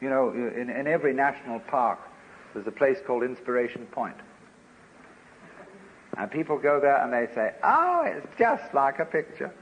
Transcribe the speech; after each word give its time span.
You 0.00 0.10
know, 0.10 0.30
in, 0.30 0.68
in 0.68 0.86
every 0.86 1.14
national 1.14 1.60
park, 1.60 1.98
there's 2.52 2.66
a 2.66 2.72
place 2.72 2.98
called 3.06 3.22
Inspiration 3.22 3.86
Point. 3.86 4.16
And 6.16 6.30
people 6.30 6.58
go 6.58 6.80
there 6.80 7.02
and 7.02 7.12
they 7.12 7.32
say, 7.34 7.52
oh, 7.62 8.02
it's 8.06 8.26
just 8.38 8.72
like 8.72 8.98
a 8.98 9.04
picture. 9.04 9.52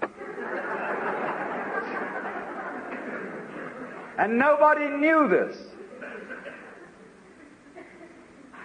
and 4.18 4.38
nobody 4.38 4.88
knew 4.88 5.28
this. 5.28 5.56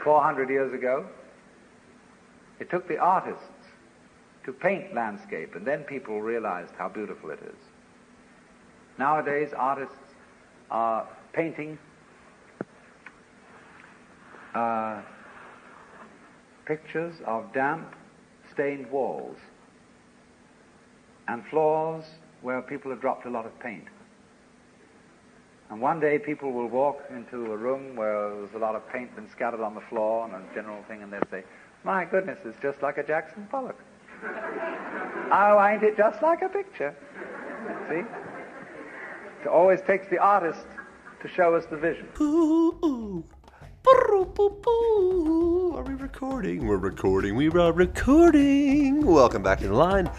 400 0.03 0.49
years 0.49 0.73
ago, 0.73 1.05
it 2.59 2.69
took 2.69 2.87
the 2.87 2.97
artists 2.97 3.43
to 4.45 4.53
paint 4.53 4.93
landscape, 4.93 5.55
and 5.55 5.65
then 5.65 5.83
people 5.83 6.21
realized 6.21 6.71
how 6.77 6.87
beautiful 6.87 7.31
it 7.31 7.39
is. 7.43 7.57
Nowadays, 8.97 9.49
artists 9.55 9.95
are 10.71 11.07
painting 11.33 11.77
uh, 14.55 15.01
pictures 16.65 17.15
of 17.25 17.51
damp, 17.53 17.95
stained 18.51 18.89
walls 18.91 19.37
and 21.27 21.43
floors 21.49 22.03
where 22.41 22.61
people 22.61 22.91
have 22.91 23.01
dropped 23.01 23.25
a 23.25 23.29
lot 23.29 23.45
of 23.45 23.57
paint. 23.59 23.85
And 25.69 25.79
one 25.79 25.99
day 25.99 26.17
people 26.17 26.51
will 26.51 26.67
walk 26.67 27.03
into 27.11 27.51
a 27.51 27.57
room 27.57 27.95
where 27.95 28.33
there's 28.35 28.53
a 28.55 28.57
lot 28.57 28.75
of 28.75 28.87
paint 28.89 29.15
been 29.15 29.29
scattered 29.29 29.61
on 29.61 29.75
the 29.75 29.81
floor 29.81 30.25
and 30.25 30.33
a 30.33 30.55
general 30.55 30.83
thing, 30.87 31.03
and 31.03 31.13
they'll 31.13 31.21
say, 31.29 31.43
My 31.83 32.05
goodness, 32.05 32.39
it's 32.43 32.57
just 32.61 32.81
like 32.81 32.97
a 32.97 33.03
Jackson 33.03 33.47
Pollock. 33.51 33.77
oh, 34.23 35.67
ain't 35.71 35.83
it 35.83 35.95
just 35.95 36.23
like 36.23 36.41
a 36.41 36.49
picture? 36.49 36.95
See? 37.89 38.01
It 39.41 39.47
always 39.47 39.79
takes 39.81 40.07
the 40.09 40.17
artist 40.17 40.65
to 41.21 41.27
show 41.27 41.53
us 41.53 41.65
the 41.69 41.75
vision. 41.75 42.07
Ooh, 42.21 43.25
Are 45.75 45.83
we 45.83 45.93
recording? 45.95 46.65
We're 46.65 46.77
recording. 46.77 47.35
We 47.35 47.49
are 47.49 47.73
recording. 47.73 49.05
Welcome 49.05 49.43
back 49.43 49.59
to 49.59 49.67
the 49.67 49.73
Align 49.73 50.09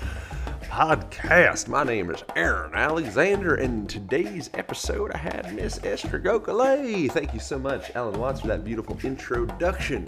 podcast. 0.65 1.69
My 1.69 1.85
name 1.85 2.11
is 2.11 2.23
Aaron 2.37 2.75
Alexander, 2.75 3.55
and 3.55 3.81
in 3.81 3.87
today's 3.87 4.51
episode 4.53 5.13
I 5.13 5.19
had 5.19 5.55
Miss 5.55 5.81
Esther 5.85 6.21
Gokhale. 6.21 7.11
Thank 7.11 7.33
you 7.33 7.41
so 7.41 7.59
much, 7.59 7.91
Alan 7.95 8.21
Watts, 8.21 8.43
for 8.43 8.49
that 8.49 8.63
beautiful 8.63 8.99
introduction. 9.03 10.07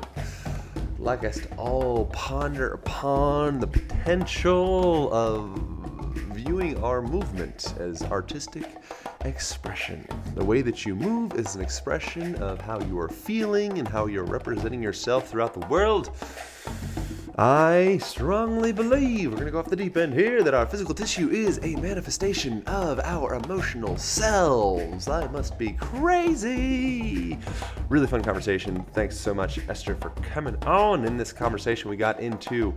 Like 0.99 1.25
us 1.25 1.39
to 1.41 1.55
all 1.57 2.07
ponder 2.07 2.75
upon 2.75 3.61
the 3.61 3.67
potential 3.67 5.13
of 5.13 5.59
viewing 6.35 6.83
our 6.83 7.01
movement 7.01 7.75
as 7.79 8.03
artistic 8.03 8.67
expression. 9.25 10.07
The 10.35 10.45
way 10.45 10.63
that 10.63 10.85
you 10.85 10.95
move 10.95 11.35
is 11.35 11.55
an 11.55 11.63
expression 11.63 12.35
of 12.37 12.61
how 12.61 12.81
you 12.81 12.99
are 12.99 13.09
feeling 13.09 13.79
and 13.79 13.89
how 13.89 14.07
you're 14.07 14.25
representing 14.25 14.83
yourself 14.83 15.29
throughout 15.29 15.55
the 15.55 15.67
world. 15.67 16.11
I 17.39 17.99
strongly 18.03 18.73
believe, 18.73 19.31
we're 19.31 19.37
going 19.37 19.47
to 19.47 19.53
go 19.53 19.59
off 19.59 19.71
the 19.71 19.75
deep 19.75 19.97
end 19.97 20.13
here, 20.13 20.43
that 20.43 20.53
our 20.53 20.67
physical 20.67 20.95
tissue 20.95 21.31
is 21.31 21.59
a 21.63 21.75
manifestation 21.77 22.63
of 22.67 23.01
our 23.01 23.35
emotional 23.35 23.97
selves. 23.97 25.09
I 25.09 25.27
must 25.29 25.59
be 25.59 25.73
crazy. 25.73 27.39
Really 27.89 28.07
fun 28.07 28.23
conversation. 28.23 28.85
Thanks 28.93 29.17
so 29.17 29.33
much, 29.33 29.59
Esther, 29.67 29.95
for 29.95 30.11
coming 30.11 30.57
on. 30.65 31.07
In 31.07 31.17
this 31.17 31.33
conversation, 31.33 31.89
we 31.89 31.97
got 31.97 32.21
into 32.21 32.75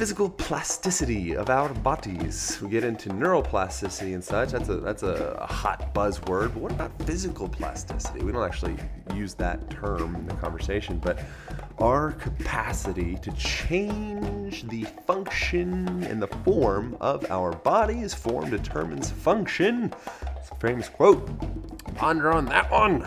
physical 0.00 0.30
plasticity 0.30 1.36
of 1.36 1.50
our 1.50 1.68
bodies. 1.68 2.58
We 2.62 2.70
get 2.70 2.84
into 2.84 3.10
neuroplasticity 3.10 4.14
and 4.14 4.24
such. 4.24 4.50
That's 4.52 4.70
a 4.70 4.76
that's 4.76 5.02
a 5.02 5.46
hot 5.46 5.92
buzzword. 5.92 6.54
But 6.54 6.62
what 6.62 6.72
about 6.72 6.90
physical 7.02 7.50
plasticity? 7.50 8.24
We 8.24 8.32
don't 8.32 8.42
actually 8.42 8.76
use 9.14 9.34
that 9.34 9.68
term 9.68 10.16
in 10.16 10.26
the 10.26 10.32
conversation, 10.36 10.96
but 10.96 11.20
our 11.80 12.12
capacity 12.12 13.16
to 13.16 13.30
change 13.32 14.66
the 14.68 14.84
function 15.06 16.02
and 16.04 16.22
the 16.22 16.28
form 16.28 16.96
of 17.02 17.30
our 17.30 17.52
bodies. 17.52 18.14
Form 18.14 18.48
determines 18.48 19.10
function. 19.10 19.92
Famous 20.60 20.90
quote. 20.90 21.26
Ponder 21.94 22.30
on 22.30 22.44
that 22.44 22.70
one. 22.70 23.06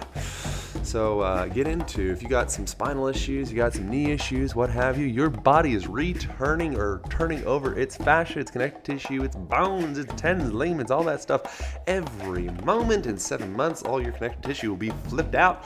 So 0.84 1.22
uh, 1.22 1.46
get 1.46 1.68
into 1.68 2.12
if 2.12 2.24
you 2.24 2.28
got 2.28 2.52
some 2.52 2.66
spinal 2.66 3.08
issues, 3.08 3.52
you 3.52 3.58
got 3.58 3.74
some 3.74 3.88
knee 3.88 4.12
issues, 4.12 4.56
what 4.56 4.72
have 4.72 4.98
you. 4.98 5.06
Your 5.06 5.30
body 5.30 5.74
is 5.74 5.88
returning 5.88 6.76
or 6.76 7.02
turning 7.10 7.46
over 7.46 7.78
its 7.78 7.96
fascia, 7.96 8.40
its 8.40 8.50
connective 8.50 8.84
tissue, 8.84 9.24
its 9.24 9.36
bones, 9.36 10.00
its 10.00 10.12
tendons, 10.20 10.52
ligaments, 10.52 10.92
all 10.92 11.04
that 11.04 11.22
stuff. 11.22 11.78
Every 11.88 12.50
moment 12.66 13.06
in 13.06 13.18
seven 13.18 13.56
months, 13.56 13.84
all 13.84 14.02
your 14.02 14.14
connective 14.14 14.42
tissue 14.42 14.70
will 14.70 14.78
be 14.78 14.90
flipped 15.08 15.36
out. 15.36 15.66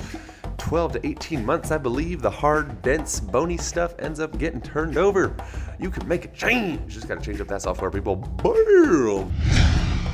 12 0.57 0.93
to 0.93 1.07
18 1.07 1.45
months, 1.45 1.71
I 1.71 1.77
believe, 1.77 2.21
the 2.21 2.29
hard, 2.29 2.81
dense, 2.81 3.21
bony 3.21 3.57
stuff 3.57 3.95
ends 3.99 4.19
up 4.19 4.37
getting 4.37 4.59
turned 4.59 4.97
over. 4.97 5.35
You 5.79 5.89
can 5.89 6.05
make 6.07 6.25
a 6.25 6.29
change. 6.29 6.93
Just 6.93 7.07
got 7.07 7.19
to 7.19 7.25
change 7.25 7.39
up 7.39 7.47
that 7.47 7.61
software, 7.61 7.91
people. 7.91 8.17
Boom! 8.17 9.31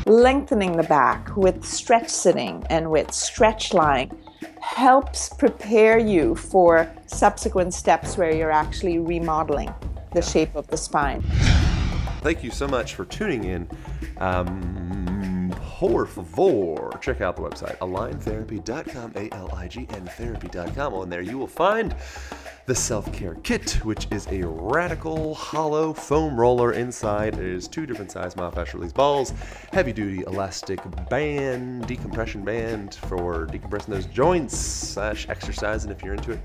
Lengthening 0.06 0.76
the 0.76 0.84
back 0.84 1.36
with 1.38 1.64
stretch 1.64 2.10
sitting 2.10 2.66
and 2.70 2.92
with 2.92 3.14
stretch 3.14 3.74
lying 3.74 4.12
helps 4.60 5.30
prepare 5.30 5.98
you 5.98 6.36
for 6.36 6.92
subsequent 7.06 7.74
steps 7.74 8.18
where 8.18 8.36
you're 8.36 8.52
actually 8.52 9.00
remodeling 9.00 9.74
the 10.14 10.22
shape 10.22 10.56
of 10.56 10.68
the 10.68 10.78
spine. 10.78 11.22
Thank 12.22 12.44
you 12.44 12.52
so 12.52 12.68
much 12.68 12.96
for 12.96 13.06
tuning 13.06 13.46
in. 13.46 13.70
Um, 14.18 15.23
por 15.84 16.06
favor, 16.06 16.98
check 17.02 17.20
out 17.20 17.36
the 17.36 17.42
website 17.42 17.78
aligntherapy.com, 17.80 19.12
A 19.18 19.28
L 19.36 19.54
I 19.54 19.68
G 19.68 19.86
N 19.90 20.06
therapy.com. 20.06 20.94
On 20.94 21.10
there, 21.10 21.20
you 21.20 21.38
will 21.38 21.46
find 21.46 21.94
the 22.68 22.74
Self 22.74 23.12
Care 23.12 23.36
Kit, 23.44 23.72
which 23.84 24.08
is 24.10 24.26
a 24.28 24.48
radical 24.48 25.36
hollow 25.36 25.92
foam 25.92 26.40
roller 26.40 26.72
inside. 26.72 27.34
It 27.34 27.46
is 27.46 27.68
two 27.68 27.86
different 27.86 28.12
size 28.12 28.34
myofascial 28.36 28.76
release 28.76 28.94
balls, 28.94 29.34
heavy 29.74 29.92
duty 29.92 30.22
elastic 30.22 30.80
band, 31.10 31.86
decompression 31.86 32.46
band 32.46 32.96
for 32.96 33.46
decompressing 33.48 33.88
those 33.88 34.06
joints 34.06 34.58
slash 34.58 35.28
exercising 35.28 35.92
if 35.92 36.02
you're 36.02 36.14
into 36.14 36.32
it 36.32 36.40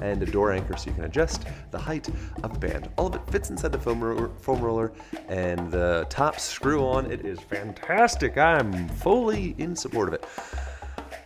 and 0.00 0.22
a 0.22 0.26
door 0.26 0.52
anchor 0.52 0.76
so 0.76 0.90
you 0.90 0.94
can 0.94 1.04
adjust 1.04 1.44
the 1.70 1.78
height 1.78 2.08
of 2.42 2.52
the 2.52 2.58
band. 2.58 2.88
All 2.96 3.06
of 3.06 3.14
it 3.14 3.30
fits 3.30 3.50
inside 3.50 3.72
the 3.72 3.78
foam 3.78 4.02
roller, 4.02 4.30
foam 4.40 4.60
roller 4.60 4.92
and 5.28 5.70
the 5.70 6.06
top 6.08 6.40
screw 6.40 6.86
on. 6.86 7.10
It 7.10 7.24
is 7.24 7.40
fantastic. 7.40 8.38
I'm 8.38 8.88
fully 8.88 9.54
in 9.58 9.74
support 9.76 10.08
of 10.08 10.14
it. 10.14 10.24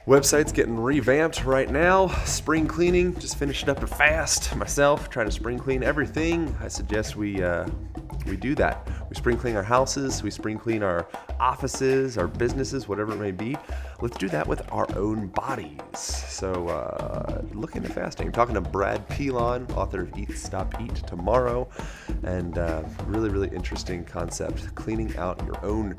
Website's 0.06 0.50
getting 0.50 0.76
revamped 0.76 1.44
right 1.44 1.70
now. 1.70 2.08
Spring 2.24 2.66
cleaning, 2.66 3.14
just 3.20 3.36
finished 3.36 3.68
up 3.68 3.88
fast 3.88 4.54
myself, 4.56 5.08
trying 5.08 5.26
to 5.26 5.32
spring 5.32 5.58
clean 5.58 5.84
everything. 5.84 6.52
I 6.60 6.66
suggest 6.66 7.14
we 7.14 7.40
uh, 7.40 7.68
we 8.24 8.36
do 8.36 8.54
that. 8.56 8.88
We 9.08 9.16
spring 9.16 9.36
clean 9.36 9.56
our 9.56 9.62
houses, 9.62 10.22
we 10.22 10.30
spring 10.30 10.58
clean 10.58 10.82
our 10.82 11.06
offices, 11.40 12.18
our 12.18 12.28
businesses, 12.28 12.88
whatever 12.88 13.12
it 13.12 13.18
may 13.18 13.30
be. 13.30 13.56
Let's 14.00 14.16
do 14.16 14.28
that 14.30 14.46
with 14.46 14.62
our 14.72 14.86
own 14.96 15.28
bodies. 15.28 15.80
So, 15.98 16.68
uh, 16.68 17.42
look 17.52 17.76
into 17.76 17.88
fasting. 17.88 18.26
I'm 18.26 18.32
talking 18.32 18.54
to 18.54 18.60
Brad 18.60 19.06
Pilon, 19.08 19.70
author 19.72 20.02
of 20.02 20.18
Eat, 20.18 20.36
Stop, 20.36 20.80
Eat 20.80 20.94
Tomorrow, 21.06 21.68
and 22.24 22.58
uh, 22.58 22.82
really, 23.06 23.28
really 23.28 23.48
interesting 23.48 24.04
concept 24.04 24.74
cleaning 24.74 25.16
out 25.16 25.42
your 25.44 25.62
own 25.64 25.96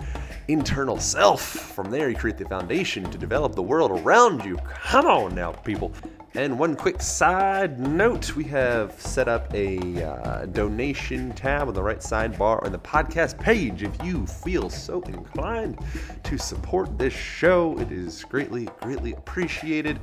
internal 0.48 1.00
self. 1.00 1.42
From 1.42 1.90
there, 1.90 2.10
you 2.10 2.16
create 2.16 2.38
the 2.38 2.46
foundation 2.46 3.10
to 3.10 3.18
develop 3.18 3.56
the 3.56 3.64
world 3.64 3.92
around 3.92 4.44
you. 4.44 4.58
Come 4.58 5.06
on 5.06 5.36
now, 5.36 5.52
people. 5.52 5.94
And 6.36 6.58
one 6.58 6.76
quick 6.76 7.00
side 7.00 7.80
note 7.80 8.36
we 8.36 8.44
have 8.46 9.00
set 9.00 9.28
up 9.28 9.54
a 9.54 10.04
uh, 10.04 10.48
donation 10.48 11.32
tab 11.34 11.68
on 11.68 11.76
the 11.76 11.84
right 11.84 12.00
sidebar 12.00 12.66
on 12.66 12.72
the 12.72 12.80
podcast 12.80 13.40
page. 13.40 13.84
If 13.84 14.04
you 14.04 14.26
feel 14.26 14.72
so 14.72 15.02
inclined 15.04 15.78
to 16.24 16.38
support 16.40 16.98
this 16.98 17.14
show, 17.14 17.78
it 17.78 17.92
is 17.92 18.24
greatly, 18.24 18.68
greatly 18.82 19.14
appreciated. 19.14 20.00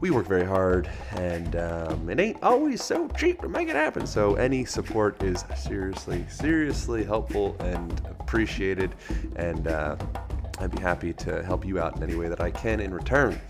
We 0.00 0.12
work 0.12 0.28
very 0.28 0.44
hard, 0.44 0.88
and 1.16 1.56
um, 1.56 2.10
it 2.10 2.20
ain't 2.20 2.40
always 2.44 2.80
so 2.80 3.08
cheap 3.08 3.40
to 3.40 3.48
make 3.48 3.68
it 3.68 3.74
happen. 3.74 4.06
So, 4.06 4.36
any 4.36 4.64
support 4.64 5.20
is 5.24 5.44
seriously, 5.56 6.24
seriously 6.28 7.02
helpful 7.02 7.56
and 7.58 8.00
appreciated. 8.08 8.94
And 9.34 9.66
uh, 9.66 9.96
I'd 10.60 10.70
be 10.70 10.80
happy 10.80 11.12
to 11.14 11.42
help 11.42 11.66
you 11.66 11.80
out 11.80 11.96
in 11.96 12.04
any 12.04 12.14
way 12.14 12.28
that 12.28 12.40
I 12.40 12.52
can 12.52 12.78
in 12.78 12.94
return. 12.94 13.40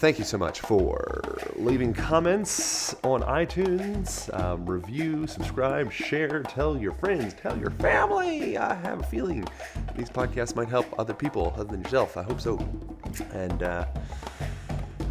Thank 0.00 0.18
you 0.18 0.24
so 0.24 0.38
much 0.38 0.60
for 0.60 1.22
leaving 1.56 1.92
comments 1.92 2.94
on 3.04 3.20
iTunes. 3.20 4.32
Um, 4.34 4.64
review, 4.64 5.26
subscribe, 5.26 5.92
share, 5.92 6.42
tell 6.42 6.74
your 6.74 6.92
friends, 6.92 7.34
tell 7.34 7.54
your 7.58 7.68
family. 7.72 8.56
I 8.56 8.76
have 8.76 9.00
a 9.00 9.02
feeling 9.02 9.46
these 9.94 10.08
podcasts 10.08 10.56
might 10.56 10.70
help 10.70 10.86
other 10.98 11.12
people 11.12 11.52
other 11.54 11.64
than 11.64 11.82
yourself. 11.82 12.16
I 12.16 12.22
hope 12.22 12.40
so. 12.40 12.56
And 13.34 13.62
uh, 13.62 13.84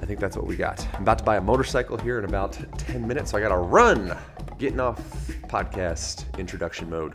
I 0.01 0.05
think 0.07 0.19
that's 0.19 0.35
what 0.35 0.47
we 0.47 0.55
got. 0.55 0.83
I'm 0.95 1.03
about 1.03 1.19
to 1.19 1.23
buy 1.23 1.37
a 1.37 1.41
motorcycle 1.41 1.95
here 1.95 2.17
in 2.17 2.25
about 2.25 2.57
10 2.79 3.07
minutes, 3.07 3.29
so 3.29 3.37
I 3.37 3.41
got 3.41 3.49
to 3.49 3.57
run. 3.57 4.17
Getting 4.57 4.79
off 4.79 4.99
podcast 5.49 6.25
introduction 6.39 6.89
mode 6.89 7.13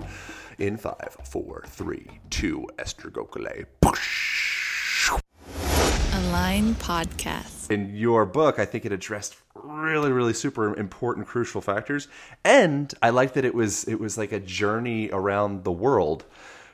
in 0.60 0.76
five, 0.76 1.16
four, 1.24 1.64
three, 1.66 2.20
two. 2.30 2.68
Esther 2.78 3.10
Gokhale. 3.10 3.64
Align 6.12 6.76
Podcast. 6.76 7.53
In 7.70 7.94
your 7.94 8.26
book, 8.26 8.58
I 8.58 8.64
think 8.64 8.84
it 8.84 8.92
addressed 8.92 9.36
really, 9.54 10.12
really 10.12 10.34
super 10.34 10.76
important, 10.76 11.26
crucial 11.26 11.60
factors, 11.60 12.08
and 12.44 12.92
I 13.02 13.10
liked 13.10 13.34
that 13.34 13.44
it 13.44 13.54
was 13.54 13.84
it 13.84 14.00
was 14.00 14.18
like 14.18 14.32
a 14.32 14.40
journey 14.40 15.10
around 15.12 15.64
the 15.64 15.72
world, 15.72 16.24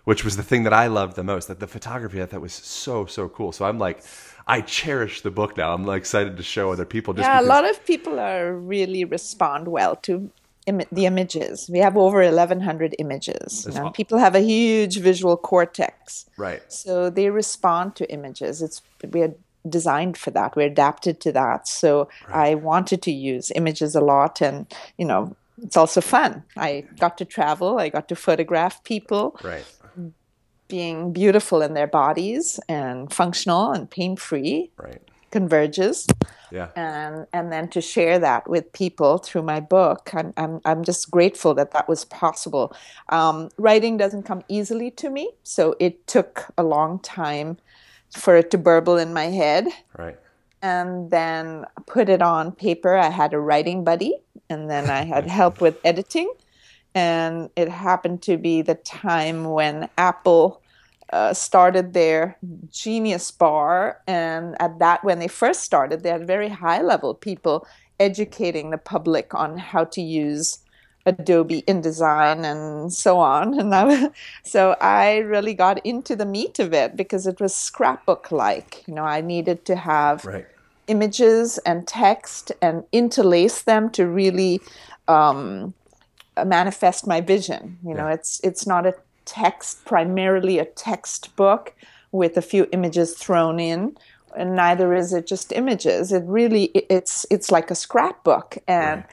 which 0.04 0.25
was 0.25 0.37
the 0.37 0.42
thing 0.42 0.64
that 0.64 0.72
I 0.72 0.87
loved 0.87 1.16
the 1.16 1.25
most. 1.25 1.48
That 1.48 1.60
the 1.60 1.66
photography 1.66 2.22
I 2.22 2.26
thought 2.26 2.40
was 2.40 2.54
so 2.54 3.06
so 3.06 3.28
cool. 3.28 3.52
So 3.52 3.64
I'm 3.64 3.78
like, 3.78 4.02
I 4.46 4.60
cherish 4.60 5.22
the 5.22 5.31
book 5.31 5.56
now. 5.56 5.72
I'm 5.72 5.84
like 5.84 6.00
excited 6.00 6.37
to 6.37 6.42
show 6.42 6.72
other 6.72 6.84
people. 6.84 7.14
Just 7.14 7.26
yeah, 7.26 7.38
because, 7.38 7.46
a 7.46 7.48
lot 7.48 7.70
of 7.70 7.84
people 7.86 8.19
are 8.19 8.54
really 8.54 9.04
respond 9.04 9.69
well 9.69 9.96
to 9.96 10.31
Im- 10.66 10.82
the 10.93 11.06
images. 11.06 11.70
We 11.72 11.78
have 11.78 11.96
over 11.96 12.22
1,100 12.22 12.94
images. 12.98 13.66
You 13.66 13.75
know, 13.75 13.90
people 13.90 14.19
have 14.19 14.34
a 14.34 14.40
huge 14.40 14.98
visual 14.98 15.36
cortex. 15.36 16.26
Right. 16.36 16.62
So 16.70 17.10
they 17.10 17.31
respond 17.31 17.96
to 17.96 18.10
images. 18.12 18.60
It's 18.60 18.82
we're 19.10 19.34
designed 19.68 20.16
for 20.16 20.30
that. 20.30 20.56
We're 20.56 20.66
adapted 20.66 21.20
to 21.20 21.32
that. 21.32 21.68
So 21.68 22.08
I 22.28 22.54
wanted 22.54 23.02
to 23.02 23.12
use 23.12 23.52
images 23.54 23.94
a 23.94 24.00
lot, 24.00 24.40
and 24.40 24.66
you 24.96 25.04
know, 25.04 25.36
it's 25.62 25.76
also 25.76 26.00
fun. 26.00 26.44
I 26.56 26.84
got 26.98 27.18
to 27.18 27.24
travel. 27.24 27.78
I 27.78 27.88
got 27.88 28.08
to 28.08 28.16
photograph 28.16 28.82
people 28.84 29.38
right. 29.42 29.64
being 30.68 31.12
beautiful 31.12 31.62
in 31.62 31.74
their 31.74 31.86
bodies 31.86 32.58
and 32.68 33.12
functional 33.12 33.72
and 33.72 33.90
pain 33.90 34.16
free. 34.16 34.70
Right. 34.76 35.02
Converges 35.30 36.08
Yeah. 36.50 36.70
and 36.74 37.26
and 37.32 37.52
then 37.52 37.68
to 37.68 37.80
share 37.80 38.18
that 38.18 38.50
with 38.50 38.72
people 38.72 39.18
through 39.18 39.42
my 39.42 39.60
book 39.60 40.10
i'm 40.12 40.32
i'm, 40.36 40.60
I'm 40.64 40.82
just 40.82 41.08
grateful 41.08 41.54
that 41.54 41.70
that 41.70 41.88
was 41.88 42.04
possible 42.04 42.74
um, 43.10 43.50
writing 43.56 43.96
doesn't 43.96 44.24
come 44.24 44.42
easily 44.48 44.90
to 44.90 45.08
me 45.08 45.30
so 45.44 45.76
it 45.78 46.08
took 46.08 46.46
a 46.58 46.64
long 46.64 46.98
time 46.98 47.58
for 48.16 48.36
it 48.36 48.50
to 48.50 48.58
burble 48.58 48.96
in 48.96 49.12
my 49.12 49.26
head. 49.26 49.68
Right. 49.98 50.18
and 50.62 51.10
then 51.10 51.64
put 51.86 52.08
it 52.08 52.20
on 52.20 52.52
paper. 52.52 52.94
I 52.94 53.08
had 53.08 53.32
a 53.32 53.38
writing 53.40 53.82
buddy 53.82 54.20
and 54.50 54.68
then 54.68 54.90
i 54.90 55.04
had 55.04 55.26
help 55.40 55.60
with 55.60 55.78
editing. 55.84 56.30
And 56.94 57.50
it 57.56 57.68
happened 57.68 58.20
to 58.22 58.36
be 58.36 58.62
the 58.62 58.74
time 58.74 59.44
when 59.44 59.88
apple 59.96 60.60
uh, 61.12 61.34
started 61.34 61.92
their 61.92 62.36
genius 62.70 63.30
bar. 63.30 64.00
And 64.06 64.60
at 64.60 64.78
that 64.80 65.02
when 65.02 65.18
they 65.18 65.28
first 65.28 65.60
started 65.62 66.02
they 66.02 66.10
had 66.10 66.26
very 66.26 66.48
high 66.48 66.82
level 66.82 67.14
people 67.14 67.66
educating 67.98 68.70
the 68.70 68.78
public 68.78 69.34
on 69.34 69.56
how 69.56 69.84
to 69.84 70.00
use 70.00 70.58
adobe 71.06 71.62
indesign 71.67 72.44
and 72.44 72.93
so 72.93 73.19
on 73.19 73.55
and 73.61 73.75
I, 73.75 74.11
so 74.44 74.76
i 74.81 75.19
really 75.19 75.55
got 75.55 75.85
into 75.87 76.14
the 76.17 76.26
meat 76.26 76.58
of 76.58 76.73
it 76.75 76.97
because 76.97 77.26
it 77.26 77.41
was 77.41 77.55
scrapbook 77.55 78.31
like 78.32 78.85
you 78.87 78.94
know 78.94 79.05
i 79.05 79.20
needed 79.20 79.64
to 79.67 79.76
have 79.76 80.26
Right. 80.26 80.47
images 80.88 81.58
and 81.58 81.87
text 81.87 82.52
and 82.62 82.85
interlace 82.93 83.62
them 83.62 83.91
to 83.91 84.06
really 84.06 84.62
um, 85.08 85.75
manifest 86.44 87.06
my 87.06 87.20
vision. 87.20 87.79
You 87.85 87.94
know, 87.94 88.06
Yeah. 88.06 88.14
it's 88.14 88.41
it's 88.44 88.67
not 88.67 88.87
a 88.87 88.94
text 89.25 89.85
primarily 89.85 90.58
a 90.58 90.64
textbook 90.64 91.75
with 92.12 92.37
a 92.37 92.43
few 92.43 92.67
images 92.73 93.14
thrown 93.17 93.61
in, 93.61 93.96
and 94.37 94.56
neither 94.56 94.94
is 94.94 95.12
it 95.12 95.26
just 95.26 95.53
images. 95.53 96.12
It 96.12 96.25
really 96.26 96.64
it's 96.91 97.26
it's 97.31 97.50
like 97.50 97.70
a 97.70 97.75
scrapbook, 97.75 98.58
and 98.69 99.05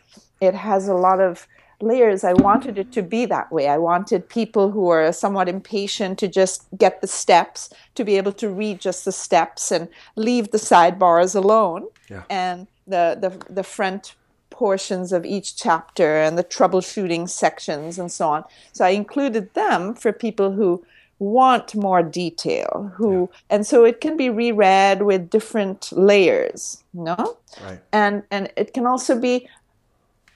it 0.42 0.54
has 0.56 0.88
a 0.88 0.94
lot 0.96 1.20
of 1.20 1.48
layers. 1.82 2.24
I 2.24 2.34
wanted 2.34 2.78
it 2.78 2.92
to 2.94 3.02
be 3.04 3.26
that 3.26 3.52
way. 3.52 3.68
I 3.68 3.78
wanted 3.78 4.28
people 4.30 4.72
who 4.72 4.90
are 4.90 5.12
somewhat 5.14 5.48
impatient 5.50 6.18
to 6.20 6.28
just 6.28 6.66
get 6.78 7.02
the 7.02 7.08
steps 7.08 7.70
to 7.96 8.04
be 8.04 8.18
able 8.18 8.34
to 8.34 8.50
read 8.50 8.80
just 8.80 9.06
the 9.06 9.12
steps 9.12 9.72
and 9.72 9.88
leave 10.16 10.52
the 10.52 10.58
sidebars 10.58 11.36
alone 11.36 11.88
Yeah. 12.10 12.24
and 12.30 12.68
the, 12.88 13.18
the 13.20 13.54
the 13.54 13.64
front 13.64 14.16
portions 14.50 15.12
of 15.14 15.24
each 15.26 15.56
chapter 15.56 16.18
and 16.22 16.36
the 16.38 16.44
troubleshooting 16.44 17.30
sections 17.30 18.00
and 18.00 18.12
so 18.12 18.30
on. 18.30 18.44
So 18.74 18.86
I 18.86 18.90
included 18.90 19.54
them 19.54 19.94
for 19.94 20.12
people 20.12 20.52
who 20.54 20.84
want 21.20 21.76
more 21.76 22.02
detail, 22.04 22.92
who 22.96 23.30
and 23.50 23.66
so 23.68 23.84
it 23.86 24.02
can 24.02 24.18
be 24.18 24.30
reread 24.30 25.02
with 25.04 25.30
different 25.30 25.92
layers, 25.92 26.84
no? 26.94 27.38
Right. 27.64 27.80
And 27.92 28.24
and 28.32 28.52
it 28.56 28.74
can 28.74 28.86
also 28.88 29.20
be 29.20 29.48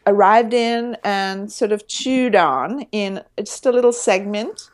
arrived 0.07 0.53
in 0.53 0.98
and 1.03 1.51
sort 1.51 1.71
of 1.71 1.88
chewed 1.88 2.36
on 2.36 2.81
in 2.92 3.24
just 3.38 3.65
a 3.65 3.71
little 3.71 3.94
segment. 3.94 4.69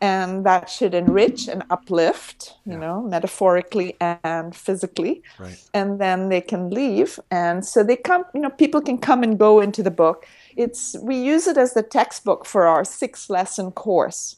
And 0.00 0.44
that 0.44 0.68
should 0.68 0.94
enrich 0.94 1.46
and 1.46 1.62
uplift 1.70 2.54
you 2.66 2.76
know 2.76 3.02
metaphorically 3.02 3.96
and 4.00 4.54
physically. 4.54 5.22
Right. 5.38 5.62
and 5.72 6.00
then 6.00 6.28
they 6.28 6.40
can 6.40 6.70
leave. 6.70 7.20
And 7.30 7.64
so 7.64 7.84
they 7.84 7.96
come 7.96 8.24
you 8.34 8.40
know 8.40 8.50
people 8.50 8.80
can 8.80 8.98
come 8.98 9.22
and 9.22 9.38
go 9.38 9.60
into 9.60 9.82
the 9.82 9.92
book. 9.92 10.26
It's 10.56 10.96
we 11.00 11.16
use 11.16 11.46
it 11.46 11.56
as 11.56 11.74
the 11.74 11.84
textbook 11.84 12.44
for 12.44 12.66
our 12.66 12.84
six 12.84 13.30
lesson 13.30 13.70
course. 13.70 14.36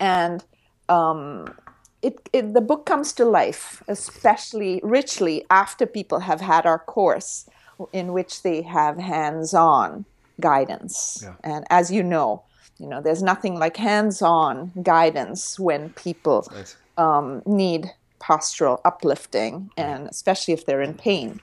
And 0.00 0.42
um, 0.88 1.54
it, 2.00 2.28
it 2.32 2.54
the 2.54 2.60
book 2.60 2.86
comes 2.86 3.12
to 3.14 3.24
life 3.24 3.82
especially 3.88 4.80
richly 4.82 5.44
after 5.50 5.84
people 5.84 6.20
have 6.20 6.40
had 6.40 6.64
our 6.64 6.78
course 6.78 7.48
in 7.92 8.12
which 8.12 8.42
they 8.42 8.62
have 8.62 8.98
hands-on 8.98 10.04
guidance 10.40 11.20
Yeah. 11.22 11.34
and 11.42 11.64
as 11.70 11.90
you 11.90 12.02
know 12.02 12.42
you 12.78 12.86
know 12.86 13.00
there's 13.00 13.22
nothing 13.22 13.58
like 13.58 13.76
hands-on 13.76 14.72
guidance 14.82 15.58
when 15.58 15.90
people 15.90 16.46
Nice. 16.54 16.76
um, 16.96 17.42
need 17.46 17.90
postural 18.20 18.80
uplifting 18.84 19.70
and 19.76 20.08
especially 20.08 20.54
if 20.54 20.64
they're 20.66 20.82
in 20.82 20.94
pain 20.94 21.40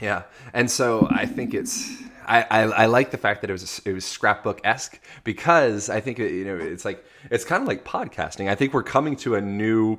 Yeah, 0.00 0.22
and 0.54 0.70
so 0.70 1.06
I 1.10 1.26
think 1.26 1.52
it's 1.54 1.88
I, 2.26 2.42
I, 2.50 2.60
I 2.62 2.86
like 2.86 3.10
the 3.10 3.18
fact 3.18 3.40
that 3.42 3.50
it 3.50 3.52
was 3.52 3.80
it 3.84 3.92
was 3.92 4.04
scrapbook 4.04 4.60
esque 4.64 5.00
because 5.24 5.90
I 5.90 6.00
think 6.00 6.18
you 6.18 6.44
know 6.44 6.56
it's 6.56 6.84
like 6.84 7.04
it's 7.30 7.44
kind 7.44 7.60
of 7.62 7.68
like 7.68 7.84
podcasting. 7.84 8.48
I 8.48 8.54
think 8.54 8.72
we're 8.72 8.82
coming 8.84 9.16
to 9.16 9.34
a 9.34 9.40
new 9.40 9.98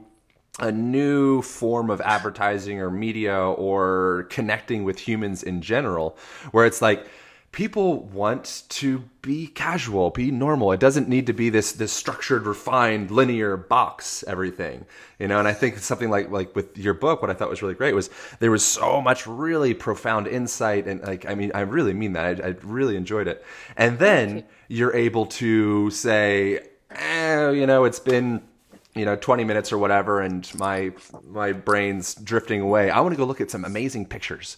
a 0.59 0.71
new 0.71 1.41
form 1.41 1.89
of 1.89 2.01
advertising 2.01 2.79
or 2.79 2.91
media 2.91 3.37
or 3.37 4.27
connecting 4.29 4.83
with 4.83 4.99
humans 4.99 5.43
in 5.43 5.61
general, 5.61 6.17
where 6.51 6.65
it's 6.65 6.81
like 6.81 7.05
people 7.51 7.99
want 7.99 8.63
to 8.69 9.03
be 9.21 9.47
casual, 9.47 10.09
be 10.09 10.31
normal. 10.31 10.71
It 10.71 10.79
doesn't 10.79 11.09
need 11.09 11.27
to 11.27 11.33
be 11.33 11.49
this 11.49 11.73
this 11.73 11.91
structured, 11.91 12.45
refined, 12.45 13.11
linear 13.11 13.57
box 13.57 14.23
everything. 14.27 14.85
You 15.19 15.27
know, 15.27 15.39
and 15.39 15.47
I 15.47 15.53
think 15.53 15.77
something 15.77 16.09
like 16.09 16.29
like 16.29 16.55
with 16.55 16.77
your 16.77 16.93
book, 16.93 17.21
what 17.21 17.31
I 17.31 17.33
thought 17.33 17.49
was 17.49 17.61
really 17.61 17.73
great 17.73 17.95
was 17.95 18.09
there 18.39 18.51
was 18.51 18.63
so 18.63 19.01
much 19.01 19.27
really 19.27 19.73
profound 19.73 20.27
insight 20.27 20.87
and 20.87 21.01
like 21.01 21.25
I 21.25 21.35
mean 21.35 21.51
I 21.53 21.61
really 21.61 21.93
mean 21.93 22.13
that. 22.13 22.43
I, 22.43 22.49
I 22.49 22.55
really 22.63 22.95
enjoyed 22.95 23.27
it. 23.27 23.43
And 23.77 23.99
then 23.99 24.43
you're 24.67 24.95
able 24.95 25.25
to 25.25 25.89
say, 25.91 26.59
eh, 26.91 27.51
you 27.51 27.67
know, 27.67 27.83
it's 27.83 27.99
been 27.99 28.41
you 28.93 29.05
know 29.05 29.15
20 29.15 29.43
minutes 29.45 29.71
or 29.71 29.77
whatever 29.77 30.19
and 30.21 30.53
my 30.55 30.91
my 31.27 31.53
brain's 31.53 32.13
drifting 32.15 32.59
away 32.59 32.89
i 32.89 32.99
want 32.99 33.13
to 33.13 33.17
go 33.17 33.23
look 33.23 33.39
at 33.39 33.49
some 33.49 33.63
amazing 33.63 34.05
pictures. 34.05 34.57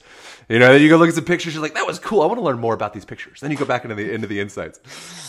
You 0.50 0.60
know 0.60 0.74
you 0.76 0.90
go 0.90 0.98
look 0.98 1.10
at 1.10 1.16
some 1.16 1.24
pictures 1.26 1.54
you're 1.54 1.62
like 1.62 1.76
that 1.76 1.86
was 1.86 2.00
cool 2.00 2.22
i 2.22 2.26
want 2.26 2.38
to 2.40 2.44
learn 2.44 2.60
more 2.60 2.74
about 2.74 2.94
these 2.94 3.06
pictures. 3.06 3.40
Then 3.42 3.52
you 3.52 3.58
go 3.58 3.66
back 3.66 3.84
into 3.86 3.96
the 3.96 4.12
into 4.12 4.28
the 4.28 4.40
insights. 4.40 4.80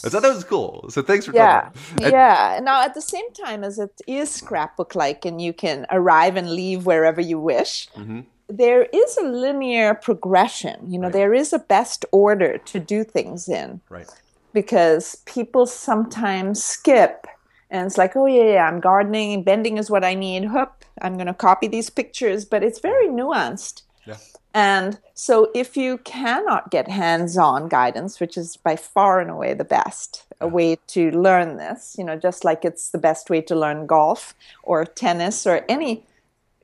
I 0.05 0.09
thought 0.09 0.23
that 0.23 0.35
was 0.35 0.45
cool. 0.45 0.87
So 0.91 1.03
thanks 1.03 1.27
for 1.27 1.35
yeah. 1.35 1.71
talking. 1.71 2.11
Yeah. 2.13 2.61
Now 2.63 2.83
at 2.83 2.95
the 2.95 3.03
same 3.03 3.31
time 3.33 3.63
as 3.63 3.79
it 3.79 4.01
is 4.07 4.31
scrapbook 4.31 4.95
like 4.95 5.25
and 5.25 5.41
you 5.41 5.53
can 5.53 5.87
arrive 5.91 6.37
and 6.37 6.51
leave 6.51 6.87
wherever 6.87 7.21
you 7.21 7.39
wish 7.39 7.89
Mm-hmm. 7.97 8.21
there 8.49 8.85
is 8.85 9.17
a 9.19 9.23
linear 9.25 9.95
progression. 9.95 10.91
You 10.91 10.99
know 10.99 11.11
there 11.11 11.35
is 11.35 11.53
a 11.53 11.59
best 11.59 12.05
order 12.11 12.59
to 12.59 12.81
do 12.81 13.05
things 13.05 13.49
in. 13.49 13.81
Right. 13.89 14.09
Because 14.53 15.17
people 15.27 15.67
sometimes 15.67 16.63
skip 16.63 17.27
and 17.75 17.87
it's 17.87 17.99
like 17.99 18.15
oh 18.17 18.27
yeah, 18.27 18.45
yeah 18.45 18.69
i'm 18.69 18.81
gardening 18.81 19.43
bending 19.43 19.77
is 19.79 19.91
what 19.91 20.05
i 20.05 20.15
need. 20.15 20.45
Hup, 20.47 20.85
i'm 21.03 21.15
going 21.15 21.27
to 21.27 21.35
copy 21.35 21.67
these 21.69 21.91
pictures. 21.91 22.45
But 22.45 22.63
it's 22.63 22.79
very 22.79 23.09
nuanced. 23.09 23.83
Yeah. 24.07 24.17
And 24.55 24.99
so, 25.15 25.51
if 25.53 25.77
you 25.77 25.99
cannot 25.99 26.71
get 26.71 26.89
hands 26.89 27.37
on 27.37 27.69
guidance, 27.69 28.21
which 28.21 28.37
is 28.37 28.57
by 28.57 28.77
far 28.77 29.21
and 29.21 29.29
away 29.29 29.53
the 29.53 29.65
best 29.65 30.25
a 30.41 30.47
way 30.47 30.79
to 30.89 31.11
learn 31.11 31.57
this, 31.57 31.97
you 31.99 32.05
know, 32.05 32.17
just 32.17 32.45
like 32.45 32.65
it's 32.65 32.91
the 32.91 32.99
best 32.99 33.29
way 33.31 33.41
to 33.41 33.57
learn 33.57 33.87
golf 33.87 34.35
or 34.63 34.85
tennis 34.85 35.45
or 35.45 35.65
any 35.69 36.05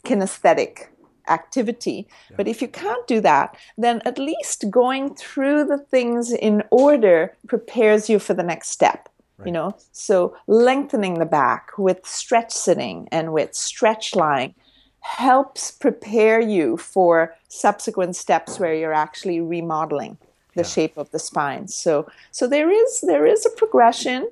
kinesthetic 0.05 0.87
activity. 1.29 2.07
But 2.37 2.47
if 2.47 2.63
you 2.63 2.69
can't 2.69 3.07
do 3.09 3.21
that, 3.23 3.57
then 3.77 4.03
at 4.05 4.19
least 4.19 4.71
going 4.71 5.15
through 5.15 5.65
the 5.65 5.79
things 5.79 6.33
in 6.33 6.63
order 6.71 7.37
prepares 7.49 8.09
you 8.09 8.19
for 8.19 8.35
the 8.35 8.43
next 8.43 8.69
step. 8.69 9.09
You 9.47 9.53
know, 9.53 9.77
so 9.93 10.37
lengthening 10.47 11.19
the 11.19 11.27
back 11.27 11.71
with 11.79 12.07
stretch 12.07 12.53
sitting 12.53 13.09
and 13.11 13.33
with 13.33 13.55
stretch 13.55 14.15
lying 14.15 14.55
helps 15.01 15.71
prepare 15.71 16.41
you 16.41 16.77
for 16.77 17.35
subsequent 17.49 18.17
steps 18.17 18.59
where 18.59 18.75
you're 18.75 18.93
actually 18.93 19.41
remodeling 19.41 20.19
the 20.55 20.65
shape 20.65 20.97
of 20.97 21.11
the 21.11 21.19
spine. 21.19 21.69
So, 21.69 22.11
so 22.31 22.47
there 22.47 22.71
is 22.71 23.01
there 23.03 23.27
is 23.27 23.47
a 23.47 23.51
progression. 23.51 24.31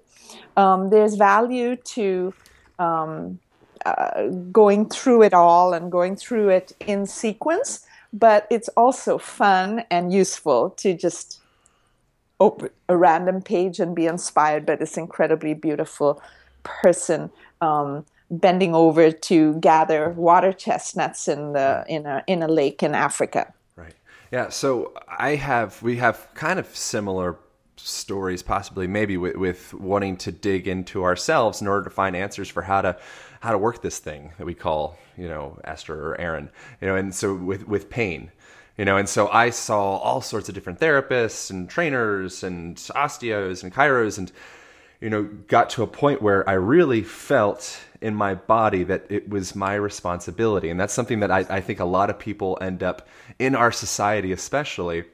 Um, 0.57 0.91
there's 0.91 1.15
value 1.15 1.77
to 1.77 2.35
um, 2.79 3.39
uh, 3.87 4.29
going 4.53 4.89
through 4.89 5.23
it 5.23 5.33
all 5.33 5.73
and 5.73 5.91
going 5.91 6.17
through 6.17 6.51
it 6.51 6.73
in 6.87 7.07
sequence, 7.07 7.87
but 8.13 8.47
it's 8.51 8.69
also 8.71 9.19
fun 9.19 9.85
and 9.91 10.13
useful 10.13 10.71
to 10.71 10.95
just 10.95 11.41
open 12.41 12.71
a 12.89 12.97
random 12.97 13.43
page 13.43 13.81
and 13.81 13.95
be 13.95 14.07
inspired 14.07 14.65
by 14.65 14.77
this 14.77 14.97
incredibly 14.97 15.55
beautiful 15.55 16.23
person 16.63 17.31
um, 17.61 18.05
bending 18.31 18.75
over 18.75 19.11
to 19.11 19.55
gather 19.55 20.11
water 20.11 20.53
chestnuts 20.53 21.29
in 21.29 21.53
the 21.53 21.85
in 21.89 22.07
a 22.07 22.23
in 22.27 22.43
a 22.43 22.49
lake 22.49 22.83
in 22.83 22.95
Africa. 22.95 23.53
Right. 23.77 23.95
Yeah. 24.31 24.51
So 24.51 24.93
I 25.09 25.37
have 25.37 25.83
we 25.83 25.97
have 25.97 26.29
kind 26.35 26.59
of 26.59 26.67
similar 26.77 27.39
stories, 27.77 28.43
possibly 28.43 28.87
maybe 28.87 29.17
with, 29.17 29.37
with 29.37 29.75
wanting 29.75 30.17
to 30.19 30.33
dig 30.33 30.69
into 30.69 31.05
ourselves 31.05 31.61
in 31.61 31.69
order 31.69 31.85
to 31.85 31.91
find 31.91 32.17
answers 32.17 32.49
for 32.49 32.63
how 32.63 32.83
to 32.83 32.97
how 33.41 33.53
to 33.53 33.59
work 33.59 33.83
this 33.83 33.99
thing 33.99 34.33
that 34.37 34.45
we 34.45 34.55
call 34.55 34.99
you 35.17 35.29
know 35.29 35.59
Esther 35.65 36.11
or 36.11 36.21
Aaron. 36.21 36.51
You 36.81 36.89
know, 36.89 36.97
and 36.97 37.15
so 37.15 37.35
with 37.35 37.67
with 37.67 37.91
pain. 37.91 38.31
You 38.79 38.85
know, 38.85 38.97
and 38.97 39.09
so 39.09 39.29
I 39.29 39.51
saw 39.51 39.97
all 39.97 40.21
sorts 40.23 40.49
of 40.49 40.55
different 40.55 40.79
therapists 40.79 41.51
and 41.51 41.69
trainers 41.69 42.45
and 42.45 42.77
osteos 42.77 43.63
and 43.63 43.75
chiros 43.75 44.19
and 44.19 44.33
you 45.01 45.11
know, 45.11 45.25
got 45.47 45.71
to 45.71 45.83
a 45.83 45.87
point 45.87 46.23
where 46.23 46.49
I 46.49 46.55
really 46.55 47.03
felt 47.03 47.79
in 48.01 48.15
my 48.15 48.35
body 48.35 48.85
that 48.85 49.07
it 49.09 49.29
was 49.29 49.55
my 49.55 49.75
responsibility. 49.75 50.71
And 50.71 50.79
that's 50.79 50.95
something 50.95 51.21
that 51.21 51.31
I, 51.31 51.47
I, 51.49 51.61
think 51.61 51.79
a 51.79 51.85
lot 51.85 52.11
of 52.11 52.19
people 52.19 52.59
end 52.61 52.83
up 52.83 53.07
in 53.39 53.55
our 53.55 53.71
society, 53.71 54.33
especially. 54.33 55.05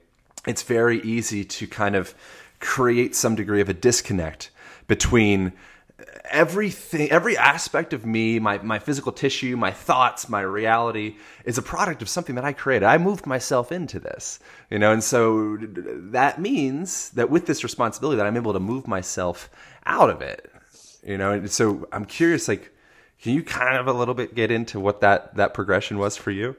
It's 0.47 0.63
very 0.63 1.01
easy 1.03 1.45
to 1.45 1.67
kind 1.67 1.97
of 1.97 2.15
create 2.61 3.15
some 3.15 3.35
degree 3.35 3.61
of 3.61 3.69
a 3.69 3.75
disconnect 3.75 4.51
between 4.87 5.53
everything 6.31 7.11
every 7.11 7.37
aspect 7.37 7.93
of 7.93 8.05
me 8.05 8.39
my, 8.39 8.59
my 8.59 8.79
physical 8.79 9.13
tissue 9.13 9.57
my 9.57 9.71
thoughts 9.71 10.29
my 10.29 10.41
reality 10.41 11.17
is 11.45 11.59
a 11.59 11.63
product 11.63 12.03
of 12.03 12.09
something 12.09 12.35
that 12.35 12.45
i 12.45 12.53
created. 12.53 12.87
I 12.87 12.99
moved 12.99 13.27
myself 13.27 13.71
into 13.71 14.01
this 14.01 14.39
you 14.71 14.79
know 14.79 14.93
and 14.93 15.03
so 15.03 15.57
that 15.61 16.41
means 16.41 17.11
that 17.11 17.31
with 17.31 17.47
this 17.47 17.63
responsibility 17.63 18.17
that 18.17 18.27
i'm 18.27 18.37
able 18.37 18.53
to 18.53 18.61
move 18.61 18.89
myself 18.89 19.51
out 19.87 20.11
of 20.11 20.23
it 20.23 20.51
you 21.03 21.19
know 21.19 21.33
and 21.33 21.51
so 21.51 21.89
i'm 21.93 22.05
curious 22.05 22.49
like 22.49 22.75
can 23.25 23.33
you 23.33 23.43
kind 23.43 23.79
of 23.79 23.87
a 23.87 23.93
little 23.95 24.13
bit 24.13 24.35
get 24.35 24.51
into 24.51 24.79
what 24.79 25.01
that 25.01 25.35
that 25.37 25.55
progression 25.55 25.99
was 25.99 26.15
for 26.15 26.31
you? 26.31 26.57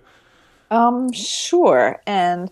Um 0.71 1.11
sure 1.11 2.01
and 2.07 2.49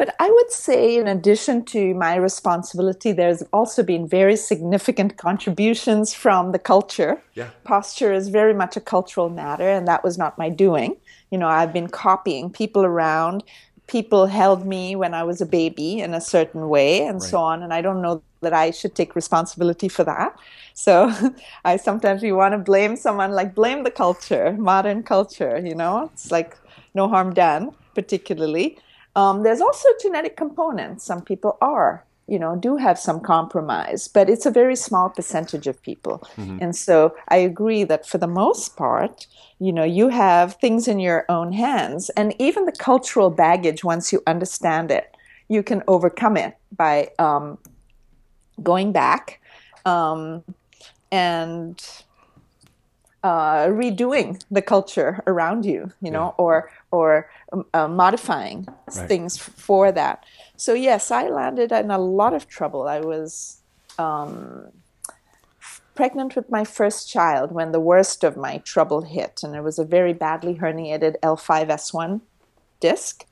but 0.00 0.16
I 0.18 0.30
would 0.30 0.50
say, 0.50 0.96
in 0.96 1.06
addition 1.06 1.62
to 1.66 1.92
my 1.92 2.14
responsibility, 2.14 3.12
there's 3.12 3.42
also 3.52 3.82
been 3.82 4.08
very 4.08 4.34
significant 4.34 5.18
contributions 5.18 6.14
from 6.14 6.52
the 6.52 6.58
culture. 6.58 7.20
Yeah. 7.34 7.50
Posture 7.64 8.10
is 8.10 8.28
very 8.28 8.54
much 8.54 8.78
a 8.78 8.80
cultural 8.80 9.28
matter, 9.28 9.68
and 9.68 9.86
that 9.86 10.02
was 10.02 10.16
not 10.16 10.38
my 10.38 10.48
doing. 10.48 10.96
You 11.30 11.36
know, 11.36 11.48
I've 11.48 11.74
been 11.74 11.90
copying 11.90 12.48
people 12.48 12.82
around. 12.82 13.44
People 13.88 14.24
held 14.24 14.64
me 14.64 14.96
when 14.96 15.12
I 15.12 15.22
was 15.22 15.42
a 15.42 15.46
baby 15.60 16.00
in 16.00 16.14
a 16.14 16.20
certain 16.22 16.70
way, 16.70 17.02
and 17.02 17.20
right. 17.20 17.30
so 17.30 17.36
on. 17.36 17.62
And 17.62 17.70
I 17.70 17.82
don't 17.82 18.00
know 18.00 18.22
that 18.40 18.54
I 18.54 18.70
should 18.70 18.94
take 18.94 19.14
responsibility 19.14 19.90
for 19.90 20.04
that. 20.04 20.34
So 20.72 21.12
I 21.66 21.76
sometimes 21.76 22.22
we 22.22 22.32
want 22.32 22.52
to 22.52 22.58
blame 22.58 22.96
someone, 22.96 23.32
like 23.32 23.54
blame 23.54 23.84
the 23.84 23.90
culture, 23.90 24.56
modern 24.58 25.02
culture. 25.02 25.60
You 25.62 25.74
know, 25.74 26.08
it's 26.10 26.30
like 26.30 26.56
no 26.94 27.06
harm 27.06 27.34
done, 27.34 27.72
particularly. 27.94 28.78
Um, 29.16 29.42
there's 29.42 29.60
also 29.60 29.88
genetic 30.00 30.36
components. 30.36 31.04
Some 31.04 31.22
people 31.22 31.58
are, 31.60 32.04
you 32.26 32.38
know, 32.38 32.56
do 32.56 32.76
have 32.76 32.98
some 32.98 33.20
compromise, 33.20 34.08
but 34.08 34.30
it's 34.30 34.46
a 34.46 34.50
very 34.50 34.76
small 34.76 35.10
percentage 35.10 35.66
of 35.66 35.82
people. 35.82 36.22
Mm-hmm. 36.36 36.58
And 36.60 36.76
so 36.76 37.14
I 37.28 37.38
agree 37.38 37.84
that 37.84 38.06
for 38.06 38.18
the 38.18 38.28
most 38.28 38.76
part, 38.76 39.26
you 39.58 39.72
know, 39.72 39.84
you 39.84 40.08
have 40.08 40.54
things 40.54 40.86
in 40.86 41.00
your 41.00 41.24
own 41.28 41.52
hands. 41.52 42.10
And 42.10 42.34
even 42.38 42.66
the 42.66 42.72
cultural 42.72 43.30
baggage, 43.30 43.82
once 43.82 44.12
you 44.12 44.22
understand 44.26 44.90
it, 44.90 45.14
you 45.48 45.62
can 45.62 45.82
overcome 45.88 46.36
it 46.36 46.56
by 46.76 47.10
um, 47.18 47.58
going 48.62 48.92
back 48.92 49.40
um, 49.84 50.44
and 51.10 51.82
uh, 53.22 53.66
redoing 53.66 54.42
the 54.50 54.62
culture 54.62 55.22
around 55.26 55.64
you, 55.64 55.92
you 56.00 56.10
know, 56.10 56.26
yeah. 56.26 56.44
or 56.44 56.70
or 56.90 57.30
um, 57.52 57.66
uh, 57.74 57.88
modifying 57.88 58.66
right. 58.96 59.08
things 59.08 59.36
for 59.36 59.92
that. 59.92 60.24
So 60.56 60.72
yes, 60.74 61.10
I 61.10 61.28
landed 61.28 61.72
in 61.72 61.90
a 61.90 61.98
lot 61.98 62.34
of 62.34 62.48
trouble. 62.48 62.88
I 62.88 63.00
was 63.00 63.60
um, 63.98 64.68
pregnant 65.94 66.34
with 66.34 66.48
my 66.50 66.64
first 66.64 67.10
child 67.10 67.52
when 67.52 67.72
the 67.72 67.80
worst 67.80 68.24
of 68.24 68.36
my 68.36 68.58
trouble 68.58 69.02
hit, 69.02 69.42
and 69.42 69.54
it 69.54 69.62
was 69.62 69.78
a 69.78 69.84
very 69.84 70.14
badly 70.14 70.54
herniated 70.54 71.20
L5S1 71.20 72.22
disc, 72.80 73.26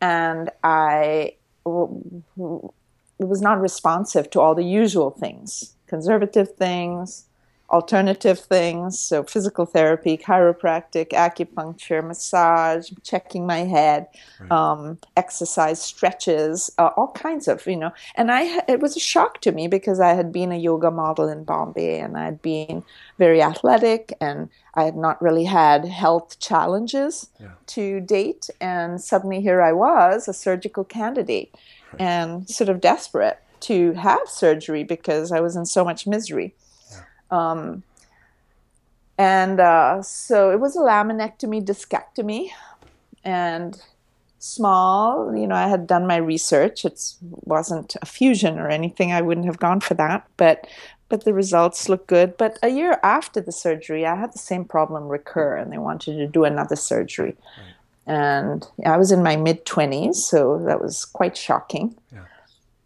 and 0.00 0.50
I 0.64 1.34
w- 1.64 2.72
was 3.18 3.40
not 3.40 3.60
responsive 3.60 4.28
to 4.30 4.40
all 4.40 4.56
the 4.56 4.64
usual 4.64 5.10
things, 5.10 5.76
conservative 5.86 6.56
things 6.56 7.26
alternative 7.70 8.38
things, 8.38 8.98
so 8.98 9.22
physical 9.22 9.64
therapy, 9.64 10.16
chiropractic, 10.18 11.10
acupuncture, 11.10 12.04
massage, 12.04 12.90
checking 13.02 13.46
my 13.46 13.58
head, 13.58 14.08
right. 14.40 14.50
um, 14.50 14.98
exercise, 15.16 15.80
stretches, 15.80 16.70
uh, 16.78 16.90
all 16.96 17.12
kinds 17.12 17.46
of, 17.46 17.64
you 17.66 17.76
know. 17.76 17.92
And 18.16 18.32
I, 18.32 18.62
it 18.68 18.80
was 18.80 18.96
a 18.96 19.00
shock 19.00 19.40
to 19.42 19.52
me 19.52 19.68
because 19.68 20.00
I 20.00 20.14
had 20.14 20.32
been 20.32 20.50
a 20.50 20.56
yoga 20.58 20.90
model 20.90 21.28
in 21.28 21.44
Bombay 21.44 22.00
and 22.00 22.16
I'd 22.16 22.42
been 22.42 22.82
very 23.18 23.40
athletic 23.40 24.14
and 24.20 24.48
I 24.74 24.84
had 24.84 24.96
not 24.96 25.22
really 25.22 25.44
had 25.44 25.84
health 25.84 26.40
challenges 26.40 27.28
yeah. 27.38 27.52
to 27.68 28.00
date. 28.00 28.50
And 28.60 29.00
suddenly 29.00 29.40
here 29.40 29.62
I 29.62 29.72
was, 29.72 30.26
a 30.26 30.32
surgical 30.32 30.84
candidate, 30.84 31.54
right. 31.92 32.00
and 32.00 32.50
sort 32.50 32.68
of 32.68 32.80
desperate 32.80 33.38
to 33.60 33.92
have 33.92 34.26
surgery 34.26 34.82
because 34.82 35.30
I 35.30 35.40
was 35.40 35.54
in 35.54 35.66
so 35.66 35.84
much 35.84 36.06
misery. 36.06 36.54
Um, 37.30 37.82
and 39.18 39.60
uh, 39.60 40.02
so 40.02 40.50
it 40.50 40.60
was 40.60 40.76
a 40.76 40.80
laminectomy, 40.80 41.64
discectomy, 41.64 42.48
and 43.22 43.80
small. 44.38 45.36
You 45.36 45.46
know, 45.46 45.54
I 45.54 45.68
had 45.68 45.86
done 45.86 46.06
my 46.06 46.16
research. 46.16 46.84
It 46.84 46.98
wasn't 47.20 47.96
a 48.00 48.06
fusion 48.06 48.58
or 48.58 48.68
anything. 48.68 49.12
I 49.12 49.20
wouldn't 49.20 49.46
have 49.46 49.58
gone 49.58 49.80
for 49.80 49.94
that, 49.94 50.26
but 50.36 50.66
but 51.10 51.24
the 51.24 51.34
results 51.34 51.88
look 51.88 52.06
good. 52.06 52.36
But 52.38 52.58
a 52.62 52.68
year 52.68 52.98
after 53.02 53.40
the 53.40 53.52
surgery, 53.52 54.06
I 54.06 54.14
had 54.14 54.32
the 54.32 54.38
same 54.38 54.64
problem 54.64 55.08
recur, 55.08 55.56
and 55.56 55.70
they 55.70 55.78
wanted 55.78 56.16
to 56.16 56.26
do 56.26 56.44
another 56.44 56.76
surgery. 56.76 57.36
Right. 57.58 57.74
And 58.06 58.66
I 58.86 58.96
was 58.96 59.12
in 59.12 59.22
my 59.22 59.36
mid 59.36 59.66
twenties, 59.66 60.24
so 60.24 60.58
that 60.64 60.80
was 60.80 61.04
quite 61.04 61.36
shocking 61.36 61.94
yeah. 62.10 62.24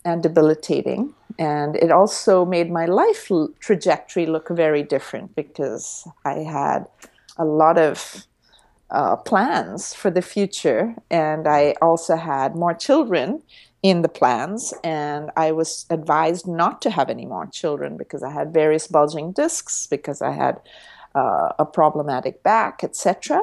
and 0.05 0.21
debilitating 0.21 1.15
and 1.39 1.77
it 1.77 1.91
also 1.91 2.45
made 2.45 2.71
my 2.71 2.87
life 2.87 3.31
trajectory 3.61 4.27
look 4.27 4.49
very 4.49 4.83
different 4.83 5.35
because 5.35 6.07
I 6.25 6.39
had 6.41 6.87
a 7.37 7.45
lot 7.45 7.79
of 7.79 8.25
uh, 8.91 9.17
plans 9.17 9.95
for 9.95 10.11
the 10.11 10.23
future, 10.23 10.95
and 11.11 11.49
I 11.49 11.75
also 11.83 12.17
had 12.17 12.55
more 12.55 12.75
children 12.75 13.43
in 13.83 14.03
the 14.03 14.09
plans, 14.09 14.73
and 14.83 15.31
I 15.37 15.53
was 15.53 15.85
advised 15.91 16.47
not 16.47 16.81
to 16.83 16.91
have 16.91 17.11
any 17.11 17.27
more 17.27 17.47
children 17.47 17.97
because 17.97 18.23
I 18.23 18.31
had 18.31 18.55
various 18.55 18.87
bulging 18.87 19.33
discs, 19.33 19.87
because 19.87 20.23
I 20.23 20.31
had 20.31 20.61
uh, 21.15 21.53
a 21.59 21.67
problematic 21.67 22.43
back, 22.43 22.85
etc. 22.85 23.43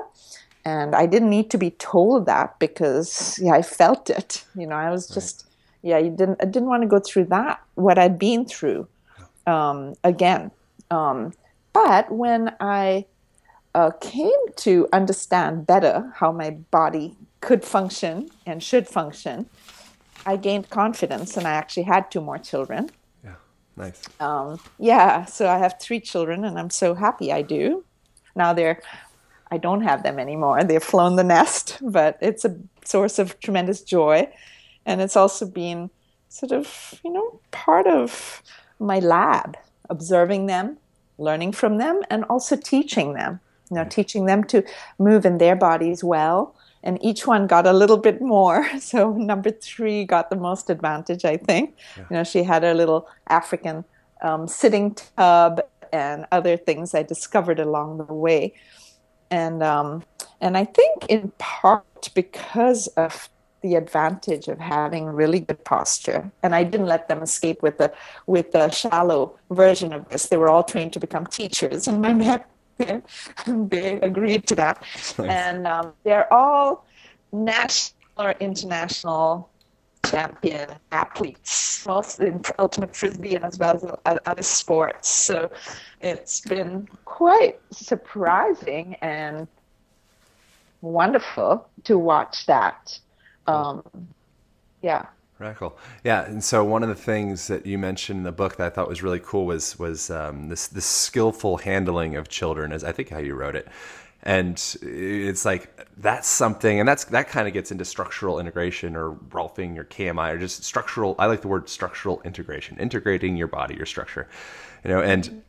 And 0.64 0.96
I 0.96 1.06
didn't 1.06 1.30
need 1.30 1.50
to 1.52 1.58
be 1.58 1.72
told 1.72 2.26
that 2.28 2.60
because 2.60 3.40
yeah, 3.42 3.54
I 3.54 3.62
felt 3.62 4.10
it. 4.10 4.44
You 4.56 4.68
know, 4.68 4.76
I 4.76 4.90
was 4.90 5.08
just 5.08 5.46
yeah, 5.82 5.98
you 5.98 6.12
didn't. 6.12 6.42
I 6.42 6.46
didn't 6.46 6.70
want 6.70 6.84
to 6.84 6.88
go 6.88 7.00
through 7.00 7.26
that. 7.26 7.62
What 7.76 7.98
I'd 7.98 8.20
been 8.20 8.46
through 8.46 8.88
um, 9.48 9.96
again. 10.04 10.52
Um, 10.90 11.34
but 11.74 12.12
when 12.12 12.56
I 12.60 13.06
uh, 13.74 13.92
came 14.02 14.40
to 14.58 14.88
understand 14.92 15.66
better 15.66 16.12
how 16.16 16.32
my 16.32 16.52
body 16.52 17.16
could 17.40 17.64
function 17.64 18.30
and 18.46 18.62
should 18.62 18.88
function, 18.88 19.48
I 20.26 20.36
gained 20.38 20.70
confidence, 20.70 21.38
and 21.38 21.48
I 21.48 21.52
actually 21.52 21.84
had 21.84 22.12
two 22.12 22.22
more 22.22 22.38
children. 22.38 22.90
Yeah, 23.24 23.36
nice. 23.76 24.02
Um, 24.20 24.60
yeah, 24.78 25.26
so 25.26 25.50
I 25.50 25.58
have 25.58 25.76
three 25.80 26.00
children, 26.00 26.44
and 26.44 26.60
I'm 26.60 26.70
so 26.70 26.94
happy 26.94 27.32
I 27.32 27.42
do. 27.42 27.84
Now 28.36 28.54
they're 28.54 28.82
I 29.52 29.58
don't 29.58 29.82
have 29.82 30.04
them 30.04 30.18
anymore. 30.18 30.64
They've 30.64 30.82
flown 30.82 31.18
the 31.18 31.24
nest, 31.24 31.78
but 31.82 32.18
it's 32.22 32.46
a 32.46 32.56
source 32.86 33.20
of 33.20 33.40
tremendous 33.42 33.82
joy. 33.82 34.32
And 34.86 35.02
it's 35.02 35.16
also 35.16 35.46
been 35.46 35.90
sort 36.30 36.52
of, 36.52 37.00
you 37.04 37.12
know, 37.12 37.40
part 37.52 37.88
of 37.88 38.42
my 38.80 39.00
lab, 39.00 39.58
observing 39.90 40.48
them, 40.48 40.78
learning 41.18 41.52
from 41.52 41.78
them, 41.78 42.02
and 42.10 42.24
also 42.26 42.56
teaching 42.56 43.14
them, 43.14 43.40
you 43.70 43.76
know, 43.76 43.86
teaching 43.86 44.26
them 44.26 44.44
to 44.46 44.64
move 44.98 45.26
in 45.26 45.38
their 45.38 45.56
bodies 45.56 46.04
well. 46.04 46.56
And 46.84 46.98
each 47.04 47.28
one 47.28 47.46
got 47.46 47.68
a 47.68 47.74
little 47.74 47.98
bit 47.98 48.22
more. 48.22 48.68
So 48.80 49.14
number 49.14 49.52
three 49.52 50.04
got 50.04 50.30
the 50.30 50.36
most 50.36 50.70
advantage, 50.70 51.26
I 51.26 51.38
think. 51.38 51.76
Yeah. 51.98 52.04
You 52.10 52.16
know, 52.16 52.24
she 52.24 52.44
had 52.44 52.64
her 52.64 52.74
little 52.74 53.08
African 53.28 53.86
um, 54.22 54.48
sitting 54.48 54.96
tub 54.96 55.62
and 55.94 56.26
other 56.32 56.58
things 56.58 56.96
I 56.96 57.04
discovered 57.04 57.60
along 57.60 57.98
the 57.98 58.14
way. 58.14 58.54
And 59.30 59.64
um, 59.64 60.04
and 60.40 60.58
I 60.58 60.66
think 60.66 61.06
in 61.08 61.32
part 61.38 62.10
because 62.14 62.88
of 62.88 63.30
the 63.62 63.76
advantage 63.76 64.48
of 64.48 64.60
having 64.60 65.06
really 65.06 65.40
good 65.40 65.64
posture. 65.64 66.32
And 66.44 66.56
I 66.56 66.64
didn't 66.64 66.88
let 66.88 67.08
them 67.08 67.22
escape 67.22 67.62
with 67.62 67.78
the 67.78 67.94
with 68.28 68.52
the 68.52 68.70
shallow 68.70 69.38
version 69.50 69.94
of 69.94 70.10
this. 70.10 70.28
They 70.28 70.38
were 70.38 70.50
all 70.50 70.64
trained 70.64 70.94
to 70.94 71.00
become 71.00 71.26
teachers, 71.26 71.88
and 71.90 72.02
my 72.02 72.14
men 72.14 72.44
they 73.48 74.00
agreed 74.02 74.48
to 74.48 74.56
that. 74.56 74.84
Nice. 75.18 75.20
And 75.20 75.68
um, 75.68 75.94
they're 76.04 76.32
all 76.34 76.86
national 77.32 77.98
or 78.18 78.32
international 78.40 79.50
champion 80.06 80.70
athletes, 80.92 81.86
most 81.86 82.20
in 82.20 82.42
ultimate 82.60 82.96
frisbee 82.96 83.36
and 83.36 83.46
as 83.46 83.58
well 83.58 84.00
as 84.06 84.20
other 84.26 84.42
sports. 84.42 85.10
So 85.10 85.52
it's 86.02 86.42
been 86.42 86.88
quite 87.06 87.60
surprising 87.72 88.96
and 89.02 89.48
wonderful 90.82 91.68
to 91.86 91.98
watch 91.98 92.46
that. 92.48 93.00
Um, 93.52 94.08
yeah. 94.82 95.06
Radical. 95.40 95.78
Yeah, 96.04 96.26
and 96.26 96.44
so 96.44 96.64
one 96.64 96.84
of 96.84 96.90
the 96.90 96.96
things 96.96 97.48
that 97.48 97.66
you 97.66 97.78
mentioned 97.80 98.18
in 98.18 98.24
the 98.24 98.32
book 98.32 98.58
that 98.58 98.68
I 98.68 98.70
thought 98.70 98.88
was 98.88 99.02
really 99.02 99.20
cool 99.20 99.48
was 99.48 99.80
was 99.80 100.12
um, 100.12 100.50
this 100.50 100.68
this 100.68 100.86
skillful 100.86 101.58
handling 101.58 102.16
of 102.16 102.30
children, 102.30 102.72
as 102.72 102.84
I 102.84 102.92
think 102.92 103.10
how 103.10 103.18
you 103.18 103.34
wrote 103.34 103.56
it, 103.56 103.68
and 104.22 104.54
it's 104.84 105.44
like 105.44 105.88
that's 105.98 106.28
something, 106.28 106.80
and 106.80 106.88
that's 106.88 107.06
that 107.06 107.28
kind 107.28 107.48
of 107.48 107.56
gets 107.56 107.72
into 107.72 107.86
structural 107.86 108.40
integration 108.40 108.96
or 108.96 109.14
Rolfing 109.14 109.80
or 109.80 109.84
KMI 109.86 110.34
or 110.34 110.38
just 110.38 110.64
structural. 110.64 111.16
I 111.18 111.26
like 111.26 111.42
the 111.42 111.48
word 111.48 111.70
structural 111.70 112.22
integration, 112.22 112.78
integrating 112.78 113.36
your 113.36 113.48
body, 113.48 113.74
your 113.74 113.88
structure, 113.88 114.30
you 114.84 114.92
know, 114.92 115.02
and 115.02 115.42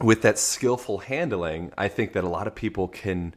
with 0.00 0.22
that 0.22 0.38
skillful 0.38 0.98
handling, 0.98 1.72
I 1.76 1.88
think 1.88 2.12
that 2.12 2.24
a 2.24 2.28
lot 2.28 2.46
of 2.46 2.54
people 2.54 2.88
can 2.88 3.34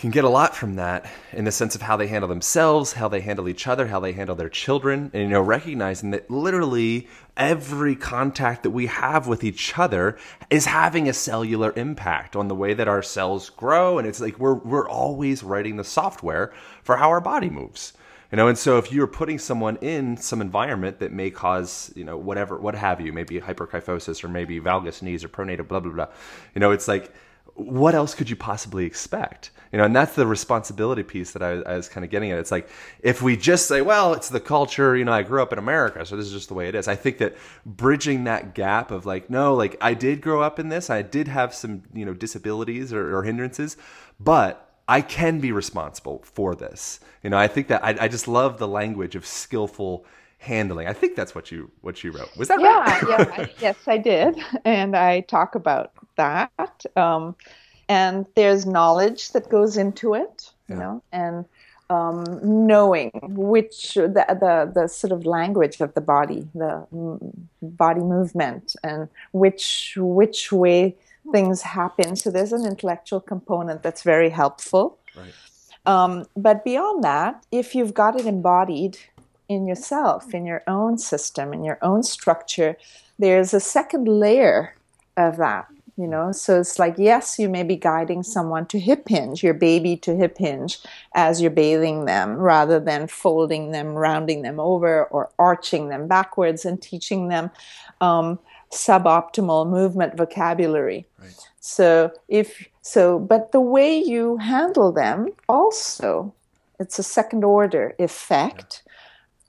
can 0.00 0.10
get 0.10 0.24
a 0.24 0.28
lot 0.28 0.56
from 0.56 0.76
that 0.76 1.04
in 1.32 1.44
the 1.44 1.52
sense 1.52 1.74
of 1.74 1.82
how 1.82 1.94
they 1.94 2.06
handle 2.06 2.28
themselves, 2.28 2.94
how 2.94 3.06
they 3.06 3.20
handle 3.20 3.48
each 3.48 3.66
other, 3.66 3.86
how 3.86 4.00
they 4.00 4.12
handle 4.12 4.34
their 4.34 4.48
children, 4.48 5.10
and 5.12 5.22
you 5.24 5.28
know, 5.28 5.42
recognizing 5.42 6.10
that 6.10 6.30
literally 6.30 7.06
every 7.36 7.94
contact 7.94 8.62
that 8.62 8.70
we 8.70 8.86
have 8.86 9.26
with 9.26 9.44
each 9.44 9.78
other 9.78 10.16
is 10.48 10.64
having 10.64 11.06
a 11.06 11.12
cellular 11.12 11.72
impact 11.76 12.34
on 12.34 12.48
the 12.48 12.54
way 12.54 12.72
that 12.72 12.88
our 12.88 13.02
cells 13.02 13.50
grow, 13.50 13.98
and 13.98 14.08
it's 14.08 14.20
like 14.20 14.38
we're 14.38 14.54
we're 14.54 14.88
always 14.88 15.42
writing 15.42 15.76
the 15.76 15.84
software 15.84 16.50
for 16.82 16.96
how 16.96 17.10
our 17.10 17.20
body 17.20 17.50
moves. 17.50 17.92
You 18.32 18.36
know, 18.36 18.48
and 18.48 18.56
so 18.56 18.78
if 18.78 18.92
you're 18.92 19.08
putting 19.08 19.38
someone 19.38 19.76
in 19.82 20.16
some 20.16 20.40
environment 20.40 21.00
that 21.00 21.12
may 21.12 21.30
cause, 21.30 21.92
you 21.96 22.04
know, 22.04 22.16
whatever, 22.16 22.58
what 22.58 22.76
have 22.76 23.00
you, 23.00 23.12
maybe 23.12 23.40
hyperkyphosis 23.40 24.22
or 24.22 24.28
maybe 24.28 24.60
valgus 24.60 25.02
knees 25.02 25.24
or 25.24 25.28
pronator, 25.28 25.66
blah 25.66 25.80
blah 25.80 25.92
blah, 25.92 26.06
you 26.54 26.60
know, 26.60 26.70
it's 26.70 26.88
like 26.88 27.12
what 27.54 27.94
else 27.94 28.14
could 28.14 28.30
you 28.30 28.36
possibly 28.36 28.84
expect? 28.84 29.50
You 29.72 29.78
know, 29.78 29.84
and 29.84 29.94
that's 29.94 30.16
the 30.16 30.26
responsibility 30.26 31.04
piece 31.04 31.30
that 31.32 31.42
I, 31.42 31.60
I, 31.60 31.76
was 31.76 31.88
kind 31.88 32.04
of 32.04 32.10
getting 32.10 32.32
at. 32.32 32.38
It's 32.38 32.50
like 32.50 32.68
if 33.00 33.22
we 33.22 33.36
just 33.36 33.68
say, 33.68 33.82
well, 33.82 34.14
it's 34.14 34.28
the 34.28 34.40
culture, 34.40 34.96
you 34.96 35.04
know, 35.04 35.12
I 35.12 35.22
grew 35.22 35.40
up 35.40 35.52
in 35.52 35.58
America, 35.60 36.04
so 36.04 36.16
this 36.16 36.26
is 36.26 36.32
just 36.32 36.48
the 36.48 36.54
way 36.54 36.68
it 36.68 36.74
is. 36.74 36.88
I 36.88 36.96
think 36.96 37.18
that 37.18 37.36
bridging 37.64 38.24
that 38.24 38.54
gap 38.54 38.90
of 38.90 39.06
like, 39.06 39.30
no, 39.30 39.54
like 39.54 39.76
I 39.80 39.94
did 39.94 40.22
grow 40.22 40.42
up 40.42 40.58
in 40.58 40.70
this, 40.70 40.90
I 40.90 41.02
did 41.02 41.28
have 41.28 41.54
some, 41.54 41.84
you 41.94 42.04
know, 42.04 42.14
disabilities 42.14 42.92
or, 42.92 43.16
or 43.16 43.22
hindrances, 43.22 43.76
but 44.18 44.70
I 44.88 45.02
can 45.02 45.38
be 45.38 45.52
responsible 45.52 46.22
for 46.24 46.56
this. 46.56 46.98
You 47.22 47.30
know, 47.30 47.38
I 47.38 47.46
think 47.46 47.68
that 47.68 47.84
I, 47.84 47.96
I 48.00 48.08
just 48.08 48.26
love 48.26 48.58
the 48.58 48.66
language 48.66 49.14
of 49.14 49.24
skillful 49.24 50.04
handling. 50.40 50.88
I 50.88 50.92
think 50.92 51.16
that's 51.16 51.34
what 51.34 51.52
you 51.52 51.70
what 51.82 52.02
you 52.02 52.10
wrote. 52.10 52.36
Was 52.36 52.48
that 52.48 52.60
yeah, 52.60 52.80
right? 52.80 53.02
yeah, 53.08 53.34
I, 53.42 53.50
yes, 53.60 53.76
I 53.86 53.98
did, 53.98 54.42
and 54.64 54.96
I 54.96 55.20
talk 55.20 55.54
about 55.54 55.92
that. 56.16 56.84
Um, 56.96 57.36
and 57.88 58.26
there's 58.34 58.66
knowledge 58.66 59.32
that 59.32 59.48
goes 59.48 59.76
into 59.76 60.14
it, 60.14 60.50
you 60.68 60.76
yeah. 60.76 60.80
know, 60.80 61.02
and 61.12 61.44
um, 61.90 62.24
knowing 62.66 63.10
which 63.22 63.94
the, 63.94 64.24
the 64.40 64.72
the 64.74 64.88
sort 64.88 65.12
of 65.12 65.26
language 65.26 65.80
of 65.80 65.94
the 65.94 66.00
body, 66.00 66.48
the 66.54 66.86
body 67.62 68.00
movement, 68.00 68.74
and 68.82 69.08
which 69.32 69.94
which 69.98 70.50
way 70.50 70.96
things 71.32 71.62
happen. 71.62 72.16
So 72.16 72.30
there's 72.30 72.52
an 72.52 72.66
intellectual 72.66 73.20
component 73.20 73.82
that's 73.82 74.02
very 74.02 74.30
helpful. 74.30 74.98
Right. 75.14 75.34
Um, 75.86 76.26
but 76.36 76.64
beyond 76.64 77.04
that, 77.04 77.44
if 77.50 77.74
you've 77.74 77.94
got 77.94 78.18
it 78.18 78.26
embodied 78.26 78.98
in 79.50 79.66
yourself, 79.66 80.32
in 80.32 80.46
your 80.46 80.62
own 80.68 80.96
system, 80.96 81.52
in 81.52 81.64
your 81.64 81.78
own 81.82 82.04
structure, 82.04 82.76
there's 83.18 83.52
a 83.52 83.58
second 83.58 84.06
layer 84.06 84.76
of 85.16 85.36
that. 85.38 85.66
You 85.96 86.06
know, 86.06 86.32
so 86.32 86.60
it's 86.60 86.78
like, 86.78 86.94
yes, 86.96 87.38
you 87.38 87.50
may 87.50 87.62
be 87.62 87.76
guiding 87.76 88.22
someone 88.22 88.64
to 88.66 88.78
hip 88.78 89.06
hinge, 89.06 89.42
your 89.42 89.52
baby 89.52 89.98
to 89.98 90.16
hip 90.16 90.38
hinge 90.38 90.78
as 91.14 91.42
you're 91.42 91.50
bathing 91.50 92.06
them, 92.06 92.36
rather 92.36 92.80
than 92.80 93.06
folding 93.06 93.72
them, 93.72 93.88
rounding 93.88 94.40
them 94.40 94.58
over, 94.58 95.04
or 95.06 95.28
arching 95.38 95.88
them 95.88 96.06
backwards 96.08 96.64
and 96.64 96.80
teaching 96.80 97.28
them 97.28 97.50
um, 98.00 98.38
suboptimal 98.72 99.68
movement 99.68 100.16
vocabulary. 100.16 101.04
Right. 101.18 101.48
So, 101.58 102.12
if 102.28 102.66
so, 102.80 103.18
but 103.18 103.52
the 103.52 103.60
way 103.60 103.98
you 103.98 104.38
handle 104.38 104.92
them 104.92 105.28
also, 105.50 106.32
it's 106.78 106.98
a 106.98 107.02
second 107.02 107.44
order 107.44 107.94
effect. 107.98 108.82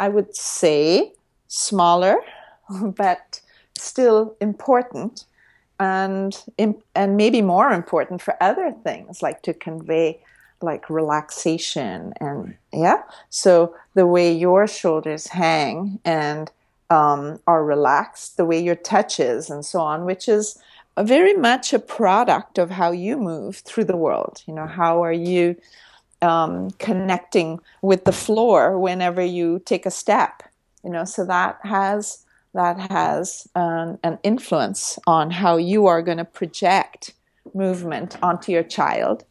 I 0.02 0.10
would 0.10 0.36
say 0.36 1.14
smaller, 1.48 2.18
but 2.82 3.40
still 3.78 4.36
important, 4.42 5.26
and 5.80 6.38
and 6.96 7.18
maybe 7.18 7.42
more 7.42 7.72
important 7.72 8.22
for 8.22 8.36
other 8.42 8.72
things 8.84 9.22
like 9.22 9.42
to 9.44 9.54
convey 9.54 10.20
like 10.62 10.90
relaxation 10.90 12.14
and 12.20 12.56
yeah. 12.74 13.02
So 13.30 13.76
the 13.94 14.06
way 14.06 14.32
your 14.32 14.68
shoulders 14.68 15.28
hang 15.28 16.00
and 16.06 16.52
um, 16.90 17.40
are 17.48 17.64
relaxed, 17.64 18.38
the 18.38 18.46
way 18.46 18.62
your 18.62 18.76
touch 18.76 19.20
is, 19.20 19.50
and 19.50 19.66
so 19.66 19.80
on, 19.80 20.06
which 20.06 20.28
is 20.28 20.60
very 21.00 21.34
much 21.34 21.74
a 21.74 21.80
product 21.80 22.58
of 22.58 22.70
how 22.70 22.92
you 22.92 23.18
move 23.18 23.58
through 23.58 23.86
the 23.86 23.98
world. 23.98 24.44
You 24.46 24.54
know, 24.54 24.68
how 24.68 25.04
are 25.04 25.14
you? 25.14 25.56
Um, 26.22 26.72
connecting 26.72 27.60
with 27.82 28.06
the 28.06 28.12
floor 28.12 28.78
whenever 28.80 29.24
you 29.24 29.62
take 29.66 29.86
a 29.86 29.92
step. 29.92 30.44
You 30.84 30.90
know, 30.90 31.06
so 31.06 31.26
that 31.26 31.60
has 31.64 32.26
that 32.54 32.92
has 32.92 33.48
an, 33.56 33.98
an 34.04 34.20
influence 34.24 35.00
on 35.08 35.32
how 35.32 35.58
you 35.58 35.88
are 35.88 36.02
going 36.02 36.18
to 36.18 36.26
project 36.26 37.14
movement 37.54 38.18
onto 38.22 38.52
your 38.52 38.64
child 38.64 39.24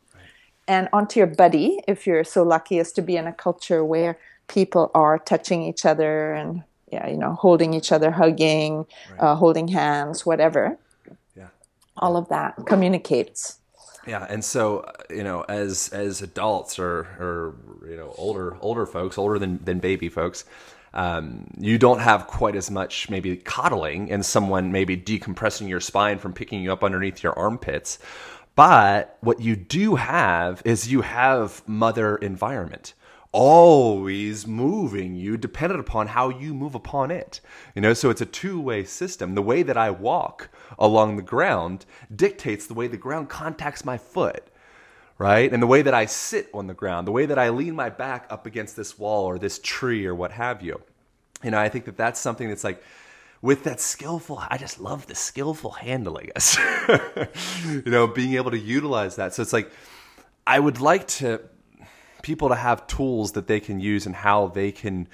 and 0.67 0.89
onto 0.93 1.21
your 1.21 1.27
buddy 1.27 1.81
if 1.87 2.07
you're 2.07 2.25
so 2.25 2.43
lucky 2.43 2.79
as 2.79 2.93
to 2.93 3.03
be 3.03 3.17
in 3.17 3.27
a 3.27 3.33
culture 3.33 3.85
where 3.85 4.19
people 4.49 4.91
are 4.95 5.19
touching 5.19 5.63
each 5.63 5.85
other 5.85 6.33
and 6.33 6.63
yeah 6.91 7.07
you 7.07 7.17
know 7.17 7.35
holding 7.35 7.73
each 7.73 7.93
other 7.93 8.11
hugging 8.11 8.79
right. 9.11 9.21
uh, 9.21 9.35
holding 9.35 9.69
hands 9.69 10.27
whatever 10.27 10.77
yeah 11.37 11.49
all 11.99 12.17
of 12.17 12.29
that 12.29 12.55
communicates 12.67 13.60
yeah, 14.07 14.27
and 14.29 14.45
so 14.45 14.81
uh, 14.81 14.93
you 15.11 15.23
know, 15.23 15.43
as 15.43 15.91
as 15.91 16.23
adults 16.23 16.79
or 16.79 17.01
or 17.19 17.55
you 17.89 17.97
know 17.97 18.15
older 18.17 18.57
older 18.61 18.87
folks, 18.87 19.19
older 19.19 19.39
than 19.39 19.63
than 19.65 19.79
baby 19.79 20.09
folks, 20.09 20.45
um, 20.95 21.47
you 21.59 21.79
don't 21.79 22.01
have 22.01 22.27
quite 22.27 22.57
as 22.57 22.71
much 22.71 23.11
maybe 23.11 23.37
coddling 23.37 24.11
and 24.11 24.25
someone 24.25 24.73
maybe 24.73 24.97
decompressing 24.97 25.69
your 25.69 25.81
spine 25.81 26.19
from 26.19 26.33
picking 26.33 26.63
you 26.63 26.73
up 26.73 26.83
underneath 26.83 27.23
your 27.23 27.39
armpits. 27.39 27.99
But 28.57 29.17
what 29.21 29.41
you 29.41 29.57
do 29.57 29.95
have 29.95 30.63
is 30.65 30.91
you 30.91 31.03
have 31.03 31.67
mother 31.69 32.17
environment 32.17 32.95
always 33.33 34.47
moving 34.47 35.15
you 35.15 35.37
dependent 35.37 35.81
upon 35.81 36.09
how 36.09 36.29
you 36.29 36.53
move 36.53 36.75
upon 36.75 37.11
it. 37.11 37.41
You 37.75 37.83
know, 37.83 37.95
so 37.95 38.11
it's 38.11 38.21
a 38.21 38.27
two-way 38.27 38.85
system. 38.85 39.35
The 39.35 39.43
way 39.43 39.63
that 39.63 39.77
I 39.77 39.91
walk 39.91 40.51
along 40.79 41.17
the 41.17 41.23
ground 41.23 41.87
dictates 42.15 42.67
the 42.67 42.75
way 42.75 42.89
the 42.89 42.97
ground 42.97 43.29
contacts 43.29 43.85
my 43.85 43.99
foot. 43.99 44.51
Right? 45.19 45.53
And 45.53 45.63
the 45.63 45.67
way 45.67 45.83
that 45.83 45.93
I 45.93 46.07
sit 46.07 46.49
on 46.55 46.67
the 46.67 46.75
ground, 46.75 47.07
the 47.07 47.13
way 47.13 47.27
that 47.27 47.39
I 47.39 47.51
lean 47.51 47.77
my 47.77 47.91
back 47.91 48.27
up 48.31 48.47
against 48.47 48.75
this 48.75 48.99
wall 48.99 49.27
or 49.27 49.39
this 49.39 49.59
tree 49.63 50.07
or 50.07 50.15
what 50.15 50.33
have 50.33 50.63
you. 50.63 50.81
You 51.43 51.51
know, 51.51 51.59
I 51.59 51.69
think 51.69 51.85
that 51.85 51.97
that's 51.97 52.19
something 52.19 52.49
that's 52.49 52.65
like 52.65 52.83
with 53.43 53.65
that 53.65 53.81
skillful 53.81 54.39
i 54.51 54.59
just 54.59 54.79
love 54.79 55.07
the 55.07 55.15
skillful 55.15 55.71
handling 55.71 56.31
us 56.37 56.59
you 57.65 57.83
know 57.87 58.07
being 58.07 58.35
able 58.35 58.51
to 58.51 58.59
utilize 58.59 59.17
that 59.17 59.33
so 59.33 59.41
it's 59.41 59.55
like 59.55 59.73
I 60.47 60.59
would 60.59 60.81
like 60.81 61.07
to 61.07 61.41
people 62.23 62.49
to 62.49 62.55
have 62.55 62.87
tools 62.87 63.33
that 63.33 63.47
they 63.47 63.61
can 63.61 63.81
use 63.81 64.07
and 64.07 64.15
how 64.15 64.49
they 64.49 64.73
can 64.73 65.09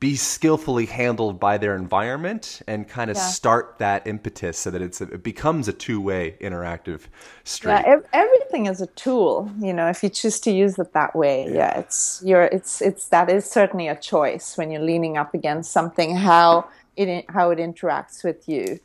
be 0.00 0.16
skillfully 0.16 0.86
handled 0.86 1.38
by 1.38 1.56
their 1.56 1.76
environment 1.76 2.60
and 2.66 2.88
kind 2.88 3.08
of 3.08 3.16
Yeah. 3.16 3.22
start 3.22 3.76
that 3.78 4.04
impetus 4.04 4.58
so 4.58 4.68
that 4.72 4.82
it's 4.82 5.00
a, 5.00 5.04
it 5.04 5.22
becomes 5.22 5.68
a 5.68 5.72
two-way 5.72 6.34
interactive 6.40 7.02
street. 7.44 7.70
Yeah, 7.70 7.82
ev- 7.86 8.06
everything 8.12 8.66
is 8.66 8.80
a 8.80 8.88
tool. 8.88 9.48
You 9.60 9.72
know, 9.72 9.86
if 9.88 10.02
you 10.02 10.08
choose 10.08 10.40
to 10.40 10.50
use 10.50 10.76
it 10.80 10.92
that 10.92 11.14
way, 11.14 11.46
yeah, 11.54 11.78
it's 11.78 12.20
you're 12.24 12.42
it's 12.42 12.82
it's 12.82 13.06
that 13.08 13.30
is 13.30 13.44
certainly 13.48 13.86
a 13.86 13.94
choice 13.94 14.58
when 14.58 14.72
you're 14.72 14.82
leaning 14.82 15.16
up 15.16 15.34
against 15.34 15.70
something. 15.70 16.16
How 16.16 16.66
it 16.96 17.24
how 17.28 17.50
it 17.50 17.58
interacts 17.60 18.24
with 18.24 18.48
you 18.48 18.80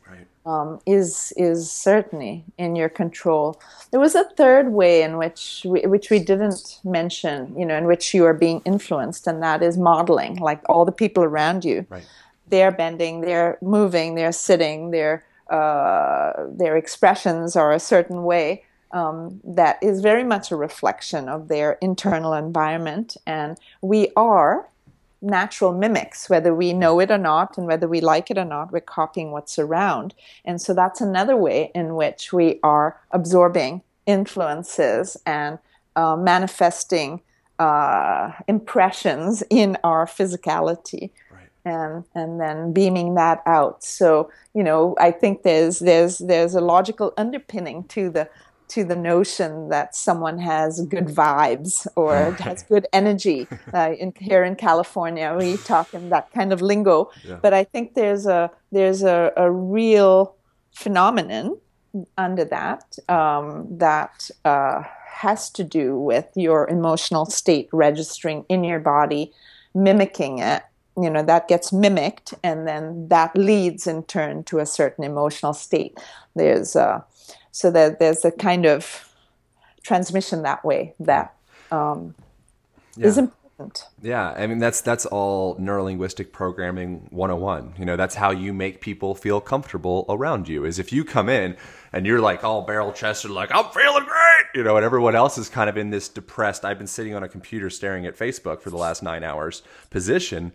um, 0.48 0.80
is 0.86 1.32
is 1.36 1.70
certainly 1.70 2.44
in 2.56 2.74
your 2.74 2.88
control. 2.88 3.60
There 3.90 4.00
was 4.00 4.14
a 4.14 4.24
third 4.40 4.72
way 4.72 5.02
in 5.02 5.18
which 5.18 5.42
we, 5.70 5.80
which 5.82 6.08
we 6.10 6.18
didn't 6.18 6.80
mention. 6.84 7.54
You 7.58 7.66
know, 7.66 7.76
in 7.76 7.86
which 7.86 8.14
you 8.14 8.24
are 8.24 8.34
being 8.46 8.60
influenced, 8.64 9.26
and 9.26 9.42
that 9.42 9.62
is 9.62 9.76
modeling. 9.76 10.36
Like 10.36 10.60
all 10.68 10.84
the 10.84 10.98
people 11.04 11.22
around 11.22 11.64
you, 11.64 11.86
Right. 11.90 12.06
they're 12.48 12.72
bending, 12.72 13.20
they're 13.20 13.58
moving, 13.60 14.14
they're 14.14 14.32
sitting, 14.32 14.90
their 14.90 15.24
uh, 15.50 16.32
their 16.60 16.76
expressions 16.76 17.56
are 17.56 17.72
a 17.72 17.80
certain 17.80 18.22
way 18.24 18.64
um, 18.92 19.40
that 19.44 19.78
is 19.82 20.00
very 20.00 20.24
much 20.24 20.50
a 20.50 20.56
reflection 20.56 21.28
of 21.28 21.48
their 21.48 21.78
internal 21.80 22.32
environment, 22.32 23.16
and 23.26 23.58
we 23.82 24.08
are 24.16 24.68
natural 25.20 25.72
mimics, 25.72 26.30
whether 26.30 26.54
we 26.54 26.72
know 26.72 27.00
it 27.00 27.10
or 27.10 27.18
not, 27.18 27.58
and 27.58 27.66
whether 27.66 27.88
we 27.88 28.00
like 28.00 28.30
it 28.30 28.38
or 28.38 28.44
not, 28.44 28.72
we're 28.72 28.80
copying 28.80 29.32
what's 29.32 29.58
around. 29.58 30.14
And 30.44 30.60
so 30.60 30.74
that's 30.74 31.00
another 31.00 31.36
way 31.36 31.70
in 31.74 31.94
which 31.94 32.32
we 32.32 32.60
are 32.62 33.00
absorbing 33.10 33.82
influences 34.06 35.16
and 35.26 35.58
uh, 35.96 36.16
manifesting 36.16 37.20
uh, 37.58 38.32
impressions 38.46 39.42
in 39.50 39.76
our 39.82 40.06
physicality. 40.06 41.10
And, 41.64 42.04
and 42.14 42.40
then 42.40 42.72
beaming 42.72 43.14
that 43.16 43.42
out. 43.44 43.84
So 43.84 44.30
you 44.54 44.64
know, 44.64 44.96
I 44.98 45.12
think 45.12 45.42
there's 45.42 45.78
there's 45.78 46.18
there's 46.18 46.54
a 46.54 46.60
logical 46.60 47.12
underpinning 47.16 47.84
to 47.88 48.10
the 48.10 48.28
to 48.68 48.84
the 48.84 48.96
notion 48.96 49.68
that 49.70 49.94
someone 49.94 50.38
has 50.38 50.80
good 50.86 51.06
vibes 51.06 51.86
or 51.96 52.32
has 52.32 52.62
good 52.62 52.86
energy. 52.92 53.46
Uh, 53.74 53.92
in, 53.98 54.12
here 54.18 54.44
in 54.44 54.56
California, 54.56 55.34
we 55.38 55.56
talk 55.58 55.92
in 55.92 56.08
that 56.08 56.32
kind 56.32 56.52
of 56.52 56.62
lingo. 56.62 57.10
But 57.42 57.52
I 57.52 57.64
think 57.64 57.94
there's 57.94 58.24
a 58.26 58.50
there's 58.72 59.02
a, 59.02 59.30
a 59.36 59.50
real 59.50 60.34
phenomenon 60.72 61.58
under 62.16 62.44
that 62.46 62.98
um, 63.08 63.66
that 63.78 64.30
uh, 64.44 64.82
has 65.06 65.50
to 65.50 65.64
do 65.64 65.98
with 65.98 66.26
your 66.34 66.68
emotional 66.68 67.26
state 67.26 67.68
registering 67.72 68.44
in 68.48 68.64
your 68.64 68.80
body, 68.80 69.32
mimicking 69.74 70.38
it. 70.38 70.62
You 70.96 71.10
know 71.10 71.22
that 71.22 71.46
gets 71.46 71.72
mimicked, 71.72 72.34
and 72.42 72.66
then 72.66 73.08
that 73.08 73.36
leads 73.36 73.86
in 73.86 74.02
turn 74.04 74.44
to 74.44 74.58
a 74.58 74.66
certain 74.66 75.04
emotional 75.04 75.52
state. 75.52 75.98
There's 76.34 76.74
uh, 76.74 77.02
so 77.50 77.70
that 77.70 77.98
there's 77.98 78.24
a 78.24 78.30
kind 78.30 78.66
of 78.66 79.08
transmission 79.82 80.42
that 80.42 80.64
way 80.64 80.94
that 81.00 81.34
um, 81.70 82.14
is 82.98 83.18
important. 83.18 83.84
Yeah, 84.02 84.30
I 84.30 84.46
mean 84.46 84.58
that's 84.58 84.80
that's 84.80 85.04
all 85.06 85.56
neurolinguistic 85.56 86.30
programming 86.30 87.08
101. 87.10 87.74
You 87.78 87.84
know, 87.84 87.96
that's 87.96 88.14
how 88.14 88.30
you 88.30 88.52
make 88.52 88.80
people 88.80 89.14
feel 89.14 89.40
comfortable 89.40 90.04
around 90.08 90.48
you. 90.48 90.64
Is 90.64 90.78
if 90.78 90.92
you 90.92 91.04
come 91.04 91.28
in 91.28 91.56
and 91.92 92.06
you're 92.06 92.20
like 92.20 92.44
all 92.44 92.62
barrel 92.62 92.92
chested 92.92 93.32
like 93.32 93.50
I'm 93.52 93.70
feeling 93.72 94.04
great, 94.04 94.46
you 94.54 94.62
know, 94.62 94.76
and 94.76 94.84
everyone 94.84 95.16
else 95.16 95.38
is 95.38 95.48
kind 95.48 95.68
of 95.68 95.76
in 95.76 95.90
this 95.90 96.08
depressed 96.08 96.64
I've 96.64 96.78
been 96.78 96.86
sitting 96.86 97.14
on 97.14 97.24
a 97.24 97.28
computer 97.28 97.68
staring 97.68 98.06
at 98.06 98.16
Facebook 98.16 98.60
for 98.60 98.70
the 98.70 98.76
last 98.76 99.02
9 99.02 99.24
hours 99.24 99.62
position, 99.90 100.52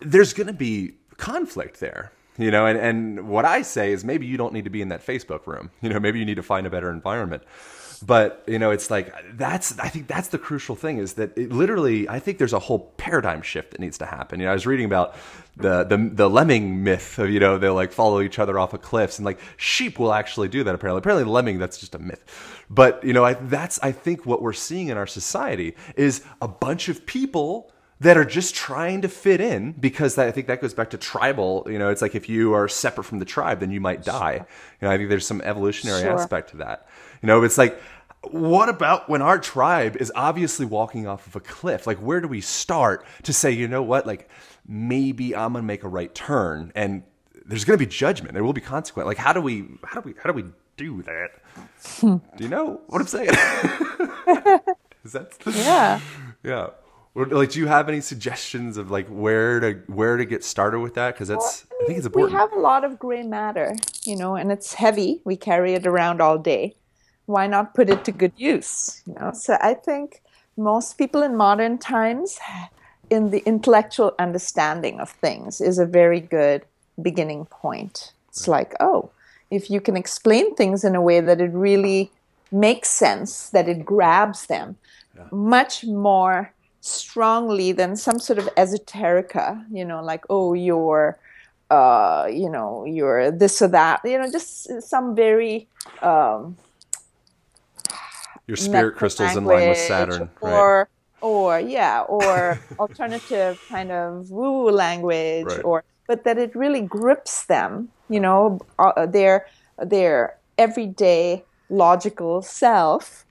there's 0.00 0.32
going 0.32 0.48
to 0.48 0.52
be 0.52 0.94
conflict 1.16 1.78
there. 1.78 2.12
You 2.38 2.50
know, 2.50 2.66
and, 2.66 2.78
and 2.78 3.28
what 3.28 3.44
I 3.44 3.62
say 3.62 3.92
is 3.92 4.04
maybe 4.04 4.26
you 4.26 4.36
don't 4.36 4.52
need 4.52 4.64
to 4.64 4.70
be 4.70 4.82
in 4.82 4.88
that 4.90 5.04
Facebook 5.04 5.46
room. 5.46 5.70
You 5.80 5.88
know, 5.90 6.00
maybe 6.00 6.18
you 6.18 6.24
need 6.24 6.36
to 6.36 6.42
find 6.42 6.66
a 6.66 6.70
better 6.70 6.90
environment. 6.90 7.42
But, 8.04 8.44
you 8.46 8.58
know, 8.58 8.70
it's 8.70 8.90
like 8.90 9.14
that's 9.36 9.78
I 9.78 9.88
think 9.88 10.06
that's 10.06 10.28
the 10.28 10.38
crucial 10.38 10.76
thing 10.76 10.98
is 10.98 11.14
that 11.14 11.36
it 11.38 11.50
literally 11.50 12.08
I 12.08 12.18
think 12.18 12.38
there's 12.38 12.52
a 12.52 12.58
whole 12.58 12.92
paradigm 12.96 13.42
shift 13.42 13.70
that 13.70 13.80
needs 13.80 13.98
to 13.98 14.06
happen. 14.06 14.40
You 14.40 14.46
know, 14.46 14.50
I 14.50 14.54
was 14.54 14.66
reading 14.66 14.84
about 14.84 15.14
the 15.56 15.84
the 15.84 15.96
the 16.12 16.28
lemming 16.28 16.84
myth 16.84 17.18
of, 17.18 17.30
you 17.30 17.40
know, 17.40 17.56
they'll 17.56 17.74
like 17.74 17.92
follow 17.92 18.20
each 18.20 18.38
other 18.38 18.58
off 18.58 18.74
of 18.74 18.82
cliffs 18.82 19.18
and 19.18 19.24
like 19.24 19.40
sheep 19.56 19.98
will 19.98 20.12
actually 20.12 20.48
do 20.48 20.64
that 20.64 20.74
apparently. 20.74 20.98
Apparently 20.98 21.24
lemming 21.24 21.58
that's 21.58 21.78
just 21.78 21.94
a 21.94 21.98
myth. 21.98 22.22
But, 22.68 23.02
you 23.02 23.12
know, 23.12 23.24
I 23.24 23.34
that's 23.34 23.78
I 23.82 23.92
think 23.92 24.26
what 24.26 24.42
we're 24.42 24.52
seeing 24.52 24.88
in 24.88 24.96
our 24.96 25.06
society 25.06 25.74
is 25.96 26.22
a 26.42 26.48
bunch 26.48 26.88
of 26.88 27.06
people 27.06 27.72
that 28.00 28.16
are 28.16 28.24
just 28.24 28.54
trying 28.54 29.00
to 29.02 29.08
fit 29.08 29.40
in 29.40 29.72
because 29.72 30.16
that, 30.16 30.26
I 30.28 30.30
think 30.30 30.46
that 30.48 30.60
goes 30.60 30.74
back 30.74 30.90
to 30.90 30.98
tribal. 30.98 31.66
You 31.68 31.78
know, 31.78 31.88
it's 31.88 32.02
like 32.02 32.14
if 32.14 32.28
you 32.28 32.52
are 32.52 32.68
separate 32.68 33.04
from 33.04 33.18
the 33.20 33.24
tribe, 33.24 33.60
then 33.60 33.70
you 33.70 33.80
might 33.80 34.04
die. 34.04 34.44
You 34.80 34.88
know, 34.88 34.90
I 34.92 34.96
think 34.98 35.08
there's 35.08 35.26
some 35.26 35.40
evolutionary 35.40 36.02
Sure. 36.02 36.12
aspect 36.12 36.50
to 36.50 36.58
that. 36.58 36.86
You 37.22 37.26
know, 37.26 37.42
it's 37.42 37.56
like, 37.56 37.80
what 38.30 38.68
about 38.68 39.08
when 39.08 39.22
our 39.22 39.38
tribe 39.38 39.96
is 39.96 40.12
obviously 40.14 40.66
walking 40.66 41.06
off 41.06 41.26
of 41.26 41.36
a 41.36 41.40
cliff? 41.40 41.86
Like, 41.86 41.98
where 41.98 42.20
do 42.20 42.28
we 42.28 42.40
start 42.40 43.06
to 43.22 43.32
say, 43.32 43.50
you 43.52 43.66
know 43.68 43.82
what, 43.82 44.06
like 44.06 44.28
maybe 44.68 45.34
I'm 45.34 45.52
gonna 45.52 45.62
make 45.64 45.84
a 45.84 45.88
right 45.88 46.12
turn, 46.14 46.72
and 46.74 47.02
there's 47.46 47.64
gonna 47.64 47.78
be 47.78 47.86
judgment. 47.86 48.34
There 48.34 48.42
will 48.44 48.52
be 48.52 48.60
consequence. 48.60 49.06
Like, 49.06 49.16
how 49.18 49.32
do 49.32 49.40
we, 49.40 49.64
how 49.84 50.00
do 50.00 50.08
we, 50.08 50.14
how 50.22 50.30
do 50.30 50.34
we 50.34 50.44
do 50.76 51.02
that? 51.02 51.28
Hmm. 52.00 52.16
do 52.36 52.44
you 52.44 52.50
know 52.50 52.80
what 52.88 53.00
I'm 53.00 53.06
saying? 53.06 53.28
is 55.04 55.12
that 55.12 55.32
Yeah. 55.46 56.00
yeah. 56.42 56.66
Like, 57.16 57.50
do 57.50 57.60
you 57.60 57.66
have 57.66 57.88
any 57.88 58.02
suggestions 58.02 58.76
of 58.76 58.90
like 58.90 59.08
where 59.08 59.58
to 59.60 59.72
where 59.86 60.18
to 60.18 60.26
get 60.26 60.44
started 60.44 60.80
with 60.80 60.94
that? 60.94 61.14
Because 61.14 61.28
that's 61.28 61.64
I 61.80 61.86
think 61.86 61.96
it's 61.98 62.06
important. 62.06 62.34
We 62.34 62.38
have 62.38 62.52
a 62.52 62.58
lot 62.58 62.84
of 62.84 62.98
gray 62.98 63.22
matter, 63.22 63.74
you 64.04 64.16
know, 64.16 64.36
and 64.36 64.52
it's 64.52 64.74
heavy. 64.74 65.22
We 65.24 65.34
carry 65.34 65.72
it 65.72 65.86
around 65.86 66.20
all 66.20 66.36
day. 66.36 66.74
Why 67.24 67.46
not 67.46 67.74
put 67.74 67.88
it 67.88 68.04
to 68.04 68.12
good 68.12 68.34
use? 68.36 69.02
You 69.06 69.14
know, 69.14 69.32
so 69.32 69.56
I 69.62 69.72
think 69.72 70.20
most 70.58 70.98
people 70.98 71.22
in 71.22 71.36
modern 71.36 71.78
times, 71.78 72.38
in 73.08 73.30
the 73.30 73.42
intellectual 73.46 74.14
understanding 74.18 75.00
of 75.00 75.08
things, 75.08 75.62
is 75.62 75.78
a 75.78 75.86
very 75.86 76.20
good 76.20 76.66
beginning 77.00 77.46
point. 77.46 78.12
It's 78.28 78.46
like, 78.46 78.74
oh, 78.78 79.10
if 79.50 79.70
you 79.70 79.80
can 79.80 79.96
explain 79.96 80.54
things 80.54 80.84
in 80.84 80.94
a 80.94 81.00
way 81.00 81.20
that 81.20 81.40
it 81.40 81.50
really 81.52 82.10
makes 82.52 82.90
sense, 82.90 83.48
that 83.50 83.68
it 83.68 83.86
grabs 83.86 84.46
them, 84.46 84.76
much 85.32 85.82
more 85.84 86.52
strongly 86.86 87.72
than 87.72 87.96
some 87.96 88.18
sort 88.18 88.38
of 88.38 88.46
esoterica, 88.56 89.64
you 89.70 89.84
know, 89.84 90.02
like, 90.02 90.24
oh, 90.30 90.54
you're, 90.54 91.18
uh, 91.70 92.28
you 92.30 92.48
know, 92.48 92.84
you're 92.84 93.30
this 93.30 93.60
or 93.60 93.68
that, 93.68 94.00
you 94.04 94.18
know, 94.18 94.30
just 94.30 94.82
some 94.82 95.14
very 95.14 95.68
um, 96.02 96.56
Your 98.46 98.56
spirit 98.56 98.96
crystals 98.96 99.36
in 99.36 99.44
line 99.44 99.68
with 99.68 99.78
Saturn, 99.78 100.30
right? 100.42 100.52
or 100.52 100.88
or 101.20 101.58
yeah, 101.60 102.02
or 102.02 102.58
alternative 102.78 103.58
kind 103.68 103.90
of 103.90 104.30
woo 104.30 104.70
language, 104.70 105.46
Right. 105.46 105.64
or 105.64 105.84
but 106.06 106.24
that 106.24 106.38
it 106.38 106.54
really 106.54 106.82
grips 106.82 107.46
them, 107.46 107.88
you 108.08 108.20
know, 108.20 108.60
uh, 108.78 109.06
their 109.06 109.46
their 109.78 110.38
everyday 110.56 111.44
logical 111.68 112.42
self 112.42 113.24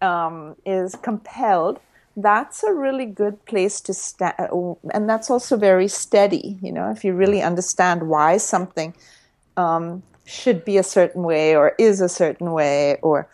um, 0.00 0.56
is 0.64 0.94
compelled. 0.96 1.80
That's 2.16 2.62
a 2.62 2.72
really 2.72 3.06
good 3.06 3.44
place 3.44 3.80
to 3.82 3.94
stand, 3.94 4.34
and 4.92 5.08
that's 5.08 5.30
also 5.30 5.56
very 5.56 5.88
steady. 5.88 6.58
You 6.62 6.72
know, 6.72 6.90
if 6.90 7.04
you 7.04 7.12
really 7.12 7.42
understand 7.42 8.08
why 8.08 8.36
something 8.38 8.94
um, 9.56 10.02
should 10.24 10.64
be 10.64 10.78
a 10.78 10.82
certain 10.82 11.22
way 11.22 11.56
or 11.56 11.74
is 11.78 12.00
a 12.00 12.08
certain 12.08 12.52
way 12.52 12.98
or 13.02 13.28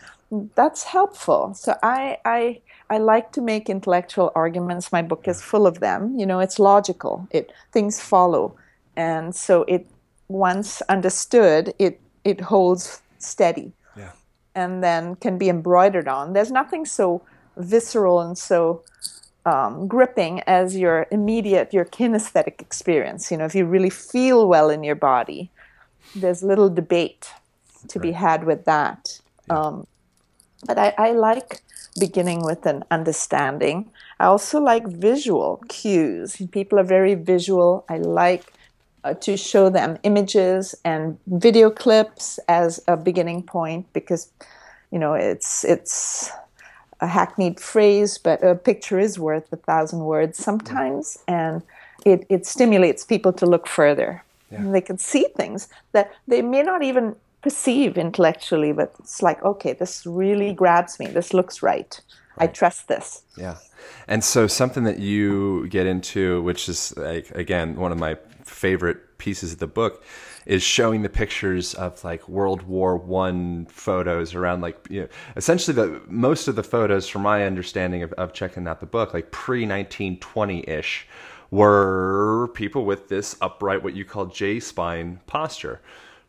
that's 0.54 0.84
helpful. 0.84 1.54
So 1.54 1.76
i 1.82 2.18
i 2.24 2.60
i 2.88 2.98
like 2.98 3.32
to 3.32 3.40
make 3.40 3.68
intellectual 3.68 4.32
arguments. 4.34 4.92
My 4.92 5.02
book 5.02 5.26
is 5.28 5.42
full 5.42 5.66
of 5.66 5.80
them. 5.80 6.18
You 6.18 6.26
know 6.26 6.40
it's 6.40 6.58
logical. 6.58 7.26
It 7.30 7.52
things 7.72 8.00
follow. 8.00 8.54
And 8.96 9.34
so 9.34 9.64
it 9.64 9.86
once 10.28 10.82
understood 10.88 11.74
it 11.78 12.00
it 12.24 12.40
holds 12.40 13.02
steady. 13.18 13.72
Yeah. 13.96 14.12
and 14.54 14.82
then 14.84 15.16
can 15.16 15.38
be 15.38 15.48
embroidered 15.48 16.08
on. 16.08 16.32
There's 16.32 16.50
nothing 16.52 16.84
so 16.86 17.22
visceral 17.60 18.20
and 18.20 18.36
so 18.36 18.82
um, 19.46 19.88
gripping 19.88 20.40
as 20.40 20.76
your 20.76 21.06
immediate 21.10 21.72
your 21.72 21.84
kinesthetic 21.84 22.60
experience 22.60 23.30
you 23.30 23.36
know 23.36 23.44
if 23.44 23.54
you 23.54 23.64
really 23.64 23.90
feel 23.90 24.48
well 24.48 24.68
in 24.70 24.84
your 24.84 24.94
body 24.94 25.50
there's 26.14 26.42
little 26.42 26.68
debate 26.68 27.30
to 27.88 27.98
be 27.98 28.12
had 28.12 28.44
with 28.44 28.64
that. 28.64 29.20
Um, 29.48 29.86
but 30.66 30.78
I, 30.78 30.94
I 30.98 31.12
like 31.12 31.62
beginning 31.98 32.44
with 32.44 32.66
an 32.66 32.84
understanding. 32.90 33.90
I 34.18 34.26
also 34.26 34.60
like 34.60 34.86
visual 34.86 35.62
cues. 35.68 36.36
People 36.52 36.78
are 36.78 36.84
very 36.84 37.14
visual. 37.14 37.84
I 37.88 37.98
like 37.98 38.52
uh, 39.02 39.14
to 39.14 39.36
show 39.36 39.70
them 39.70 39.98
images 40.02 40.74
and 40.84 41.18
video 41.26 41.70
clips 41.70 42.38
as 42.48 42.82
a 42.86 42.96
beginning 42.96 43.42
point 43.42 43.90
because, 43.92 44.30
you 44.90 44.98
know, 44.98 45.14
it's 45.14 45.64
it's 45.64 46.30
a 47.00 47.06
hackneyed 47.06 47.58
phrase, 47.60 48.18
but 48.18 48.42
a 48.44 48.54
picture 48.54 48.98
is 48.98 49.18
worth 49.18 49.52
a 49.52 49.56
thousand 49.56 50.00
words 50.00 50.38
sometimes, 50.38 51.18
and 51.26 51.62
it, 52.04 52.26
it 52.28 52.46
stimulates 52.46 53.04
people 53.04 53.32
to 53.34 53.46
look 53.46 53.66
further. 53.66 54.22
And 54.50 54.74
they 54.74 54.80
can 54.80 54.98
see 54.98 55.26
things 55.36 55.68
that 55.92 56.10
they 56.26 56.42
may 56.42 56.62
not 56.62 56.82
even 56.82 57.14
perceive 57.40 57.96
intellectually, 57.96 58.72
but 58.72 58.92
it's 58.98 59.22
like, 59.22 59.42
okay, 59.44 59.72
this 59.72 60.04
really 60.04 60.52
grabs 60.52 60.98
me. 60.98 61.06
This 61.06 61.32
looks 61.32 61.62
right. 61.62 62.00
I 62.36 62.46
trust 62.46 62.88
this. 62.88 63.22
Yeah. 63.36 63.58
And 64.08 64.24
so 64.24 64.46
something 64.46 64.84
that 64.84 64.98
you 64.98 65.68
get 65.68 65.86
into, 65.86 66.42
which 66.42 66.68
is 66.68 66.96
like 66.96 67.30
again 67.30 67.76
one 67.76 67.92
of 67.92 67.98
my 67.98 68.16
favorite 68.44 69.18
pieces 69.18 69.52
of 69.52 69.58
the 69.58 69.66
book, 69.66 70.02
is 70.46 70.62
showing 70.62 71.02
the 71.02 71.08
pictures 71.08 71.74
of 71.74 72.02
like 72.04 72.28
World 72.28 72.62
War 72.62 72.96
One 72.96 73.66
photos 73.66 74.34
around 74.34 74.60
like 74.60 74.86
you 74.90 75.02
know, 75.02 75.08
essentially 75.36 75.74
the 75.74 76.00
most 76.08 76.48
of 76.48 76.56
the 76.56 76.62
photos, 76.62 77.08
from 77.08 77.22
my 77.22 77.44
understanding 77.44 78.02
of, 78.02 78.12
of 78.14 78.32
checking 78.32 78.66
out 78.66 78.80
the 78.80 78.86
book, 78.86 79.14
like 79.14 79.30
pre 79.30 79.66
nineteen 79.66 80.18
twenty 80.18 80.64
ish, 80.68 81.06
were 81.50 82.50
people 82.54 82.84
with 82.84 83.08
this 83.08 83.36
upright, 83.40 83.82
what 83.82 83.94
you 83.94 84.04
call 84.04 84.26
J 84.26 84.60
spine 84.60 85.20
posture 85.26 85.80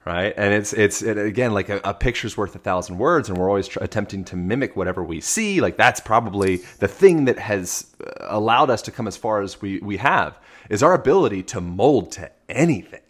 right? 0.05 0.33
And 0.35 0.53
it's 0.53 0.73
it's 0.73 1.01
it, 1.01 1.17
again 1.17 1.53
like 1.53 1.69
a, 1.69 1.79
a, 1.83 1.93
picture's 1.93 2.35
worth 2.35 2.55
a 2.55 2.59
thousand 2.59 2.97
words 2.97 3.29
and 3.29 3.37
we're 3.37 3.47
always 3.47 3.67
tr- 3.67 3.83
attempting 3.83 4.23
to 4.25 4.35
mimic 4.35 4.75
whatever 4.75 5.03
we 5.03 5.21
see. 5.21 5.61
Like 5.61 5.77
that's 5.77 5.99
probably 5.99 6.57
the 6.79 6.87
thing 6.87 7.25
that 7.25 7.37
has 7.39 7.85
uh, 8.03 8.25
allowed 8.27 8.69
us 8.69 8.81
to 8.83 8.91
come 8.91 9.07
as 9.07 9.15
far 9.15 9.41
as 9.41 9.61
we 9.61 9.79
we 9.79 9.97
have 9.97 10.39
is 10.69 10.81
our 10.81 10.93
ability 10.93 11.43
to 11.43 11.61
mold 11.61 12.11
to 12.13 12.31
anything 12.49 13.01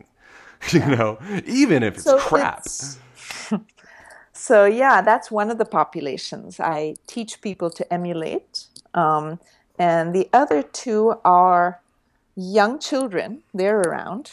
you 0.72 0.80
know 0.80 1.18
even 1.46 1.84
if 1.84 1.96
it's 1.96 2.04
so 2.04 2.18
crap 2.20 2.60
it's, 2.60 2.98
so 4.34 4.66
yeah 4.66 5.02
that's 5.02 5.32
one 5.32 5.50
of 5.50 5.58
the 5.58 5.66
populations 5.66 6.60
i 6.60 6.94
teach 7.08 7.42
people 7.42 7.70
to 7.70 7.94
emulate 7.94 8.68
um, 8.94 9.40
and 9.80 10.14
the 10.14 10.30
other 10.34 10.62
two 10.62 11.14
are 11.24 11.82
young 12.36 12.80
children 12.80 13.42
they're 13.54 13.80
around 13.80 14.32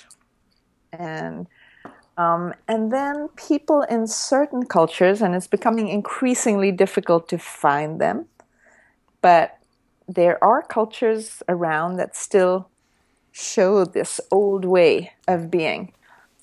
and 0.92 1.46
um, 2.18 2.52
and 2.66 2.92
then 2.92 3.28
people 3.36 3.82
in 3.82 4.08
certain 4.08 4.66
cultures, 4.66 5.22
and 5.22 5.36
it's 5.36 5.46
becoming 5.46 5.86
increasingly 5.86 6.72
difficult 6.72 7.28
to 7.28 7.38
find 7.38 8.00
them, 8.00 8.26
but 9.22 9.56
there 10.08 10.42
are 10.42 10.60
cultures 10.60 11.44
around 11.48 11.96
that 11.98 12.16
still 12.16 12.68
show 13.30 13.84
this 13.84 14.20
old 14.32 14.64
way 14.64 15.12
of 15.28 15.48
being. 15.48 15.92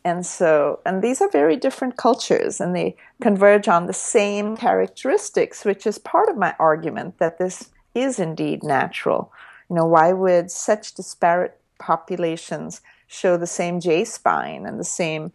And 0.05 0.25
so, 0.25 0.79
and 0.85 1.01
these 1.01 1.19
are 1.19 1.29
very 1.29 1.57
different 1.57 1.97
cultures, 1.97 2.61
and 2.61 2.75
they 2.75 2.95
converge 3.21 3.67
on 3.67 3.87
the 3.87 3.93
same 3.93 4.55
characteristics, 4.55 5.65
which 5.65 5.87
is 5.87 5.97
part 5.97 6.29
of 6.29 6.37
my 6.37 6.55
argument 6.59 7.17
that 7.17 7.39
this 7.39 7.71
is 7.95 8.19
indeed 8.19 8.63
natural. 8.63 9.33
You 9.67 9.77
know, 9.77 9.85
why 9.85 10.13
would 10.13 10.51
such 10.51 10.93
disparate 10.93 11.59
populations 11.79 12.81
show 13.07 13.35
the 13.35 13.47
same 13.47 13.79
J 13.79 14.05
spine 14.05 14.65
and 14.65 14.79
the 14.79 14.83
same 14.83 15.31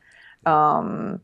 um, 0.47 1.21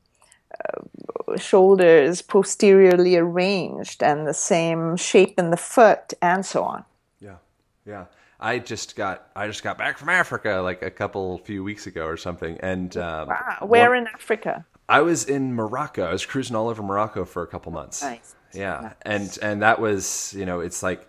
uh, 0.52 1.36
shoulders 1.36 2.22
posteriorly 2.22 3.16
arranged 3.16 4.02
and 4.02 4.26
the 4.26 4.34
same 4.34 4.96
shape 4.96 5.38
in 5.38 5.50
the 5.50 5.56
foot 5.56 6.14
and 6.20 6.44
so 6.44 6.64
on. 6.64 6.84
Yeah, 7.20 7.36
yeah. 7.84 8.06
I 8.38 8.58
just 8.58 8.96
got 8.96 9.28
I 9.34 9.46
just 9.46 9.62
got 9.62 9.78
back 9.78 9.98
from 9.98 10.08
Africa 10.08 10.60
like 10.62 10.82
a 10.82 10.90
couple 10.90 11.38
few 11.38 11.64
weeks 11.64 11.86
ago 11.86 12.06
or 12.06 12.16
something, 12.16 12.58
and 12.60 12.96
um, 12.96 13.28
wow. 13.28 13.58
where 13.62 13.90
one, 13.90 13.98
in 13.98 14.06
Africa? 14.08 14.66
I 14.88 15.00
was 15.00 15.24
in 15.24 15.54
Morocco. 15.54 16.04
I 16.04 16.12
was 16.12 16.26
cruising 16.26 16.54
all 16.54 16.68
over 16.68 16.82
Morocco 16.82 17.24
for 17.24 17.42
a 17.42 17.46
couple 17.46 17.72
months. 17.72 18.02
Nice. 18.02 18.34
Yeah, 18.52 18.80
nice. 18.80 18.92
and 19.02 19.38
and 19.42 19.62
that 19.62 19.80
was 19.80 20.34
you 20.36 20.46
know 20.46 20.60
it's 20.60 20.82
like 20.82 21.08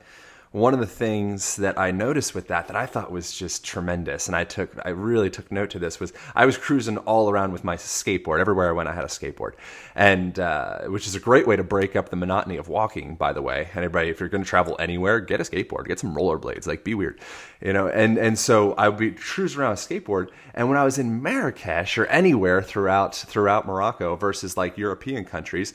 one 0.51 0.73
of 0.73 0.79
the 0.79 0.87
things 0.87 1.57
that 1.57 1.77
I 1.77 1.91
noticed 1.91 2.33
with 2.33 2.47
that 2.47 2.67
that 2.67 2.75
I 2.75 2.85
thought 2.85 3.11
was 3.11 3.33
just 3.33 3.65
tremendous, 3.65 4.27
and 4.27 4.35
I 4.35 4.45
took 4.45 4.71
I 4.85 4.89
really 4.89 5.29
took 5.29 5.51
note 5.51 5.69
to 5.71 5.79
this 5.79 5.99
was 5.99 6.13
I 6.35 6.45
was 6.45 6.57
cruising 6.57 6.97
all 6.99 7.29
around 7.29 7.51
with 7.51 7.63
my 7.63 7.75
skateboard 7.75 8.39
everywhere 8.39 8.69
I 8.69 8.71
went. 8.71 8.87
I 8.87 8.93
had 8.93 9.03
a 9.03 9.07
skateboard, 9.07 9.53
and 9.93 10.39
uh, 10.39 10.83
which 10.85 11.05
is 11.05 11.15
a 11.15 11.19
great 11.19 11.47
way 11.47 11.57
to 11.57 11.63
break 11.63 11.95
up 11.95 12.09
the 12.09 12.15
monotony 12.15 12.55
of 12.57 12.69
walking. 12.69 13.15
By 13.15 13.33
the 13.33 13.41
way, 13.41 13.69
anybody 13.75 14.09
if 14.09 14.19
you're 14.19 14.29
going 14.29 14.43
to 14.43 14.49
travel 14.49 14.75
anywhere, 14.79 15.19
get 15.19 15.41
a 15.41 15.43
skateboard, 15.43 15.87
get 15.87 15.99
some 15.99 16.15
rollerblades, 16.15 16.65
like 16.65 16.83
be 16.83 16.93
weird, 16.93 17.19
you 17.61 17.73
know. 17.73 17.87
And 17.87 18.17
and 18.17 18.39
so 18.39 18.73
I 18.73 18.87
would 18.87 18.99
be 18.99 19.11
cruising 19.11 19.59
around 19.59 19.73
a 19.73 19.75
skateboard, 19.75 20.29
and 20.53 20.69
when 20.69 20.77
I 20.77 20.85
was 20.85 20.97
in 20.97 21.21
Marrakesh 21.21 21.97
or 21.97 22.05
anywhere 22.05 22.61
throughout 22.61 23.15
throughout 23.15 23.67
Morocco 23.67 24.15
versus 24.15 24.55
like 24.55 24.77
European 24.77 25.25
countries, 25.25 25.73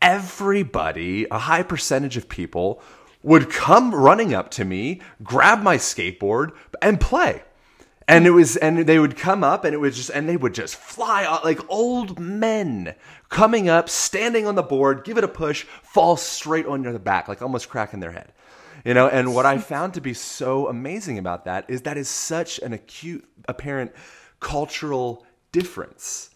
everybody, 0.00 1.26
a 1.30 1.38
high 1.38 1.62
percentage 1.62 2.16
of 2.16 2.28
people 2.28 2.82
would 3.28 3.50
come 3.50 3.94
running 3.94 4.32
up 4.32 4.50
to 4.52 4.64
me, 4.64 5.02
grab 5.22 5.62
my 5.62 5.76
skateboard, 5.76 6.52
and 6.80 6.98
play. 6.98 7.42
And 8.08 8.26
it 8.26 8.30
was, 8.30 8.56
and 8.56 8.78
they 8.78 8.98
would 8.98 9.18
come 9.18 9.44
up, 9.44 9.66
and 9.66 9.74
it 9.74 9.78
was 9.78 9.94
just, 9.94 10.08
and 10.08 10.26
they 10.26 10.38
would 10.38 10.54
just 10.54 10.76
fly 10.76 11.24
out 11.24 11.44
like 11.44 11.60
old 11.68 12.18
men 12.18 12.94
coming 13.28 13.68
up, 13.68 13.90
standing 13.90 14.46
on 14.46 14.54
the 14.54 14.62
board, 14.62 15.04
give 15.04 15.18
it 15.18 15.24
a 15.24 15.28
push, 15.28 15.64
fall 15.82 16.16
straight 16.16 16.64
on 16.64 16.82
your 16.82 16.98
back, 16.98 17.28
like 17.28 17.42
almost 17.42 17.68
cracking 17.68 18.00
their 18.00 18.12
head. 18.12 18.32
You 18.82 18.94
know, 18.94 19.08
and 19.08 19.34
what 19.34 19.44
I 19.44 19.58
found 19.74 19.92
to 19.94 20.00
be 20.00 20.14
so 20.14 20.68
amazing 20.68 21.18
about 21.18 21.44
that 21.44 21.66
is 21.68 21.82
that 21.82 21.98
is 21.98 22.08
such 22.08 22.58
an 22.60 22.72
acute, 22.72 23.28
apparent 23.46 23.92
cultural 24.40 25.26
difference. 25.52 26.30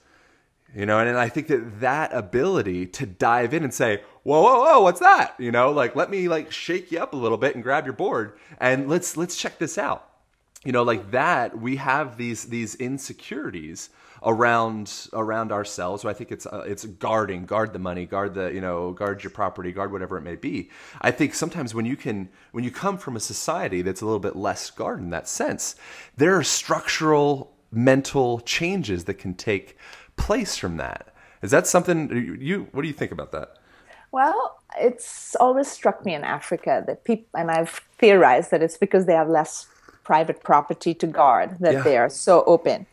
You 0.75 0.85
know, 0.85 0.99
and, 0.99 1.09
and 1.09 1.19
I 1.19 1.31
think 1.31 1.47
that 1.47 1.81
that 1.81 2.13
ability 2.13 2.87
to 2.87 3.07
dive 3.07 3.55
in 3.55 3.65
and 3.65 3.73
say, 3.73 4.03
whoa, 4.23 4.43
whoa, 4.43 4.63
whoa, 4.63 4.81
what's 4.81 5.01
that? 5.01 5.35
You 5.39 5.51
know, 5.51 5.71
like 5.73 5.97
let 5.97 6.11
me 6.11 6.29
like 6.29 6.53
shake 6.53 6.93
you 6.93 7.01
up 7.01 7.13
a 7.13 7.17
little 7.17 7.39
bit 7.39 7.55
and 7.55 7.63
grab 7.63 7.85
your 7.85 7.95
board 7.95 8.39
and 8.59 8.89
let's 8.89 9.17
let's 9.17 9.37
check 9.37 9.59
this 9.59 9.79
out. 9.79 10.09
You 10.65 10.71
know, 10.71 10.85
like 10.85 11.11
that, 11.11 11.59
we 11.59 11.77
have 11.77 12.17
these 12.17 12.45
these 12.45 12.77
insecurities 12.77 13.91
around 14.25 15.09
around 15.13 15.51
ourselves. 15.51 16.03
So 16.03 16.09
I 16.09 16.13
think 16.13 16.31
it's 16.31 16.47
uh, 16.47 16.65
it's 16.67 16.85
guarding, 16.85 17.47
guard 17.47 17.73
the 17.73 17.79
money, 17.79 18.07
guard 18.07 18.35
the 18.35 18.53
you 18.53 18.61
know, 18.61 18.93
guard 18.93 19.25
your 19.25 19.31
property, 19.31 19.73
guard 19.73 19.91
whatever 19.93 20.17
it 20.17 20.23
may 20.23 20.37
be. 20.37 20.71
I 21.01 21.11
think 21.11 21.35
sometimes 21.35 21.75
when 21.75 21.85
you 21.85 21.97
can 21.97 22.29
when 22.53 22.63
you 22.63 22.71
come 22.71 22.99
from 22.99 23.17
a 23.17 23.21
society 23.21 23.83
that's 23.83 24.01
a 24.01 24.05
little 24.05 24.21
bit 24.21 24.37
less 24.37 24.71
guarded 24.71 25.03
in 25.03 25.11
that 25.11 25.29
sense, 25.29 25.75
there 26.17 26.37
are 26.37 26.45
structural 26.45 27.57
mental 27.73 28.41
changes 28.41 29.05
that 29.05 29.15
can 29.15 29.35
take 29.35 29.77
place 30.17 30.57
from 30.57 30.77
that. 30.77 31.13
Is 31.43 31.51
that 31.51 31.67
something 31.67 32.39
you 32.41 32.69
what 32.71 32.83
do 32.83 32.89
you 32.89 32.95
think 32.95 33.11
about 33.11 33.33
that? 33.33 33.57
Well, 34.13 34.61
it's 34.79 35.35
always 35.41 35.69
struck 35.69 36.05
me 36.05 36.15
in 36.15 36.23
Africa 36.23 36.85
that 36.87 37.05
people, 37.05 37.41
and 37.41 37.51
I've 37.51 37.81
theorized 37.99 38.51
that 38.51 38.63
it's 38.63 38.77
because 38.77 39.07
they 39.07 39.15
have 39.15 39.29
less 39.29 39.67
private 40.05 40.43
property 40.43 40.95
to 40.95 41.07
guard 41.07 41.57
that 41.61 41.75
yeah. 41.75 41.83
they 41.83 41.97
are 41.97 42.11
so 42.11 42.45
open. 42.45 42.87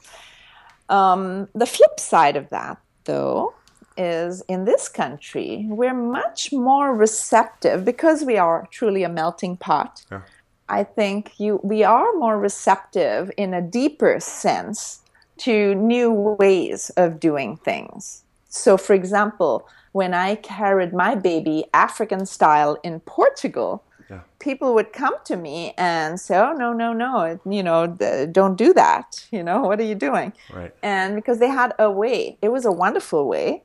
Um, 0.88 1.49
the 1.53 1.65
flip 1.65 1.99
side 1.99 2.38
of 2.38 2.49
that, 2.49 2.77
though, 3.03 3.53
is 3.97 4.41
in 4.47 4.63
this 4.63 4.88
country, 4.88 5.65
we're 5.69 5.93
much 5.93 6.53
more 6.53 6.95
receptive 6.95 7.84
because 7.84 8.23
we 8.23 8.38
are 8.38 8.67
truly 8.71 9.03
a 9.03 9.10
melting 9.10 9.58
pot. 9.58 10.05
Yeah. 10.10 10.21
I 10.69 10.84
think 10.84 11.34
you 11.39 11.60
we 11.63 11.84
are 11.84 12.13
more 12.13 12.39
receptive 12.39 13.32
in 13.36 13.53
a 13.53 13.62
deeper 13.62 14.19
sense 14.19 15.01
to 15.39 15.73
new 15.75 16.12
ways 16.12 16.91
of 16.91 17.19
doing 17.19 17.58
things. 17.58 18.23
So, 18.49 18.77
for 18.77 18.93
example, 18.93 19.67
when 19.91 20.13
I 20.13 20.35
carried 20.35 20.93
my 20.93 21.15
baby 21.15 21.65
African 21.73 22.25
style 22.25 22.77
in 22.83 22.99
Portugal, 23.01 23.83
yeah. 24.09 24.21
people 24.39 24.73
would 24.73 24.91
come 24.91 25.13
to 25.25 25.38
me 25.38 25.73
and 25.77 26.19
say, 26.19 26.35
"Oh 26.35 26.53
no, 26.53 26.73
no, 26.73 26.91
no! 26.93 27.39
You 27.45 27.63
know, 27.63 27.88
the, 27.88 28.27
don't 28.31 28.57
do 28.57 28.73
that. 28.73 29.27
You 29.31 29.43
know, 29.43 29.62
what 29.62 29.79
are 29.79 29.83
you 29.83 29.95
doing?" 29.95 30.33
Right. 30.51 30.73
And 30.81 31.15
because 31.15 31.38
they 31.39 31.49
had 31.49 31.73
a 31.79 31.91
way, 31.91 32.38
it 32.41 32.49
was 32.49 32.65
a 32.65 32.71
wonderful 32.71 33.27
way, 33.27 33.63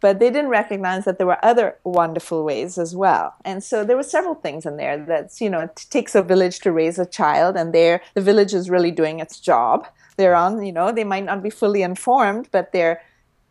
but 0.00 0.20
they 0.20 0.30
didn't 0.30 0.50
recognize 0.50 1.04
that 1.04 1.18
there 1.18 1.26
were 1.26 1.44
other 1.44 1.76
wonderful 1.82 2.44
ways 2.44 2.78
as 2.78 2.94
well. 2.94 3.34
And 3.44 3.62
so 3.64 3.84
there 3.84 3.96
were 3.96 4.04
several 4.04 4.36
things 4.36 4.64
in 4.64 4.76
there. 4.76 5.04
That's 5.04 5.40
you 5.40 5.50
know, 5.50 5.60
it 5.60 5.86
takes 5.90 6.14
a 6.14 6.22
village 6.22 6.60
to 6.60 6.72
raise 6.72 6.98
a 7.00 7.06
child, 7.06 7.56
and 7.56 7.74
there 7.74 8.00
the 8.14 8.20
village 8.20 8.54
is 8.54 8.70
really 8.70 8.92
doing 8.92 9.18
its 9.18 9.40
job. 9.40 9.88
They're 10.16 10.36
on, 10.36 10.62
you 10.64 10.72
know, 10.72 10.92
they 10.92 11.04
might 11.04 11.24
not 11.24 11.42
be 11.42 11.50
fully 11.50 11.82
informed, 11.82 12.48
but 12.52 12.72
they're 12.72 13.00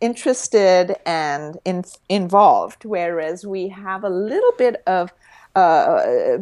interested 0.01 0.95
and 1.05 1.57
in, 1.65 1.83
involved, 2.07 2.85
whereas 2.85 3.45
we 3.45 3.69
have 3.69 4.03
a 4.03 4.09
little 4.09 4.53
bit 4.57 4.81
of 4.87 5.11
uh, 5.55 6.37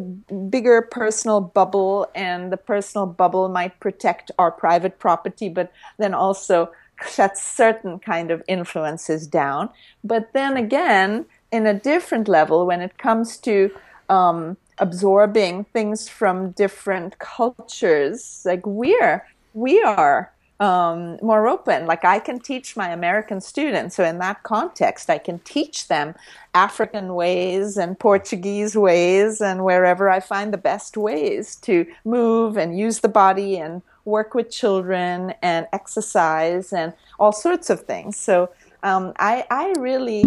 bigger 0.50 0.82
personal 0.82 1.40
bubble, 1.40 2.08
and 2.14 2.52
the 2.52 2.56
personal 2.56 3.06
bubble 3.06 3.48
might 3.48 3.80
protect 3.80 4.30
our 4.38 4.50
private 4.50 4.98
property, 4.98 5.48
but 5.48 5.72
then 5.96 6.14
also 6.14 6.70
shuts 7.08 7.42
certain 7.42 7.98
kind 7.98 8.30
of 8.30 8.42
influences 8.48 9.26
down. 9.26 9.70
But 10.04 10.32
then 10.34 10.56
again, 10.56 11.26
in 11.50 11.66
a 11.66 11.74
different 11.74 12.28
level, 12.28 12.66
when 12.66 12.80
it 12.80 12.98
comes 12.98 13.38
to 13.38 13.70
um, 14.08 14.56
absorbing 14.78 15.64
things 15.64 16.08
from 16.08 16.50
different 16.52 17.18
cultures, 17.18 18.42
like 18.44 18.64
we're 18.66 19.26
we 19.54 19.82
are 19.82 20.30
um, 20.60 21.18
more 21.22 21.46
open. 21.46 21.86
Like 21.86 22.04
I 22.04 22.18
can 22.18 22.40
teach 22.40 22.76
my 22.76 22.90
American 22.90 23.40
students, 23.40 23.96
so 23.96 24.04
in 24.04 24.18
that 24.18 24.42
context, 24.42 25.08
I 25.08 25.18
can 25.18 25.38
teach 25.40 25.88
them 25.88 26.14
African 26.54 27.14
ways 27.14 27.76
and 27.76 27.98
Portuguese 27.98 28.76
ways, 28.76 29.40
and 29.40 29.64
wherever 29.64 30.10
I 30.10 30.20
find 30.20 30.52
the 30.52 30.58
best 30.58 30.96
ways 30.96 31.56
to 31.56 31.86
move 32.04 32.56
and 32.56 32.78
use 32.78 33.00
the 33.00 33.08
body 33.08 33.56
and 33.56 33.82
work 34.04 34.34
with 34.34 34.50
children 34.50 35.34
and 35.42 35.66
exercise 35.72 36.72
and 36.72 36.92
all 37.20 37.32
sorts 37.32 37.70
of 37.70 37.82
things. 37.82 38.16
So 38.16 38.50
um, 38.82 39.12
I, 39.18 39.44
I 39.50 39.74
really 39.78 40.24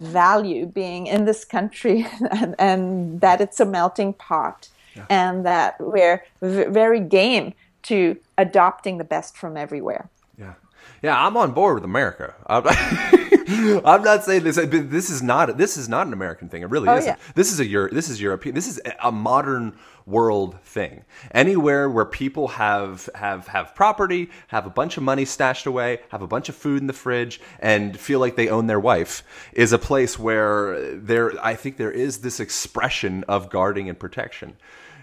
value 0.00 0.66
being 0.66 1.06
in 1.06 1.24
this 1.24 1.44
country 1.44 2.06
and, 2.30 2.54
and 2.58 3.20
that 3.20 3.40
it's 3.40 3.60
a 3.60 3.64
melting 3.64 4.12
pot 4.14 4.68
yeah. 4.96 5.06
and 5.08 5.46
that 5.46 5.80
we're 5.80 6.24
v- 6.42 6.64
very 6.64 7.00
game 7.00 7.54
to 7.82 8.18
adopting 8.38 8.98
the 8.98 9.04
best 9.04 9.36
from 9.36 9.56
everywhere. 9.56 10.08
Yeah. 10.38 10.54
Yeah, 11.02 11.20
I'm 11.20 11.36
on 11.36 11.52
board 11.52 11.74
with 11.76 11.84
America. 11.84 12.34
I'm, 12.46 12.64
I'm 13.84 14.02
not 14.02 14.24
saying 14.24 14.44
this. 14.44 14.56
This 14.56 15.10
is 15.10 15.22
not. 15.22 15.56
This 15.58 15.76
is 15.76 15.88
not 15.88 16.06
an 16.06 16.12
American 16.12 16.48
thing. 16.48 16.62
It 16.62 16.70
really 16.70 16.88
oh, 16.88 16.96
isn't. 16.96 17.08
Yeah. 17.08 17.32
This 17.34 17.52
is 17.52 17.60
a 17.60 17.66
Euro, 17.66 17.90
This 17.92 18.08
is 18.08 18.20
European. 18.20 18.54
This 18.54 18.68
is 18.68 18.80
a 19.02 19.10
modern 19.10 19.76
world 20.06 20.60
thing. 20.62 21.04
Anywhere 21.32 21.88
where 21.90 22.04
people 22.04 22.48
have 22.48 23.08
have 23.14 23.48
have 23.48 23.74
property, 23.74 24.30
have 24.48 24.66
a 24.66 24.70
bunch 24.70 24.96
of 24.96 25.02
money 25.02 25.24
stashed 25.24 25.66
away, 25.66 26.00
have 26.10 26.22
a 26.22 26.26
bunch 26.26 26.48
of 26.48 26.54
food 26.54 26.80
in 26.80 26.86
the 26.86 26.92
fridge, 26.92 27.40
and 27.58 27.98
feel 27.98 28.20
like 28.20 28.36
they 28.36 28.48
own 28.48 28.66
their 28.66 28.80
wife 28.80 29.24
is 29.52 29.72
a 29.72 29.78
place 29.78 30.18
where 30.18 30.94
there. 30.94 31.32
I 31.44 31.54
think 31.54 31.76
there 31.76 31.92
is 31.92 32.18
this 32.18 32.38
expression 32.38 33.24
of 33.28 33.50
guarding 33.50 33.88
and 33.88 33.98
protection 33.98 34.56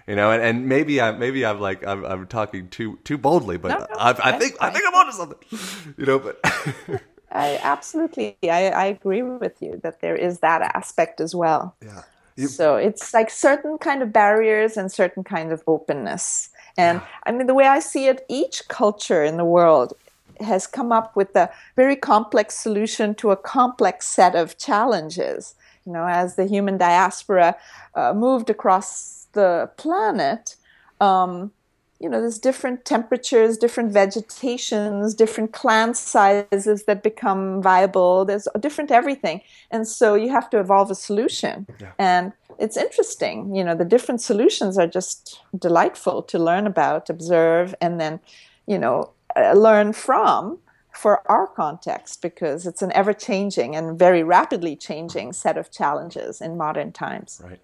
you 0.09 0.15
know, 0.15 0.31
and, 0.31 0.41
and 0.41 0.65
maybe 0.65 0.99
I 0.99 1.11
maybe 1.11 1.45
I'm 1.45 1.59
like 1.59 1.85
I'm, 1.85 2.03
I'm 2.03 2.25
talking 2.25 2.67
too 2.69 2.97
too 3.03 3.15
boldly, 3.15 3.57
but 3.57 3.67
no, 3.67 3.77
no, 3.77 3.85
I, 3.95 4.09
I 4.09 4.39
think 4.39 4.57
fine. 4.57 4.71
I 4.71 4.73
think 4.73 4.85
I'm 4.87 4.95
onto 4.95 5.11
something, 5.11 5.93
you 5.97 6.05
know. 6.07 6.17
But 6.17 6.39
I 7.31 7.59
absolutely 7.61 8.35
I, 8.43 8.69
I 8.69 8.85
agree 8.85 9.21
with 9.21 9.61
you 9.61 9.79
that 9.83 10.01
there 10.01 10.15
is 10.15 10.39
that 10.39 10.63
aspect 10.63 11.21
as 11.21 11.35
well. 11.35 11.75
Yeah. 11.85 12.01
You, 12.37 12.47
so 12.47 12.75
it's 12.75 13.13
like 13.13 13.29
certain 13.29 13.77
kind 13.77 14.01
of 14.01 14.11
barriers 14.11 14.77
and 14.77 14.91
certain 14.91 15.23
kind 15.23 15.51
of 15.51 15.61
openness. 15.67 16.49
And 16.75 17.01
yeah. 17.01 17.07
I 17.27 17.31
mean, 17.31 17.45
the 17.45 17.53
way 17.53 17.67
I 17.67 17.77
see 17.77 18.07
it, 18.07 18.25
each 18.27 18.67
culture 18.67 19.23
in 19.23 19.37
the 19.37 19.45
world 19.45 19.93
has 20.39 20.65
come 20.65 20.91
up 20.91 21.15
with 21.15 21.35
a 21.35 21.51
very 21.75 21.95
complex 21.95 22.55
solution 22.55 23.13
to 23.15 23.29
a 23.29 23.37
complex 23.37 24.07
set 24.07 24.35
of 24.35 24.57
challenges. 24.57 25.53
You 25.85 25.93
know, 25.93 26.07
as 26.07 26.35
the 26.35 26.47
human 26.47 26.79
diaspora 26.79 27.57
uh, 27.93 28.13
moved 28.13 28.49
across 28.49 29.18
the 29.33 29.69
planet, 29.77 30.55
um, 30.99 31.51
you 31.99 32.07
know, 32.07 32.21
there's 32.21 32.39
different 32.39 32.85
temperatures, 32.85 33.57
different 33.57 33.91
vegetations, 33.91 35.13
different 35.13 35.51
clan 35.51 35.93
sizes 35.93 36.85
that 36.85 37.03
become 37.03 37.61
viable. 37.61 38.23
There's 38.23 38.47
different 38.59 38.89
everything. 38.89 39.41
And 39.69 39.85
so 39.85 40.15
you 40.15 40.29
have 40.29 40.49
to 40.51 40.59
evolve 40.59 40.89
a 40.89 40.95
solution. 40.95 41.67
Yeah. 41.79 41.91
And 41.99 42.31
it's 42.57 42.77
interesting. 42.77 43.53
You 43.53 43.65
know, 43.65 43.75
the 43.75 43.83
different 43.83 44.21
solutions 44.21 44.77
are 44.77 44.87
just 44.87 45.41
delightful 45.57 46.23
to 46.23 46.39
learn 46.39 46.65
about, 46.65 47.09
observe, 47.09 47.75
and 47.81 47.99
then, 47.99 48.21
you 48.65 48.77
know, 48.77 49.11
uh, 49.35 49.53
learn 49.53 49.91
from 49.91 50.59
for 50.93 51.21
our 51.29 51.47
context 51.47 52.21
because 52.21 52.65
it's 52.65 52.81
an 52.81 52.91
ever 52.93 53.13
changing 53.13 53.75
and 53.75 53.99
very 53.99 54.23
rapidly 54.23 54.75
changing 54.75 55.33
set 55.33 55.57
of 55.57 55.69
challenges 55.69 56.41
in 56.41 56.57
modern 56.57 56.91
times. 56.93 57.41
Right 57.43 57.59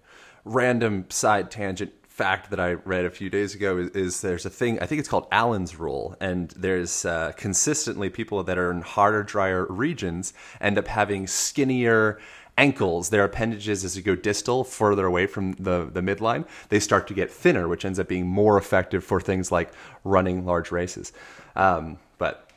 random 0.46 1.06
side 1.10 1.50
tangent 1.50 1.92
fact 2.08 2.48
that 2.48 2.58
I 2.58 2.72
read 2.72 3.04
a 3.04 3.10
few 3.10 3.28
days 3.28 3.54
ago 3.54 3.76
is, 3.76 3.90
is, 3.90 4.20
there's 4.22 4.46
a 4.46 4.50
thing 4.50 4.80
I 4.80 4.86
think 4.86 5.00
it's 5.00 5.08
called 5.08 5.26
Allen's 5.30 5.78
rule, 5.78 6.16
and 6.18 6.48
there's 6.52 7.04
uh, 7.04 7.32
consistently 7.36 8.08
people 8.08 8.42
that 8.44 8.56
are 8.56 8.70
in 8.70 8.80
harder, 8.80 9.22
drier 9.22 9.66
regions 9.66 10.32
end 10.58 10.78
up 10.78 10.86
having 10.86 11.26
skinnier 11.26 12.18
ankles. 12.56 13.10
Their 13.10 13.24
appendages, 13.24 13.84
as 13.84 13.98
you 13.98 14.02
go 14.02 14.14
distal, 14.14 14.64
further 14.64 15.04
away 15.04 15.26
from 15.26 15.52
the 15.54 15.90
the 15.92 16.00
midline, 16.00 16.46
they 16.70 16.80
start 16.80 17.06
to 17.08 17.14
get 17.14 17.30
thinner, 17.30 17.68
which 17.68 17.84
ends 17.84 17.98
up 17.98 18.08
being 18.08 18.26
more 18.26 18.56
effective 18.56 19.04
for 19.04 19.20
things 19.20 19.52
like 19.52 19.70
running 20.02 20.46
large 20.46 20.70
races. 20.70 21.12
Um, 21.54 21.98
but 22.16 22.48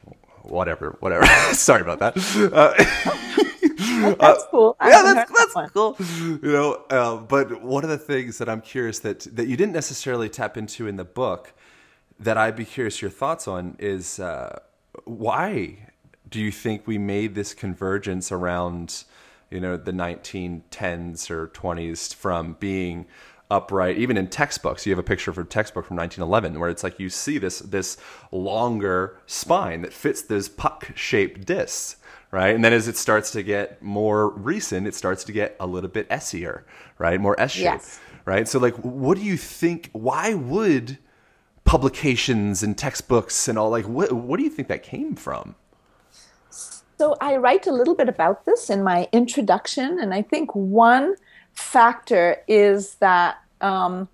whatever, 0.44 0.96
whatever. 1.02 1.26
Sorry 1.54 1.82
about 1.82 2.00
that. 2.00 2.16
Uh, 2.54 3.46
that's 4.20 4.44
uh, 4.44 4.48
cool. 4.52 4.76
I 4.80 4.90
yeah, 4.90 5.14
that's 5.14 5.32
that's 5.32 5.54
that 5.54 5.74
cool. 5.74 5.96
You 6.00 6.40
know, 6.42 6.74
uh, 6.90 7.18
but 7.18 7.62
one 7.64 7.84
of 7.84 7.90
the 7.90 7.98
things 7.98 8.38
that 8.40 8.50
I'm 8.50 8.62
curious 8.62 9.00
that 9.00 9.22
that 9.36 9.48
you 9.48 9.56
didn't 9.56 9.74
necessarily 9.74 10.28
tap 10.28 10.58
into 10.58 10.88
in 10.88 10.98
the 10.98 11.06
book 11.06 11.54
that 12.20 12.38
I'd 12.38 12.56
be 12.56 12.66
curious 12.66 13.02
your 13.02 13.12
thoughts 13.12 13.48
on 13.48 13.78
is 13.80 14.20
uh, 14.20 14.60
why 15.06 15.88
do 16.30 16.40
you 16.40 16.52
think 16.52 16.86
we 16.86 16.98
made 16.98 17.36
this 17.36 17.54
convergence 17.54 18.32
around 18.32 19.06
you 19.50 19.60
know 19.60 19.78
the 19.78 19.92
1910s 19.92 21.32
or 21.32 21.48
20s 21.48 22.14
from 22.14 22.58
being 22.60 23.06
upright 23.50 23.98
even 23.98 24.16
in 24.16 24.28
textbooks 24.28 24.86
you 24.86 24.92
have 24.92 25.00
a 25.00 25.04
picture 25.04 25.32
of 25.32 25.38
a 25.38 25.44
textbook 25.44 25.86
from 25.86 25.98
1911 25.98 26.60
where 26.60 26.70
it's 26.70 26.84
like 26.84 27.00
you 27.00 27.10
see 27.10 27.40
this 27.40 27.60
this 27.60 27.98
longer 28.32 29.18
spine 29.26 29.82
that 29.82 29.92
fits 29.92 30.22
those 30.24 30.48
puck 30.48 30.92
shaped 30.96 31.46
discs 31.46 31.96
right? 32.32 32.54
And 32.54 32.64
then 32.64 32.74
as 32.74 32.88
it 32.88 32.98
starts 32.98 33.32
to 33.32 33.44
get 33.44 33.82
more 33.82 34.30
recent, 34.30 34.88
it 34.88 34.96
starts 34.96 35.24
to 35.26 35.32
get 35.32 35.56
a 35.60 35.68
little 35.68 35.90
bit 35.90 36.08
essier, 36.10 36.64
right? 36.98 37.20
More 37.20 37.40
S 37.40 37.52
shaped, 37.52 37.64
yes. 37.64 38.00
right? 38.26 38.48
So, 38.48 38.60
like, 38.60 38.76
what 38.76 39.18
do 39.18 39.24
you 39.24 39.38
think? 39.38 39.90
Why 39.94 40.34
would 40.34 40.98
publications 41.70 42.64
and 42.64 42.76
textbooks 42.76 43.48
and 43.48 43.60
all 43.60 43.70
like 43.70 43.86
what 43.86 44.12
what 44.12 44.38
do 44.38 44.44
you 44.44 44.50
think 44.50 44.68
that 44.68 44.82
came 44.82 45.16
from? 45.16 45.54
So 46.98 47.16
I 47.22 47.38
write 47.38 47.68
a 47.68 47.72
little 47.72 47.94
bit 47.94 48.10
about 48.10 48.46
this 48.46 48.72
in 48.72 48.84
my 48.84 49.08
introduction, 49.12 50.00
and 50.00 50.12
I 50.12 50.24
think 50.24 50.54
one 50.56 51.16
factor 51.54 52.38
is 52.48 52.96
that 52.96 53.38
um, 53.62 54.10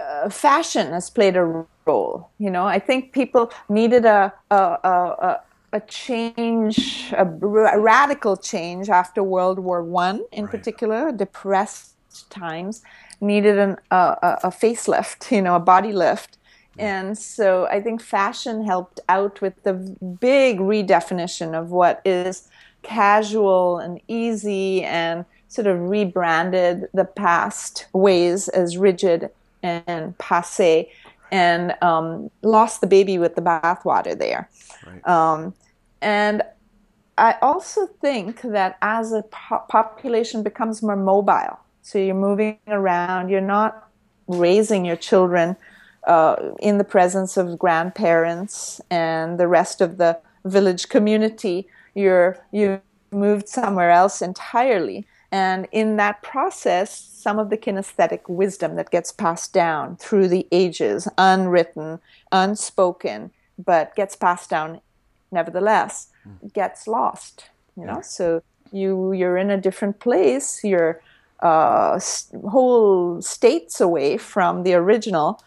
uh, 0.00 0.30
fashion 0.30 0.92
has 0.92 1.10
played 1.10 1.36
a 1.36 1.66
role. 1.84 2.30
You 2.38 2.50
know, 2.50 2.66
I 2.66 2.78
think 2.78 3.12
people 3.12 3.50
needed 3.68 4.04
a, 4.04 4.32
a, 4.50 4.54
a, 4.54 5.40
a 5.72 5.80
change, 5.80 7.12
a, 7.12 7.24
a, 7.24 7.78
radical 7.78 8.36
change 8.36 8.88
after 8.88 9.22
World 9.22 9.58
War 9.58 9.82
One, 9.82 10.24
in 10.32 10.44
right. 10.44 10.50
particular, 10.50 11.12
depressed 11.12 11.94
times, 12.30 12.82
needed 13.20 13.58
an, 13.58 13.76
a, 13.90 14.38
a 14.44 14.50
facelift, 14.50 15.30
you 15.30 15.42
know, 15.42 15.56
a 15.56 15.60
body 15.60 15.92
lift. 15.92 16.38
And 16.78 17.18
so 17.18 17.66
I 17.66 17.80
think 17.80 18.00
fashion 18.00 18.64
helped 18.64 19.00
out 19.08 19.40
with 19.40 19.60
the 19.64 19.74
big 19.74 20.60
redefinition 20.60 21.58
of 21.58 21.70
what 21.70 22.00
is 22.04 22.48
casual 22.82 23.78
and 23.78 24.00
easy 24.06 24.84
and 24.84 25.24
sort 25.48 25.66
of 25.66 25.88
rebranded 25.88 26.88
the 26.94 27.04
past 27.04 27.86
ways 27.92 28.48
as 28.48 28.78
rigid 28.78 29.30
and 29.62 30.16
passe 30.18 30.88
and 31.30 31.74
um, 31.82 32.30
lost 32.42 32.80
the 32.80 32.86
baby 32.86 33.18
with 33.18 33.34
the 33.34 33.42
bathwater 33.42 34.18
there. 34.18 34.48
Right. 34.86 35.06
Um, 35.06 35.54
and 36.00 36.42
I 37.16 37.36
also 37.42 37.86
think 37.86 38.42
that 38.42 38.78
as 38.80 39.12
a 39.12 39.22
po- 39.22 39.64
population 39.68 40.42
becomes 40.42 40.82
more 40.82 40.96
mobile, 40.96 41.58
so 41.82 41.98
you're 41.98 42.14
moving 42.14 42.58
around, 42.68 43.28
you're 43.28 43.40
not 43.40 43.88
raising 44.28 44.84
your 44.84 44.96
children 44.96 45.56
uh, 46.06 46.36
in 46.60 46.78
the 46.78 46.84
presence 46.84 47.36
of 47.36 47.58
grandparents 47.58 48.80
and 48.90 49.40
the 49.40 49.48
rest 49.48 49.80
of 49.80 49.98
the 49.98 50.18
village 50.44 50.88
community. 50.88 51.66
You're 51.94 52.38
you 52.52 52.80
moved 53.10 53.48
somewhere 53.48 53.90
else 53.90 54.22
entirely, 54.22 55.06
and 55.30 55.68
in 55.72 55.96
that 55.96 56.22
process, 56.22 56.98
some 56.98 57.38
of 57.38 57.50
the 57.50 57.56
kinesthetic 57.56 58.28
wisdom 58.28 58.76
that 58.76 58.90
gets 58.90 59.12
passed 59.12 59.52
down 59.52 59.96
through 59.96 60.28
the 60.28 60.46
ages, 60.50 61.06
unwritten, 61.18 62.00
unspoken, 62.32 63.30
but 63.58 63.94
gets 63.96 64.16
passed 64.16 64.48
down 64.48 64.80
nevertheless 65.30 66.08
mm. 66.26 66.52
gets 66.52 66.86
lost 66.86 67.50
you 67.76 67.84
know 67.84 67.96
yeah. 67.96 68.00
so 68.00 68.42
you 68.72 69.12
you're 69.12 69.36
in 69.36 69.50
a 69.50 69.60
different 69.60 69.98
place 70.00 70.62
you're 70.64 71.00
uh, 71.40 72.00
whole 72.50 73.22
states 73.22 73.80
away 73.80 74.16
from 74.16 74.64
the 74.64 74.74
original 74.74 75.40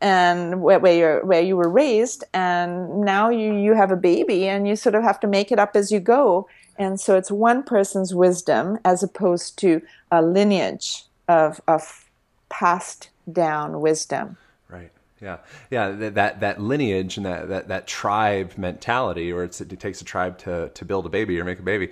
and 0.00 0.60
where, 0.62 0.78
where 0.80 1.20
you 1.20 1.26
where 1.26 1.40
you 1.40 1.56
were 1.56 1.68
raised 1.68 2.24
and 2.34 3.00
now 3.00 3.28
you 3.28 3.54
you 3.54 3.74
have 3.74 3.90
a 3.90 3.96
baby 3.96 4.48
and 4.48 4.66
you 4.66 4.74
sort 4.74 4.94
of 4.94 5.02
have 5.02 5.20
to 5.20 5.26
make 5.26 5.52
it 5.52 5.58
up 5.58 5.76
as 5.76 5.92
you 5.92 6.00
go 6.00 6.48
and 6.78 7.00
so 7.00 7.16
it's 7.16 7.30
one 7.30 7.62
person's 7.62 8.14
wisdom 8.14 8.78
as 8.84 9.02
opposed 9.02 9.58
to 9.58 9.82
a 10.10 10.22
lineage 10.22 11.04
of 11.28 11.60
of 11.66 12.08
passed 12.48 13.10
down 13.30 13.80
wisdom. 13.80 14.36
Right 14.68 14.90
yeah, 15.20 15.38
yeah, 15.70 15.90
that 15.90 16.40
that 16.40 16.60
lineage 16.60 17.16
and 17.16 17.26
that 17.26 17.48
that, 17.48 17.68
that 17.68 17.86
tribe 17.86 18.52
mentality, 18.56 19.32
or 19.32 19.44
it 19.44 19.52
takes 19.80 20.00
a 20.00 20.04
tribe 20.04 20.38
to, 20.38 20.70
to 20.74 20.84
build 20.84 21.06
a 21.06 21.08
baby 21.08 21.38
or 21.40 21.44
make 21.44 21.58
a 21.58 21.62
baby. 21.62 21.90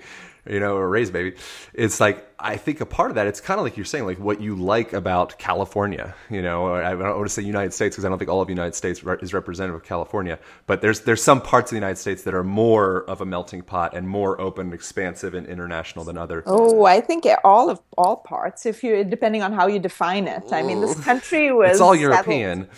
you 0.49 0.61
know, 0.61 0.77
or 0.77 0.87
raise 0.87 1.09
a 1.09 1.11
baby. 1.11 1.35
It's 1.73 1.99
like 1.99 2.25
I 2.39 2.55
think 2.55 2.79
a 2.79 2.85
part 2.85 3.11
of 3.11 3.15
that. 3.15 3.27
It's 3.27 3.41
kind 3.41 3.59
of 3.59 3.65
like 3.65 3.75
you're 3.75 3.85
saying, 3.85 4.05
like 4.05 4.17
what 4.17 4.39
you 4.39 4.55
like 4.55 4.93
about 4.93 5.37
California. 5.37 6.15
You 6.29 6.41
know, 6.41 6.61
or 6.61 6.81
I 6.81 6.91
don't 6.91 7.01
want 7.01 7.27
to 7.27 7.29
say 7.33 7.41
United 7.41 7.73
States 7.73 7.95
because 7.95 8.05
I 8.05 8.09
don't 8.09 8.17
think 8.17 8.31
all 8.31 8.39
of 8.39 8.47
the 8.47 8.53
United 8.53 8.73
States 8.75 9.03
is 9.21 9.33
representative 9.33 9.75
of 9.75 9.83
California. 9.83 10.39
But 10.65 10.81
there's 10.81 11.01
there's 11.01 11.21
some 11.21 11.41
parts 11.41 11.71
of 11.71 11.75
the 11.75 11.79
United 11.85 11.97
States 11.97 12.23
that 12.23 12.33
are 12.33 12.45
more 12.45 13.03
of 13.09 13.19
a 13.19 13.25
melting 13.25 13.61
pot 13.61 13.93
and 13.93 14.07
more 14.07 14.39
open, 14.39 14.67
and 14.67 14.73
expansive, 14.73 15.33
and 15.33 15.45
international 15.47 16.05
than 16.05 16.17
others. 16.17 16.43
Oh, 16.47 16.85
I 16.85 17.01
think 17.01 17.27
all 17.43 17.69
of 17.69 17.81
all 17.97 18.15
parts. 18.15 18.65
If 18.65 18.85
you 18.85 19.03
depending 19.03 19.41
on 19.43 19.51
how 19.51 19.67
you 19.67 19.79
define 19.79 20.29
it. 20.29 20.43
I 20.53 20.63
mean, 20.63 20.79
this 20.79 20.97
country 21.03 21.51
was 21.51 21.71
It's 21.71 21.81
all 21.81 21.93
settled- 21.93 22.01
European. 22.13 22.69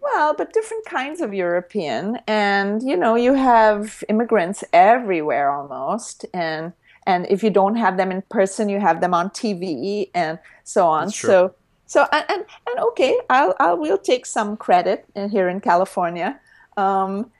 Well, 0.00 0.34
but 0.34 0.52
different 0.52 0.86
kinds 0.86 1.20
of 1.20 1.34
European, 1.34 2.18
and 2.26 2.82
you 2.82 2.96
know, 2.96 3.16
you 3.16 3.34
have 3.34 4.02
immigrants 4.08 4.64
everywhere 4.72 5.50
almost, 5.50 6.24
and 6.32 6.72
and 7.06 7.26
if 7.28 7.42
you 7.42 7.50
don't 7.50 7.76
have 7.76 7.96
them 7.96 8.10
in 8.10 8.22
person, 8.22 8.68
you 8.68 8.80
have 8.80 9.00
them 9.00 9.14
on 9.14 9.30
TV 9.30 10.10
and 10.14 10.38
so 10.64 10.86
on. 10.86 11.10
So 11.10 11.54
so 11.86 12.06
and, 12.12 12.24
and 12.28 12.44
and 12.68 12.78
okay, 12.88 13.18
I'll 13.28 13.54
I 13.60 13.72
will 13.74 13.98
take 13.98 14.24
some 14.26 14.56
credit 14.56 15.04
in, 15.14 15.30
here 15.30 15.48
in 15.48 15.60
California. 15.60 16.40
Um, 16.76 17.30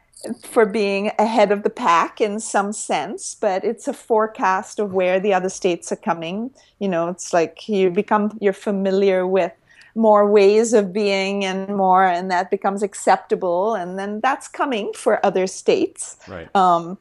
for 0.42 0.66
being 0.66 1.10
ahead 1.18 1.50
of 1.50 1.62
the 1.62 1.70
pack 1.70 2.20
in 2.20 2.40
some 2.40 2.72
sense, 2.72 3.34
but 3.40 3.64
it's 3.64 3.88
a 3.88 3.92
forecast 3.92 4.78
of 4.78 4.92
where 4.92 5.18
the 5.18 5.32
other 5.32 5.48
states 5.48 5.90
are 5.90 5.96
coming. 5.96 6.50
You 6.78 6.88
know, 6.88 7.08
it's 7.08 7.32
like 7.32 7.68
you 7.68 7.90
become 7.90 8.36
you're 8.40 8.52
familiar 8.52 9.26
with 9.26 9.52
more 9.94 10.30
ways 10.30 10.72
of 10.72 10.92
being 10.92 11.44
and 11.44 11.68
more, 11.76 12.04
and 12.04 12.30
that 12.30 12.50
becomes 12.50 12.82
acceptable, 12.82 13.74
and 13.74 13.98
then 13.98 14.20
that's 14.20 14.48
coming 14.48 14.92
for 14.94 15.24
other 15.24 15.46
states. 15.46 16.16
Right. 16.28 16.48
Um, 16.54 16.98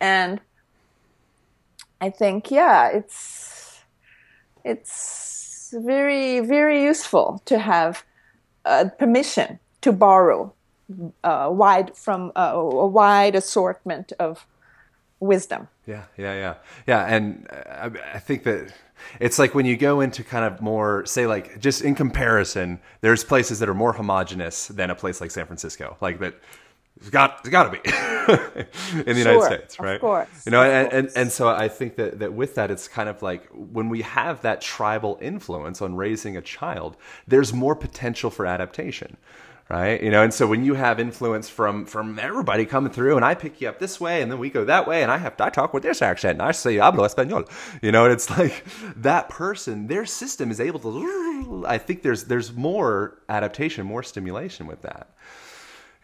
and 0.00 0.40
I 2.00 2.10
think, 2.10 2.50
yeah, 2.50 2.88
it's 2.88 3.80
it's 4.64 5.74
very 5.74 6.40
very 6.40 6.82
useful 6.82 7.42
to 7.44 7.58
have 7.58 8.04
uh, 8.64 8.86
permission 8.98 9.58
to 9.80 9.92
borrow 9.92 10.52
uh, 11.24 11.48
wide 11.50 11.96
from 11.96 12.32
uh, 12.36 12.52
a 12.54 12.86
wide 12.86 13.34
assortment 13.34 14.12
of 14.18 14.46
wisdom. 15.20 15.68
Yeah, 15.86 16.04
yeah, 16.16 16.34
yeah, 16.34 16.54
yeah. 16.86 17.04
And 17.06 17.46
uh, 17.50 17.90
I, 17.94 18.14
I 18.14 18.18
think 18.18 18.44
that 18.44 18.72
it's 19.20 19.38
like 19.38 19.54
when 19.54 19.66
you 19.66 19.76
go 19.76 20.00
into 20.00 20.24
kind 20.24 20.44
of 20.44 20.60
more, 20.60 21.04
say, 21.06 21.26
like 21.26 21.60
just 21.60 21.82
in 21.82 21.94
comparison, 21.94 22.80
there's 23.00 23.24
places 23.24 23.58
that 23.60 23.68
are 23.68 23.74
more 23.74 23.92
homogenous 23.92 24.68
than 24.68 24.90
a 24.90 24.94
place 24.94 25.20
like 25.20 25.30
San 25.30 25.46
Francisco. 25.46 25.96
Like 26.00 26.18
that, 26.20 26.34
it's 26.96 27.10
got 27.10 27.38
it's 27.40 27.48
got 27.48 27.64
to 27.64 27.70
be 27.70 27.78
in 28.98 29.14
the 29.14 29.18
United 29.18 29.40
Sure, 29.40 29.46
States, 29.46 29.78
of 29.78 29.84
right? 29.84 30.00
course, 30.00 30.28
You 30.46 30.52
know, 30.52 30.62
of 30.62 30.66
and, 30.72 30.92
and 30.92 31.10
and 31.14 31.32
so 31.32 31.48
I 31.48 31.68
think 31.68 31.96
that 31.96 32.18
that 32.18 32.32
with 32.32 32.56
that, 32.56 32.70
it's 32.70 32.88
kind 32.88 33.08
of 33.08 33.22
like 33.22 33.48
when 33.52 33.88
we 33.88 34.02
have 34.02 34.42
that 34.42 34.60
tribal 34.60 35.16
influence 35.20 35.80
on 35.80 35.94
raising 35.94 36.36
a 36.36 36.42
child, 36.42 36.96
there's 37.28 37.52
more 37.52 37.76
potential 37.76 38.30
for 38.30 38.46
adaptation 38.46 39.16
right 39.68 40.02
you 40.02 40.10
know 40.10 40.22
and 40.22 40.32
so 40.32 40.46
when 40.46 40.64
you 40.64 40.74
have 40.74 40.98
influence 40.98 41.48
from 41.48 41.84
from 41.84 42.18
everybody 42.18 42.64
coming 42.64 42.92
through 42.92 43.16
and 43.16 43.24
i 43.24 43.34
pick 43.34 43.60
you 43.60 43.68
up 43.68 43.78
this 43.78 44.00
way 44.00 44.22
and 44.22 44.30
then 44.32 44.38
we 44.38 44.48
go 44.48 44.64
that 44.64 44.86
way 44.86 45.02
and 45.02 45.10
i 45.10 45.18
have 45.18 45.38
i 45.40 45.50
talk 45.50 45.74
with 45.74 45.82
this 45.82 46.00
accent 46.00 46.32
and 46.32 46.42
i 46.42 46.50
say 46.50 46.76
hablo 46.76 47.06
español 47.06 47.48
you 47.82 47.92
know 47.92 48.04
and 48.04 48.12
it's 48.12 48.30
like 48.38 48.64
that 48.96 49.28
person 49.28 49.86
their 49.88 50.06
system 50.06 50.50
is 50.50 50.60
able 50.60 50.80
to 50.80 51.64
i 51.66 51.76
think 51.78 52.02
there's 52.02 52.24
there's 52.24 52.52
more 52.52 53.18
adaptation 53.28 53.84
more 53.84 54.02
stimulation 54.02 54.66
with 54.66 54.82
that 54.82 55.08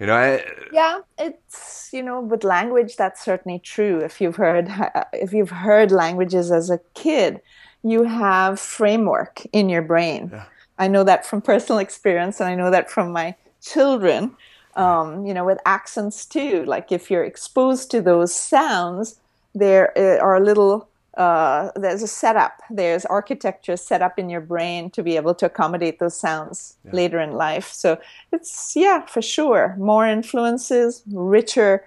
you 0.00 0.06
know 0.06 0.14
I, 0.14 0.44
Yeah, 0.72 1.00
it's 1.18 1.90
you 1.92 2.02
know, 2.02 2.20
with 2.20 2.44
language 2.44 2.96
that's 2.96 3.24
certainly 3.24 3.60
true. 3.60 4.00
If 4.00 4.20
you've 4.20 4.36
heard 4.36 4.68
if 5.12 5.32
you've 5.32 5.50
heard 5.50 5.92
languages 5.92 6.50
as 6.50 6.70
a 6.70 6.80
kid, 6.94 7.40
you 7.82 8.04
have 8.04 8.58
framework 8.58 9.46
in 9.52 9.68
your 9.68 9.82
brain. 9.82 10.32
I 10.78 10.88
know 10.88 11.04
that 11.04 11.24
from 11.24 11.40
personal 11.52 11.78
experience, 11.78 12.40
and 12.40 12.48
I 12.48 12.56
know 12.56 12.70
that 12.70 12.90
from 12.90 13.12
my 13.12 13.36
children. 13.64 14.36
Um, 14.76 15.24
you 15.24 15.32
know, 15.32 15.44
with 15.44 15.60
accents 15.64 16.26
too. 16.26 16.64
Like 16.64 16.90
if 16.90 17.08
you're 17.08 17.24
exposed 17.24 17.92
to 17.92 18.02
those 18.02 18.34
sounds, 18.34 19.20
there 19.54 19.96
uh, 19.96 20.18
are 20.20 20.40
little. 20.40 20.88
Uh, 21.16 21.70
there's 21.76 22.02
a 22.02 22.08
setup. 22.08 22.60
There's 22.68 23.04
architecture 23.04 23.76
set 23.76 24.02
up 24.02 24.18
in 24.18 24.28
your 24.28 24.40
brain 24.40 24.90
to 24.90 25.02
be 25.02 25.14
able 25.14 25.32
to 25.36 25.46
accommodate 25.46 26.00
those 26.00 26.16
sounds 26.16 26.76
later 26.90 27.20
in 27.20 27.34
life. 27.34 27.70
So 27.70 28.00
it's 28.32 28.74
yeah, 28.74 29.06
for 29.06 29.22
sure, 29.22 29.76
more 29.78 30.08
influences, 30.08 31.04
richer 31.06 31.84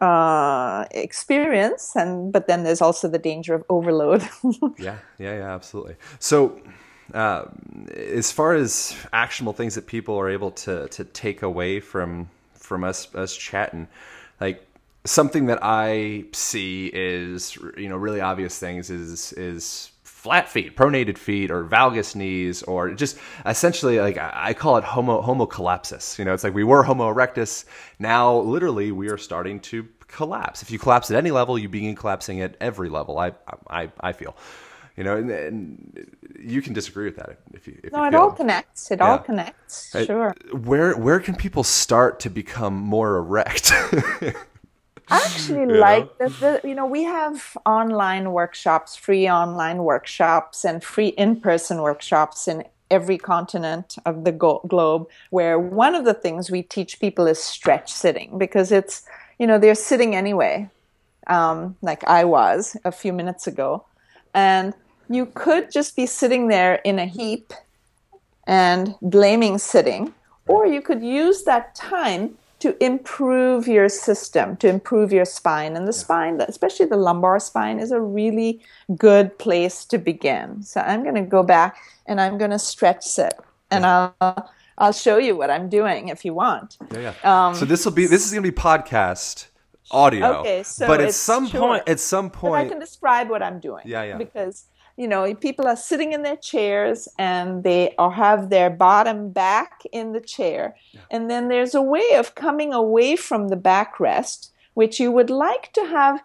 uh, 0.00 0.84
experience, 0.92 1.96
and 1.96 2.32
but 2.32 2.46
then 2.46 2.62
there's 2.62 2.80
also 2.80 3.08
the 3.08 3.18
danger 3.18 3.54
of 3.54 3.64
overload. 3.68 4.22
Yeah, 4.78 4.98
yeah, 5.18 5.38
yeah, 5.38 5.54
absolutely. 5.54 5.96
So, 6.20 6.60
uh, 7.14 7.44
as 7.94 8.30
far 8.32 8.54
as 8.54 8.96
actionable 9.12 9.52
things 9.52 9.74
that 9.74 9.86
people 9.86 10.16
are 10.16 10.28
able 10.28 10.50
to 10.52 10.88
to 10.88 11.04
take 11.04 11.42
away 11.42 11.80
from 11.80 12.28
from 12.54 12.84
us 12.84 13.14
us 13.14 13.36
chatting, 13.36 13.88
like 14.40 14.64
something 15.04 15.46
that 15.46 15.58
I 15.62 16.24
see 16.32 16.90
is 16.92 17.56
you 17.76 17.88
know 17.88 17.96
really 17.96 18.20
obvious 18.20 18.58
things 18.58 18.90
is 18.90 19.32
is 19.34 19.90
flat 20.02 20.48
feet, 20.48 20.76
pronated 20.76 21.16
feet, 21.16 21.50
or 21.50 21.64
valgus 21.64 22.16
knees, 22.16 22.62
or 22.64 22.90
just 22.90 23.18
essentially 23.46 24.00
like 24.00 24.18
I 24.18 24.52
call 24.52 24.76
it 24.76 24.84
homo 24.84 25.22
homo 25.22 25.46
collapsus. 25.46 26.18
You 26.18 26.24
know, 26.24 26.34
it's 26.34 26.44
like 26.44 26.54
we 26.54 26.64
were 26.64 26.82
Homo 26.82 27.12
erectus. 27.12 27.64
Now, 27.98 28.36
literally, 28.38 28.92
we 28.92 29.08
are 29.08 29.16
starting 29.18 29.60
to 29.60 29.86
collapse. 30.08 30.62
If 30.62 30.70
you 30.70 30.78
collapse 30.78 31.10
at 31.10 31.16
any 31.16 31.30
level, 31.30 31.58
you 31.58 31.68
begin 31.68 31.94
collapsing 31.94 32.40
at 32.40 32.56
every 32.60 32.88
level. 32.88 33.18
I 33.18 33.32
I 33.70 33.90
I 34.00 34.12
feel. 34.12 34.36
You 34.98 35.04
know, 35.04 35.16
and, 35.16 35.30
and 35.30 36.16
you 36.40 36.60
can 36.60 36.72
disagree 36.72 37.04
with 37.04 37.14
that 37.18 37.38
if 37.54 37.68
you. 37.68 37.78
If 37.84 37.92
no, 37.92 38.00
you 38.00 38.08
it 38.08 38.14
all 38.16 38.32
connects. 38.32 38.90
It 38.90 39.00
all 39.00 39.18
connects. 39.18 39.92
Sure. 39.92 40.34
Where 40.52 40.96
where 40.96 41.20
can 41.20 41.36
people 41.36 41.62
start 41.62 42.18
to 42.20 42.28
become 42.28 42.74
more 42.74 43.16
erect? 43.16 43.70
I 43.72 44.34
actually 45.10 45.66
like 45.88 46.18
the, 46.18 46.28
the 46.40 46.68
you 46.68 46.74
know 46.74 46.84
we 46.84 47.04
have 47.04 47.56
online 47.64 48.32
workshops, 48.32 48.96
free 48.96 49.30
online 49.30 49.84
workshops, 49.84 50.64
and 50.64 50.82
free 50.82 51.08
in-person 51.08 51.80
workshops 51.80 52.48
in 52.48 52.64
every 52.90 53.18
continent 53.18 53.98
of 54.04 54.24
the 54.24 54.32
go- 54.32 54.62
globe. 54.66 55.06
Where 55.30 55.60
one 55.60 55.94
of 55.94 56.06
the 56.06 56.14
things 56.14 56.50
we 56.50 56.64
teach 56.64 56.98
people 56.98 57.28
is 57.28 57.40
stretch 57.40 57.92
sitting 57.92 58.36
because 58.36 58.72
it's 58.72 59.04
you 59.38 59.46
know 59.46 59.60
they're 59.60 59.76
sitting 59.76 60.16
anyway, 60.16 60.68
um, 61.28 61.76
like 61.82 62.02
I 62.02 62.24
was 62.24 62.76
a 62.84 62.90
few 62.90 63.12
minutes 63.12 63.46
ago, 63.46 63.84
and 64.34 64.74
you 65.08 65.26
could 65.26 65.70
just 65.70 65.96
be 65.96 66.06
sitting 66.06 66.48
there 66.48 66.76
in 66.76 66.98
a 66.98 67.06
heap 67.06 67.52
and 68.46 68.94
blaming 69.02 69.58
sitting, 69.58 70.14
or 70.46 70.66
you 70.66 70.80
could 70.80 71.02
use 71.02 71.44
that 71.44 71.74
time 71.74 72.36
to 72.60 72.82
improve 72.84 73.68
your 73.68 73.88
system, 73.88 74.56
to 74.56 74.68
improve 74.68 75.12
your 75.12 75.24
spine. 75.24 75.76
And 75.76 75.86
the 75.86 75.92
spine, 75.92 76.40
especially 76.40 76.86
the 76.86 76.96
lumbar 76.96 77.38
spine, 77.38 77.78
is 77.78 77.92
a 77.92 78.00
really 78.00 78.60
good 78.96 79.38
place 79.38 79.84
to 79.86 79.98
begin. 79.98 80.62
So 80.62 80.80
I'm 80.80 81.02
going 81.02 81.14
to 81.14 81.22
go 81.22 81.42
back 81.42 81.76
and 82.06 82.20
I'm 82.20 82.36
going 82.38 82.50
to 82.50 82.58
stretch 82.58 83.04
sit, 83.04 83.34
and 83.70 83.86
I'll 83.86 84.50
I'll 84.78 84.92
show 84.92 85.18
you 85.18 85.36
what 85.36 85.50
I'm 85.50 85.68
doing 85.68 86.08
if 86.08 86.24
you 86.24 86.32
want. 86.32 86.78
Yeah, 86.92 87.14
yeah. 87.22 87.52
so 87.52 87.64
this 87.64 87.84
will 87.84 87.92
be 87.92 88.06
this 88.06 88.24
is 88.24 88.32
gonna 88.32 88.42
be 88.42 88.52
podcast 88.52 89.48
audio. 89.90 90.26
Um, 90.26 90.36
Okay, 90.36 90.62
so 90.62 90.86
but 90.86 91.00
at 91.00 91.14
some 91.14 91.48
sure. 91.48 91.60
point, 91.60 91.88
at 91.88 92.00
some 92.00 92.28
But 92.28 92.52
I 92.52 92.68
can 92.68 92.78
describe 92.78 93.28
what 93.28 93.42
I'm 93.42 93.58
doing. 93.58 93.82
Yeah, 93.84 94.04
yeah. 94.04 94.16
Because 94.16 94.66
you 94.98 95.06
know, 95.06 95.32
people 95.32 95.68
are 95.68 95.76
sitting 95.76 96.12
in 96.12 96.22
their 96.22 96.36
chairs 96.36 97.06
and 97.18 97.62
they 97.62 97.94
are 97.98 98.10
have 98.10 98.50
their 98.50 98.68
bottom 98.68 99.30
back 99.30 99.82
in 99.92 100.12
the 100.12 100.20
chair, 100.20 100.74
and 101.08 101.30
then 101.30 101.46
there's 101.48 101.74
a 101.74 101.80
way 101.80 102.14
of 102.14 102.34
coming 102.34 102.74
away 102.74 103.14
from 103.14 103.48
the 103.48 103.56
backrest, 103.56 104.50
which 104.74 104.98
you 104.98 105.12
would 105.12 105.30
like 105.30 105.72
to 105.74 105.86
have 105.86 106.20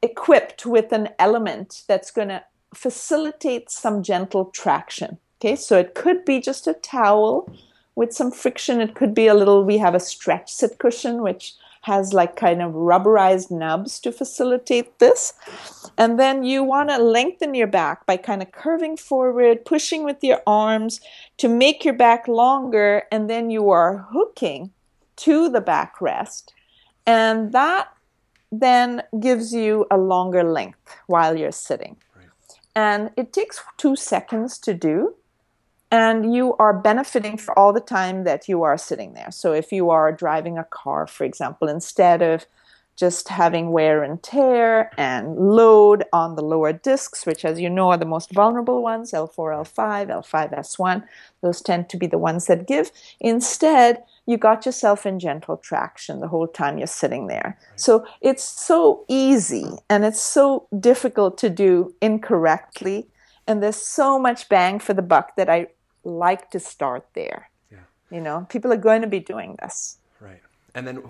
equipped 0.00 0.64
with 0.64 0.92
an 0.92 1.10
element 1.18 1.82
that's 1.86 2.10
going 2.10 2.28
to 2.28 2.42
facilitate 2.74 3.70
some 3.70 4.02
gentle 4.02 4.46
traction. 4.46 5.18
Okay, 5.38 5.54
so 5.54 5.78
it 5.78 5.94
could 5.94 6.24
be 6.24 6.40
just 6.40 6.66
a 6.66 6.74
towel 6.74 7.54
with 7.96 8.14
some 8.14 8.30
friction. 8.30 8.80
It 8.80 8.94
could 8.94 9.14
be 9.14 9.26
a 9.26 9.34
little, 9.34 9.62
we 9.62 9.76
have 9.76 9.94
a 9.94 10.00
stretch 10.00 10.50
sit 10.50 10.78
cushion, 10.78 11.20
which 11.20 11.54
has 11.84 12.14
like 12.14 12.34
kind 12.34 12.62
of 12.62 12.72
rubberized 12.72 13.50
nubs 13.50 14.00
to 14.00 14.10
facilitate 14.10 14.98
this. 15.00 15.34
And 15.98 16.18
then 16.18 16.42
you 16.42 16.64
want 16.64 16.88
to 16.88 16.96
lengthen 16.96 17.54
your 17.54 17.66
back 17.66 18.06
by 18.06 18.16
kind 18.16 18.40
of 18.40 18.52
curving 18.52 18.96
forward, 18.96 19.66
pushing 19.66 20.02
with 20.02 20.24
your 20.24 20.40
arms 20.46 21.00
to 21.36 21.48
make 21.48 21.84
your 21.84 21.94
back 21.94 22.26
longer. 22.26 23.02
And 23.12 23.28
then 23.28 23.50
you 23.50 23.68
are 23.70 24.06
hooking 24.12 24.70
to 25.16 25.50
the 25.50 25.60
backrest. 25.60 26.52
And 27.06 27.52
that 27.52 27.88
then 28.50 29.02
gives 29.20 29.52
you 29.52 29.86
a 29.90 29.98
longer 29.98 30.42
length 30.42 30.96
while 31.06 31.36
you're 31.36 31.52
sitting. 31.52 31.96
And 32.74 33.10
it 33.16 33.34
takes 33.34 33.60
two 33.76 33.94
seconds 33.94 34.58
to 34.60 34.72
do. 34.72 35.16
And 35.94 36.34
you 36.34 36.56
are 36.56 36.72
benefiting 36.72 37.38
for 37.38 37.56
all 37.56 37.72
the 37.72 37.78
time 37.78 38.24
that 38.24 38.48
you 38.48 38.64
are 38.64 38.76
sitting 38.76 39.14
there. 39.14 39.30
So 39.30 39.52
if 39.52 39.70
you 39.70 39.90
are 39.90 40.10
driving 40.10 40.58
a 40.58 40.64
car, 40.64 41.06
for 41.06 41.22
example, 41.22 41.68
instead 41.68 42.20
of 42.20 42.46
just 42.96 43.28
having 43.28 43.70
wear 43.70 44.02
and 44.02 44.20
tear 44.20 44.90
and 44.98 45.36
load 45.36 46.02
on 46.12 46.34
the 46.34 46.42
lower 46.42 46.72
discs, 46.72 47.24
which, 47.24 47.44
as 47.44 47.60
you 47.60 47.70
know, 47.70 47.90
are 47.90 47.96
the 47.96 48.04
most 48.04 48.32
vulnerable 48.32 48.82
ones 48.82 49.12
L4, 49.12 49.36
L5, 49.36 50.08
L5S1. 50.26 51.04
Those 51.42 51.62
tend 51.62 51.88
to 51.90 51.96
be 51.96 52.08
the 52.08 52.18
ones 52.18 52.46
that 52.46 52.66
give. 52.66 52.90
Instead, 53.20 54.02
you 54.26 54.36
got 54.36 54.66
yourself 54.66 55.06
in 55.06 55.20
gentle 55.20 55.58
traction 55.58 56.18
the 56.18 56.26
whole 56.26 56.48
time 56.48 56.76
you're 56.76 56.88
sitting 56.88 57.28
there. 57.28 57.56
So 57.76 58.04
it's 58.20 58.42
so 58.42 59.04
easy 59.06 59.66
and 59.88 60.04
it's 60.04 60.20
so 60.20 60.66
difficult 60.80 61.38
to 61.38 61.50
do 61.50 61.94
incorrectly. 62.02 63.06
And 63.46 63.62
there's 63.62 63.76
so 63.76 64.18
much 64.18 64.48
bang 64.48 64.80
for 64.80 64.92
the 64.92 65.02
buck 65.02 65.36
that 65.36 65.48
I 65.48 65.68
like 66.04 66.50
to 66.50 66.60
start 66.60 67.06
there. 67.14 67.50
Yeah. 67.70 67.78
You 68.10 68.20
know, 68.20 68.46
people 68.48 68.72
are 68.72 68.76
going 68.76 69.02
to 69.02 69.08
be 69.08 69.20
doing 69.20 69.56
this. 69.60 69.98
Right. 70.20 70.40
And 70.74 70.86
then 70.86 71.02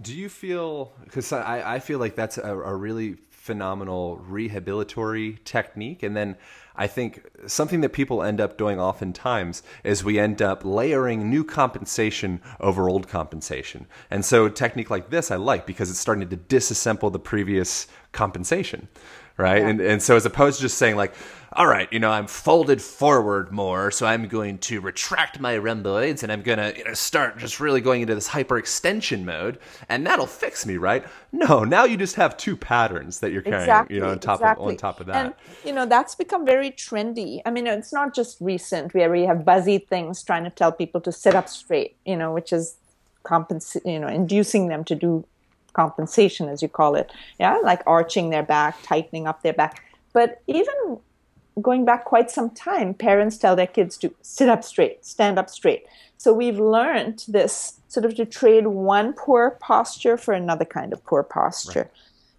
do 0.00 0.14
you 0.14 0.28
feel, 0.28 0.92
because 1.04 1.32
I, 1.32 1.76
I 1.76 1.78
feel 1.78 1.98
like 1.98 2.14
that's 2.14 2.38
a, 2.38 2.56
a 2.56 2.74
really 2.74 3.16
phenomenal 3.30 4.16
rehabilitatory 4.26 5.38
technique. 5.44 6.02
And 6.02 6.16
then 6.16 6.36
I 6.76 6.86
think 6.86 7.22
something 7.46 7.82
that 7.82 7.90
people 7.90 8.22
end 8.22 8.40
up 8.40 8.56
doing 8.56 8.80
oftentimes 8.80 9.62
is 9.84 10.02
we 10.02 10.18
end 10.18 10.40
up 10.40 10.64
layering 10.64 11.28
new 11.28 11.44
compensation 11.44 12.40
over 12.58 12.88
old 12.88 13.06
compensation. 13.06 13.86
And 14.10 14.24
so 14.24 14.46
a 14.46 14.50
technique 14.50 14.88
like 14.88 15.10
this 15.10 15.30
I 15.30 15.36
like 15.36 15.66
because 15.66 15.90
it's 15.90 15.98
starting 15.98 16.28
to 16.28 16.36
disassemble 16.36 17.12
the 17.12 17.18
previous 17.18 17.86
compensation 18.12 18.88
right? 19.36 19.62
Yeah. 19.62 19.68
And 19.68 19.80
and 19.80 20.02
so 20.02 20.16
as 20.16 20.26
opposed 20.26 20.56
to 20.56 20.62
just 20.62 20.78
saying 20.78 20.96
like, 20.96 21.14
all 21.56 21.66
right, 21.66 21.92
you 21.92 22.00
know, 22.00 22.10
I'm 22.10 22.26
folded 22.26 22.82
forward 22.82 23.52
more, 23.52 23.92
so 23.92 24.06
I'm 24.06 24.26
going 24.26 24.58
to 24.58 24.80
retract 24.80 25.38
my 25.38 25.56
rhomboids 25.56 26.24
and 26.24 26.32
I'm 26.32 26.42
gonna 26.42 26.72
you 26.76 26.84
know, 26.84 26.94
start 26.94 27.38
just 27.38 27.60
really 27.60 27.80
going 27.80 28.02
into 28.02 28.14
this 28.14 28.28
hyperextension 28.28 29.24
mode, 29.24 29.58
and 29.88 30.06
that'll 30.06 30.26
fix 30.26 30.66
me, 30.66 30.76
right? 30.76 31.04
No, 31.30 31.62
now 31.62 31.84
you 31.84 31.96
just 31.96 32.16
have 32.16 32.36
two 32.36 32.56
patterns 32.56 33.20
that 33.20 33.30
you're 33.32 33.42
carrying, 33.42 33.62
exactly, 33.62 33.96
you 33.96 34.02
know, 34.02 34.10
on 34.10 34.18
top 34.18 34.40
exactly. 34.40 34.64
of 34.64 34.70
on 34.70 34.76
top 34.76 35.00
of 35.00 35.06
that. 35.06 35.26
And 35.26 35.34
you 35.64 35.72
know, 35.72 35.86
that's 35.86 36.14
become 36.14 36.44
very 36.44 36.70
trendy. 36.70 37.40
I 37.46 37.50
mean, 37.50 37.66
it's 37.66 37.92
not 37.92 38.14
just 38.14 38.40
recent 38.40 38.92
where 38.94 39.10
we 39.10 39.22
have 39.22 39.44
buzzy 39.44 39.78
things 39.78 40.22
trying 40.22 40.44
to 40.44 40.50
tell 40.50 40.72
people 40.72 41.00
to 41.02 41.12
sit 41.12 41.34
up 41.34 41.48
straight, 41.48 41.96
you 42.04 42.16
know, 42.16 42.32
which 42.32 42.52
is 42.52 42.76
compens- 43.24 43.80
you 43.84 43.98
know, 43.98 44.08
inducing 44.08 44.68
them 44.68 44.84
to 44.84 44.94
do 44.94 45.24
compensation, 45.74 46.48
as 46.48 46.62
you 46.62 46.68
call 46.68 46.94
it. 46.94 47.12
Yeah, 47.38 47.58
like 47.62 47.82
arching 47.86 48.30
their 48.30 48.42
back, 48.42 48.82
tightening 48.82 49.26
up 49.26 49.42
their 49.42 49.52
back. 49.52 49.84
But 50.12 50.40
even 50.46 50.98
going 51.60 51.84
back 51.84 52.04
quite 52.04 52.30
some 52.30 52.50
time, 52.50 52.94
parents 52.94 53.36
tell 53.36 53.54
their 53.54 53.66
kids 53.66 53.96
to 53.98 54.14
sit 54.22 54.48
up 54.48 54.64
straight, 54.64 55.04
stand 55.04 55.38
up 55.38 55.50
straight. 55.50 55.84
So 56.16 56.32
we've 56.32 56.58
learned 56.58 57.24
this 57.28 57.80
sort 57.88 58.06
of 58.06 58.14
to 58.16 58.24
trade 58.24 58.66
one 58.66 59.12
poor 59.12 59.58
posture 59.60 60.16
for 60.16 60.32
another 60.32 60.64
kind 60.64 60.92
of 60.92 61.04
poor 61.04 61.22
posture. 61.22 61.80
Right. 61.80 61.90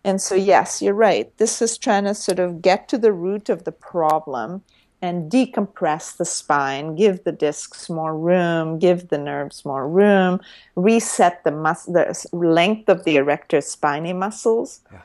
And 0.03 0.21
so, 0.21 0.35
yes, 0.35 0.81
you're 0.81 0.93
right. 0.93 1.35
This 1.37 1.61
is 1.61 1.77
trying 1.77 2.03
to 2.03 2.13
sort 2.13 2.39
of 2.39 2.61
get 2.61 2.87
to 2.89 2.97
the 2.97 3.11
root 3.11 3.49
of 3.49 3.63
the 3.63 3.71
problem 3.71 4.61
and 5.05 5.31
decompress 5.31 6.17
the 6.17 6.25
spine, 6.25 6.95
give 6.95 7.23
the 7.23 7.31
discs 7.31 7.89
more 7.89 8.17
room, 8.17 8.79
give 8.79 9.09
the 9.09 9.17
nerves 9.17 9.63
more 9.63 9.87
room, 9.87 10.41
reset 10.75 11.43
the, 11.43 11.51
mus- 11.51 11.85
the 11.85 12.27
length 12.33 12.89
of 12.89 13.03
the 13.03 13.15
erector 13.17 13.59
spinae 13.59 14.15
muscles. 14.15 14.81
Yeah. 14.91 15.01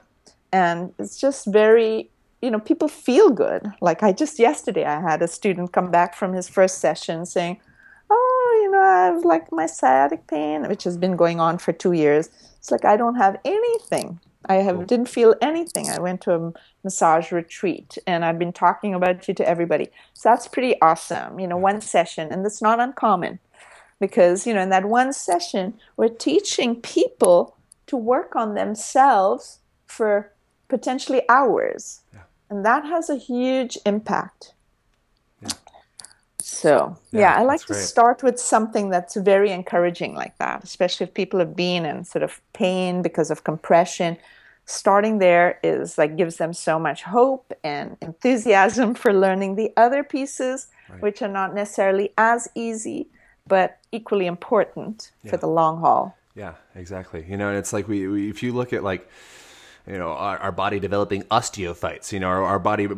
And 0.53 0.95
it's 0.99 1.21
just 1.21 1.47
very, 1.47 2.11
you 2.41 2.51
know, 2.51 2.59
people 2.59 2.89
feel 2.89 3.29
good. 3.31 3.71
Like 3.81 4.03
I 4.03 4.13
just 4.13 4.39
yesterday, 4.39 4.85
I 4.85 5.01
had 5.01 5.21
a 5.21 5.29
student 5.29 5.73
come 5.73 5.91
back 5.91 6.15
from 6.15 6.33
his 6.33 6.49
first 6.49 6.79
session 6.79 7.27
saying, 7.27 7.61
Oh, 8.13 8.61
you 8.63 8.71
know, 8.73 8.81
I 8.81 9.05
have 9.07 9.25
like 9.25 9.53
my 9.53 9.67
sciatic 9.67 10.27
pain, 10.27 10.67
which 10.67 10.83
has 10.83 10.97
been 10.97 11.15
going 11.15 11.39
on 11.39 11.59
for 11.59 11.73
two 11.73 11.93
years. 11.93 12.29
It's 12.59 12.71
like 12.73 12.85
I 12.85 12.97
don't 12.97 13.15
have 13.15 13.39
anything. 13.45 14.19
I 14.51 14.63
have 14.63 14.87
didn't 14.89 15.09
feel 15.09 15.37
anything. 15.41 15.89
I 15.89 16.01
went 16.01 16.21
to 16.23 16.35
a 16.35 16.53
massage 16.83 17.31
retreat 17.31 17.99
and 18.05 18.25
I've 18.25 18.39
been 18.39 18.53
talking 18.53 18.95
about 18.95 19.29
you 19.29 19.35
to 19.35 19.49
everybody. 19.49 19.89
So 20.15 20.29
that's 20.29 20.49
pretty 20.49 20.75
awesome. 20.81 21.39
You 21.39 21.47
know, 21.47 21.57
one 21.57 21.81
session 21.81 22.33
and 22.33 22.45
that's 22.45 22.61
not 22.61 22.81
uncommon 22.81 23.39
because, 24.01 24.47
you 24.47 24.55
know, 24.55 24.63
in 24.63 24.71
that 24.71 24.87
one 24.87 25.13
session 25.13 25.75
we're 25.97 26.09
teaching 26.09 26.75
people 26.75 27.57
to 27.87 27.97
work 27.97 28.35
on 28.35 28.55
themselves 28.55 29.61
for 29.87 30.33
potentially 30.69 31.23
hours. 31.29 32.01
Yeah. 32.13 32.23
And 32.49 32.65
that 32.65 32.85
has 32.85 33.09
a 33.09 33.17
huge 33.17 33.79
impact. 33.87 34.55
So, 36.43 36.97
yeah, 37.13 37.21
yeah 37.21 37.35
I 37.37 37.43
like 37.45 37.65
to 37.67 37.75
start 37.75 38.25
with 38.25 38.41
something 38.41 38.91
that's 38.91 39.15
very 39.15 39.51
encouraging 39.51 40.15
like 40.15 40.37
that, 40.39 40.65
especially 40.65 41.05
if 41.05 41.15
people 41.15 41.39
have 41.39 41.55
been 41.55 41.87
in 41.87 42.05
sort 42.05 42.25
of 42.25 42.41
pain 42.53 43.03
because 43.03 43.31
of 43.31 43.45
compression. 43.45 44.17
Starting 44.65 45.19
there 45.19 45.59
is 45.65 45.99
like 45.99 46.17
gives 46.17 46.37
them 46.37 46.53
so 46.53 46.79
much 46.79 47.03
hope 47.03 47.53
and 47.65 47.97
enthusiasm 48.01 48.95
for 49.03 49.13
learning 49.13 49.57
the 49.57 49.73
other 49.77 50.05
pieces, 50.05 50.69
right. 50.89 51.03
which 51.03 51.23
are 51.23 51.29
not 51.29 51.55
necessarily 51.55 52.13
as 52.17 52.49
easy, 52.55 53.09
but 53.47 53.79
equally 53.93 54.27
important 54.27 55.11
yeah. 55.23 55.31
for 55.31 55.37
the 55.37 55.49
long 55.49 55.81
haul. 55.81 56.17
Yeah, 56.35 56.55
exactly. 56.75 57.27
You 57.29 57.37
know, 57.37 57.49
and 57.49 57.59
it's 57.59 57.73
like 57.73 57.89
we, 57.89 58.07
we 58.07 58.31
if 58.31 58.43
you 58.43 58.53
look 58.53 58.73
at 58.73 58.85
like 58.85 59.09
you 59.87 59.99
know 59.99 60.11
our, 60.11 60.39
our 60.39 60.53
body 60.53 60.79
developing 60.79 61.23
osteophytes 61.25 62.13
you 62.13 62.21
know 62.21 62.29
our, 62.29 62.45
our, 62.45 62.59
body 62.59 62.89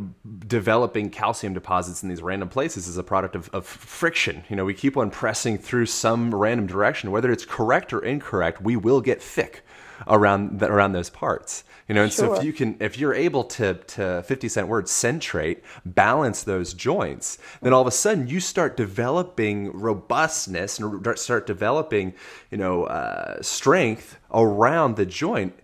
developing 0.47 1.11
calcium 1.11 1.55
deposits 1.55 2.03
in 2.03 2.09
these 2.09 2.23
random 2.23 2.49
places 2.49 2.89
is 2.89 2.97
a 2.97 3.03
product 3.03 3.35
of, 3.35 3.49
of 3.51 3.67
friction 3.67 4.45
you 4.49 4.57
know 4.57 4.65
we 4.65 4.75
keep 4.75 4.97
on 4.97 5.11
pressing 5.11 5.57
through 5.57 5.87
some 5.87 6.35
random 6.35 6.67
direction 6.67 7.11
whether 7.11 7.31
it's 7.31 7.45
correct 7.45 7.93
or 7.93 8.05
incorrect 8.05 8.61
we 8.61 8.77
will 8.77 9.01
get 9.01 9.23
thick 9.23 9.65
around 10.07 10.61
the, 10.61 10.71
around 10.71 10.93
those 10.93 11.11
parts 11.11 11.65
you 11.89 11.95
know 11.95 12.03
and 12.03 12.13
sure. 12.13 12.27
so 12.27 12.35
if 12.35 12.45
you 12.45 12.53
can 12.53 12.77
if 12.81 12.99
you're 12.99 13.15
able 13.15 13.45
to 13.45 13.75
to 13.75 14.23
50 14.23 14.49
cent 14.49 14.69
word 14.69 14.89
centrate 14.89 15.63
balance 15.85 16.43
those 16.43 16.75
joints 16.75 17.39
then 17.61 17.73
all 17.73 17.81
of 17.81 17.87
a 17.87 17.93
sudden 17.93 18.27
you 18.29 18.41
start 18.41 18.77
developing 18.77 19.73
robustness 19.73 20.79
and 20.79 21.19
start 21.19 21.47
developing 21.47 22.15
you 22.51 22.59
know 22.59 22.85
uh, 22.85 23.41
strength 23.43 24.19
around 24.33 24.97
the 24.97 25.07
joint 25.07 25.55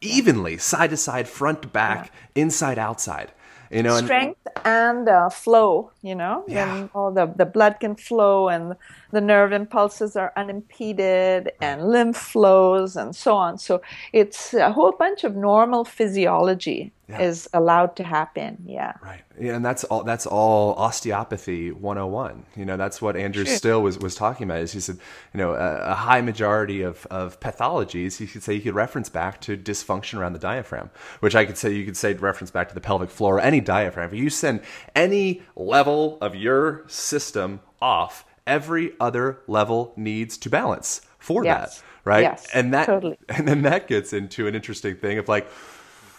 evenly, 0.00 0.58
side 0.58 0.90
to 0.90 0.96
side, 0.96 1.28
front 1.28 1.62
to 1.62 1.68
back, 1.68 2.12
yeah. 2.34 2.42
inside 2.42 2.78
outside. 2.78 3.32
You 3.70 3.82
know, 3.82 3.96
strength 3.98 4.40
and, 4.64 4.98
and 4.98 5.08
uh, 5.08 5.28
flow. 5.28 5.90
You 6.02 6.14
know, 6.14 6.44
yeah. 6.46 6.88
all 6.94 7.12
the 7.12 7.26
the 7.26 7.46
blood 7.46 7.80
can 7.80 7.96
flow 7.96 8.48
and 8.48 8.74
the 9.12 9.20
nerve 9.20 9.52
impulses 9.52 10.16
are 10.16 10.32
unimpeded 10.36 11.52
and 11.60 11.88
lymph 11.88 12.16
flows 12.16 12.96
and 12.96 13.14
so 13.14 13.34
on. 13.36 13.58
So 13.58 13.82
it's 14.12 14.54
a 14.54 14.72
whole 14.72 14.92
bunch 14.92 15.24
of 15.24 15.36
normal 15.36 15.84
physiology 15.84 16.92
yeah. 17.08 17.20
is 17.20 17.48
allowed 17.52 17.94
to 17.96 18.04
happen. 18.04 18.58
Yeah. 18.66 18.94
Right. 19.02 19.22
Yeah, 19.38 19.56
and 19.56 19.64
that's 19.64 19.84
all 19.84 20.02
that's 20.02 20.26
all 20.26 20.74
osteopathy 20.74 21.70
101. 21.70 22.44
You 22.56 22.64
know, 22.64 22.76
that's 22.76 23.00
what 23.00 23.16
Andrew 23.16 23.44
sure. 23.44 23.56
Still 23.56 23.82
was, 23.82 23.98
was 23.98 24.14
talking 24.14 24.44
about 24.44 24.60
is 24.60 24.72
he 24.72 24.80
said, 24.80 24.98
you 25.32 25.38
know, 25.38 25.52
a, 25.52 25.90
a, 25.90 25.94
high 25.94 26.20
majority 26.20 26.82
of, 26.82 27.06
of 27.10 27.38
pathologies, 27.38 28.18
you 28.18 28.26
could 28.26 28.42
say 28.42 28.54
you 28.54 28.60
could 28.60 28.74
reference 28.74 29.08
back 29.08 29.40
to 29.42 29.56
dysfunction 29.56 30.18
around 30.18 30.32
the 30.32 30.38
diaphragm, 30.38 30.90
which 31.20 31.36
I 31.36 31.44
could 31.44 31.58
say 31.58 31.72
you 31.72 31.84
could 31.84 31.96
say 31.96 32.14
reference 32.14 32.50
back 32.50 32.68
to 32.68 32.74
the 32.74 32.80
pelvic 32.80 33.10
floor, 33.10 33.40
any 33.40 33.60
diaphragm. 33.60 34.08
If 34.08 34.18
you 34.18 34.30
send 34.30 34.62
any 34.94 35.42
level 35.54 36.18
of 36.20 36.34
your 36.34 36.84
system 36.88 37.60
off, 37.80 38.24
every 38.46 38.92
other 38.98 39.40
level 39.46 39.92
needs 39.96 40.36
to 40.38 40.50
balance 40.50 41.02
for 41.18 41.44
yes. 41.44 41.78
that. 41.78 41.84
Right. 42.04 42.22
Yes, 42.22 42.46
and 42.54 42.72
that 42.72 42.86
totally. 42.86 43.18
and 43.28 43.48
then 43.48 43.62
that 43.62 43.88
gets 43.88 44.12
into 44.12 44.46
an 44.46 44.54
interesting 44.54 44.96
thing 44.96 45.18
of 45.18 45.28
like, 45.28 45.48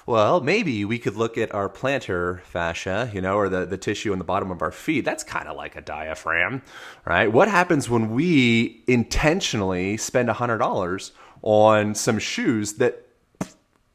well, 0.08 0.40
maybe 0.40 0.86
we 0.86 1.00
could 1.00 1.18
look 1.18 1.38
at 1.38 1.54
our 1.54 1.68
plantar 1.68 2.42
fascia, 2.44 3.12
you 3.14 3.20
know, 3.20 3.36
or 3.36 3.50
the, 3.50 3.66
the 3.66 3.78
tissue 3.78 4.14
on 4.14 4.20
the 4.20 4.24
bottom 4.24 4.52
of 4.52 4.62
our 4.62 4.72
feet. 4.72 5.04
That's 5.04 5.22
kind 5.22 5.50
of 5.50 5.58
like 5.58 5.76
a 5.76 5.82
diaphragm, 5.82 6.62
right? 7.06 7.30
What 7.30 7.50
happens 7.50 7.90
when 7.90 8.12
we 8.12 8.86
intentionally 8.88 9.98
spend 9.98 10.30
$100 10.30 11.12
on 11.42 11.94
some 11.94 12.20
shoes 12.20 12.76
that 12.76 13.06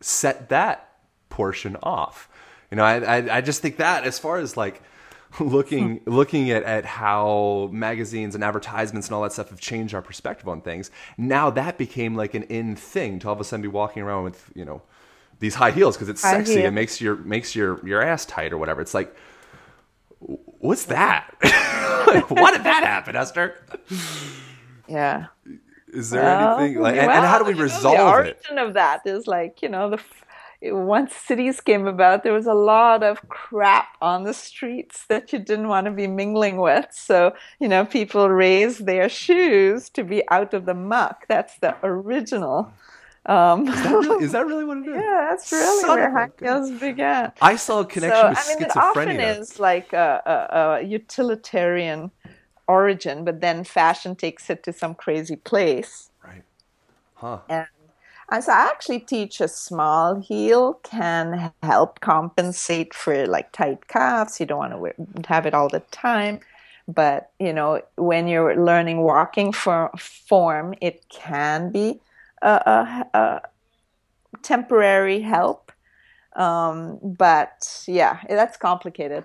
set 0.02 0.50
that 0.50 0.98
portion 1.30 1.78
off? 1.82 2.28
You 2.70 2.76
know, 2.76 2.84
I, 2.84 2.98
I, 2.98 3.36
I 3.38 3.40
just 3.40 3.62
think 3.62 3.78
that 3.78 4.04
as 4.04 4.18
far 4.18 4.36
as 4.36 4.54
like 4.54 4.82
looking 5.40 5.96
hmm. 5.96 6.10
looking 6.10 6.50
at, 6.50 6.62
at 6.64 6.84
how 6.84 7.70
magazines 7.72 8.34
and 8.34 8.44
advertisements 8.44 9.08
and 9.08 9.14
all 9.14 9.22
that 9.22 9.32
stuff 9.32 9.48
have 9.48 9.60
changed 9.60 9.94
our 9.94 10.02
perspective 10.02 10.46
on 10.46 10.60
things, 10.60 10.90
now 11.16 11.48
that 11.48 11.78
became 11.78 12.14
like 12.16 12.34
an 12.34 12.42
in 12.44 12.76
thing 12.76 13.18
to 13.20 13.28
all 13.28 13.32
of 13.32 13.40
a 13.40 13.44
sudden 13.44 13.62
be 13.62 13.68
walking 13.68 14.02
around 14.02 14.24
with, 14.24 14.50
you 14.54 14.66
know, 14.66 14.82
these 15.42 15.56
high 15.56 15.72
heels 15.72 15.96
because 15.96 16.08
it's 16.08 16.22
sexy. 16.22 16.60
It 16.60 16.72
makes 16.72 17.00
your 17.00 17.16
makes 17.16 17.54
your 17.56 17.84
your 17.86 18.00
ass 18.00 18.24
tight 18.24 18.52
or 18.52 18.58
whatever. 18.58 18.80
It's 18.80 18.94
like, 18.94 19.14
what's 20.20 20.84
that? 20.86 21.34
why 22.28 22.52
did 22.52 22.62
that 22.62 22.84
happen, 22.84 23.16
Esther? 23.16 23.56
Yeah. 24.88 25.26
Is 25.88 26.10
there 26.10 26.22
well, 26.22 26.58
anything 26.58 26.80
like, 26.80 26.96
and, 26.96 27.08
well, 27.08 27.16
and, 27.16 27.26
how 27.26 27.38
do 27.38 27.44
we 27.44 27.54
resolve 27.54 27.94
it? 27.94 27.98
the 27.98 28.04
origin 28.04 28.58
it? 28.58 28.68
of 28.68 28.74
that 28.74 29.00
is 29.04 29.26
like 29.26 29.60
you 29.62 29.68
know 29.68 29.90
the 29.90 30.00
once 30.64 31.12
cities 31.16 31.60
came 31.60 31.88
about, 31.88 32.22
there 32.22 32.32
was 32.32 32.46
a 32.46 32.54
lot 32.54 33.02
of 33.02 33.28
crap 33.28 33.96
on 34.00 34.22
the 34.22 34.32
streets 34.32 35.06
that 35.06 35.32
you 35.32 35.40
didn't 35.40 35.66
want 35.66 35.86
to 35.86 35.90
be 35.90 36.06
mingling 36.06 36.58
with. 36.58 36.86
So, 36.92 37.34
you 37.58 37.66
know, 37.66 37.84
people 37.84 38.28
raised 38.28 38.86
their 38.86 39.08
shoes 39.08 39.88
to 39.90 40.04
be 40.04 40.22
out 40.30 40.54
of 40.54 40.66
the 40.66 40.74
muck. 40.74 41.26
That's 41.26 41.58
the 41.58 41.74
original 41.82 42.72
Um, 43.24 43.68
Is 43.68 43.82
that 43.82 43.92
really, 43.92 44.24
is 44.24 44.32
that 44.32 44.46
really 44.46 44.64
what 44.64 44.78
it 44.78 44.86
is? 44.88 44.96
yeah, 44.96 45.26
that's 45.30 45.52
really 45.52 45.80
Son 45.80 45.96
where 45.96 46.08
of 46.08 46.12
high 46.12 46.30
heels 46.40 46.70
began. 46.72 47.32
I 47.40 47.56
saw 47.56 47.80
a 47.80 47.84
connection 47.84 48.20
so, 48.20 48.28
with 48.30 48.38
I 48.38 48.54
mean, 48.54 48.62
it 48.64 48.76
often 48.76 49.20
is 49.20 49.60
like 49.60 49.92
a, 49.92 50.22
a, 50.26 50.58
a 50.58 50.82
utilitarian 50.82 52.10
origin, 52.66 53.24
but 53.24 53.40
then 53.40 53.62
fashion 53.64 54.16
takes 54.16 54.50
it 54.50 54.64
to 54.64 54.72
some 54.72 54.94
crazy 54.94 55.36
place. 55.36 56.10
Right. 56.24 56.42
Huh. 57.14 57.38
And, 57.48 57.66
and 58.30 58.42
so 58.42 58.52
I 58.52 58.66
actually 58.72 59.00
teach 59.00 59.40
a 59.40 59.46
small 59.46 60.20
heel 60.20 60.80
can 60.82 61.52
help 61.62 62.00
compensate 62.00 62.92
for 62.92 63.26
like 63.26 63.52
tight 63.52 63.86
calves. 63.86 64.40
You 64.40 64.46
don't 64.46 64.58
want 64.58 64.72
to 64.72 64.78
wear, 64.78 64.94
have 65.28 65.46
it 65.46 65.54
all 65.54 65.68
the 65.68 65.80
time. 65.92 66.40
But, 66.88 67.30
you 67.38 67.52
know, 67.52 67.82
when 67.96 68.26
you're 68.26 68.56
learning 68.56 68.98
walking 69.02 69.52
for 69.52 69.90
form, 69.96 70.74
it 70.80 71.04
can 71.08 71.70
be 71.70 72.00
a, 72.42 73.06
a, 73.14 73.18
a 73.18 73.42
temporary 74.42 75.20
help. 75.20 75.72
Um, 76.36 76.98
but 77.02 77.84
yeah, 77.86 78.20
that's 78.28 78.56
complicated. 78.56 79.24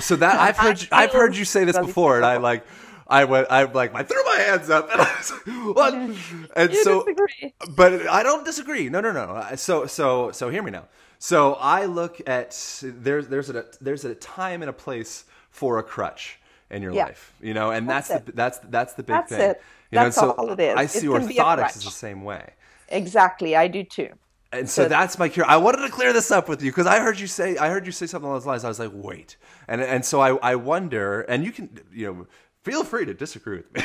So 0.00 0.16
that 0.16 0.40
I've 0.40 0.58
heard 0.58 0.82
you, 0.82 0.88
I've 0.92 1.12
heard 1.12 1.36
you 1.36 1.44
say 1.44 1.64
this 1.64 1.78
before, 1.78 2.16
and 2.16 2.26
I 2.26 2.38
like 2.38 2.66
I 3.06 3.24
went 3.24 3.46
I 3.50 3.64
like 3.64 3.94
I 3.94 4.02
threw 4.02 4.22
my 4.24 4.36
hands 4.36 4.70
up 4.70 4.90
and 4.90 5.00
I 5.00 5.14
was 5.16 5.30
like, 5.46 5.76
what? 5.76 6.02
And 6.56 6.74
You 6.74 6.84
so 6.84 7.06
disagree. 7.06 7.54
but 7.76 8.06
I 8.08 8.22
don't 8.22 8.44
disagree. 8.44 8.88
No, 8.88 9.00
no, 9.00 9.12
no. 9.12 9.56
So 9.56 9.86
so 9.86 10.30
so 10.32 10.48
hear 10.50 10.62
me 10.62 10.70
now. 10.70 10.86
So 11.18 11.54
I 11.54 11.86
look 11.86 12.20
at 12.28 12.56
there's 12.82 13.28
there's 13.28 13.50
a 13.50 13.66
there's 13.80 14.04
a 14.04 14.14
time 14.14 14.62
and 14.62 14.70
a 14.70 14.72
place 14.74 15.24
for 15.50 15.78
a 15.78 15.82
crutch 15.82 16.38
in 16.70 16.82
your 16.82 16.92
Yeah. 16.92 17.04
life, 17.04 17.34
you 17.40 17.54
know, 17.54 17.70
and 17.70 17.88
that's 17.88 18.08
That's 18.08 18.24
the, 18.24 18.32
that's 18.32 18.58
that's 18.58 18.94
the 18.94 19.02
big 19.02 19.14
That's 19.14 19.28
thing. 19.28 19.40
it. 19.40 19.62
You 19.94 20.00
know, 20.00 20.04
That's 20.06 20.16
so 20.16 20.30
all 20.32 20.50
it 20.50 20.60
is. 20.60 20.74
I 20.76 20.86
see 20.86 21.06
can 21.06 21.26
be 21.26 21.38
a 21.38 21.42
orthotics 21.42 21.76
is 21.76 21.84
the 21.84 21.90
same 21.90 22.24
way. 22.24 22.52
Exactly, 22.88 23.54
I 23.56 23.68
do 23.68 23.84
too. 23.84 24.10
And 24.52 24.68
so 24.68 24.82
So- 24.84 24.88
that's 24.88 25.18
my 25.18 25.28
cure. 25.28 25.46
I 25.46 25.56
wanted 25.56 25.82
to 25.82 25.88
clear 25.88 26.12
this 26.12 26.30
up 26.30 26.48
with 26.48 26.62
you 26.62 26.70
because 26.70 26.86
I 26.86 26.98
heard 27.00 27.18
you 27.18 27.26
say 27.26 27.56
I 27.56 27.68
heard 27.68 27.86
you 27.86 27.92
say 27.92 28.06
something 28.06 28.26
along 28.26 28.38
those 28.40 28.46
lines. 28.46 28.64
I 28.64 28.68
was 28.68 28.78
like, 28.78 28.92
wait, 28.92 29.36
and 29.68 29.80
and 29.80 30.04
so 30.04 30.20
I 30.20 30.30
I 30.52 30.54
wonder, 30.56 31.22
and 31.22 31.44
you 31.44 31.52
can 31.52 31.70
you 31.92 32.06
know 32.06 32.26
feel 32.62 32.82
free 32.82 33.04
to 33.04 33.14
disagree 33.14 33.58
with 33.58 33.70
me. 33.74 33.82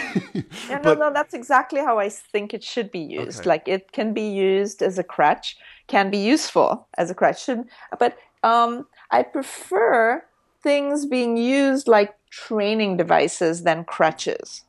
Yeah, 0.70 0.78
no, 0.78 0.82
But- 0.84 1.00
no, 1.00 1.14
that's 1.14 1.34
exactly 1.34 1.82
how 1.82 2.00
I 2.00 2.10
think 2.10 2.54
it 2.54 2.64
should 2.64 2.90
be 2.92 3.00
used. 3.00 3.42
Okay. 3.42 3.50
Like 3.50 3.68
it 3.68 3.92
can 3.92 4.14
be 4.14 4.28
used 4.30 4.82
as 4.82 4.98
a 4.98 5.04
crutch, 5.04 5.58
can 5.88 6.10
be 6.10 6.18
useful 6.18 6.88
as 6.98 7.12
a 7.12 7.16
crutch, 7.16 7.44
should, 7.46 7.66
but 8.00 8.18
um, 8.44 8.88
I 9.12 9.24
prefer 9.24 10.24
things 10.62 11.06
being 11.06 11.36
used 11.38 11.88
like 11.88 12.16
training 12.30 12.98
devices 12.98 13.64
than 13.64 13.84
crutches. 13.86 14.64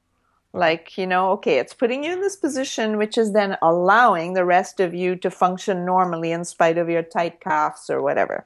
Like, 0.53 0.99
you 0.99 1.07
know, 1.07 1.31
okay, 1.33 1.59
it's 1.59 1.75
putting 1.75 2.03
you 2.05 2.13
in 2.13 2.21
this 2.21 2.37
position, 2.37 2.97
which 2.99 3.17
is 3.17 3.33
then 3.33 3.57
allowing 3.63 4.35
the 4.35 4.45
rest 4.45 4.81
of 4.81 4.93
you 4.95 5.15
to 5.17 5.31
function 5.31 5.85
normally 5.85 6.33
in 6.33 6.45
spite 6.45 6.77
of 6.77 6.89
your 6.89 7.03
tight 7.03 7.41
calves 7.41 7.89
or 7.89 8.03
whatever. 8.03 8.45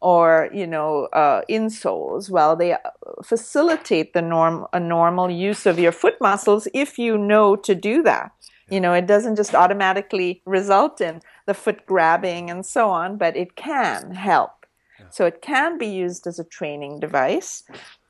Or, 0.00 0.50
you 0.52 0.66
know, 0.66 1.06
uh, 1.06 1.42
insoles. 1.48 2.30
Well, 2.30 2.54
they 2.56 2.74
uh, 2.74 2.78
facilitate 3.24 4.12
the 4.12 4.22
norm, 4.22 4.66
a 4.72 4.78
normal 4.78 5.30
use 5.30 5.66
of 5.66 5.78
your 5.78 5.92
foot 5.92 6.20
muscles 6.20 6.68
if 6.72 6.98
you 6.98 7.18
know 7.18 7.56
to 7.56 7.74
do 7.74 8.02
that. 8.02 8.30
You 8.70 8.80
know, 8.80 8.92
it 8.92 9.06
doesn't 9.06 9.36
just 9.36 9.54
automatically 9.54 10.40
result 10.46 11.00
in 11.00 11.20
the 11.46 11.54
foot 11.54 11.84
grabbing 11.86 12.50
and 12.50 12.64
so 12.64 12.90
on, 12.90 13.16
but 13.18 13.36
it 13.36 13.56
can 13.56 14.12
help. 14.12 14.66
So 15.10 15.26
it 15.26 15.42
can 15.42 15.78
be 15.78 15.86
used 15.86 16.26
as 16.26 16.38
a 16.38 16.44
training 16.44 17.00
device, 17.00 17.62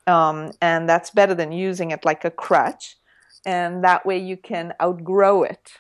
um, 0.06 0.52
and 0.60 0.88
that's 0.88 1.10
better 1.10 1.34
than 1.34 1.52
using 1.52 1.90
it 1.90 2.04
like 2.04 2.24
a 2.24 2.30
crutch. 2.30 2.96
And 3.46 3.84
that 3.84 4.04
way 4.06 4.18
you 4.18 4.36
can 4.36 4.72
outgrow 4.82 5.42
it, 5.42 5.72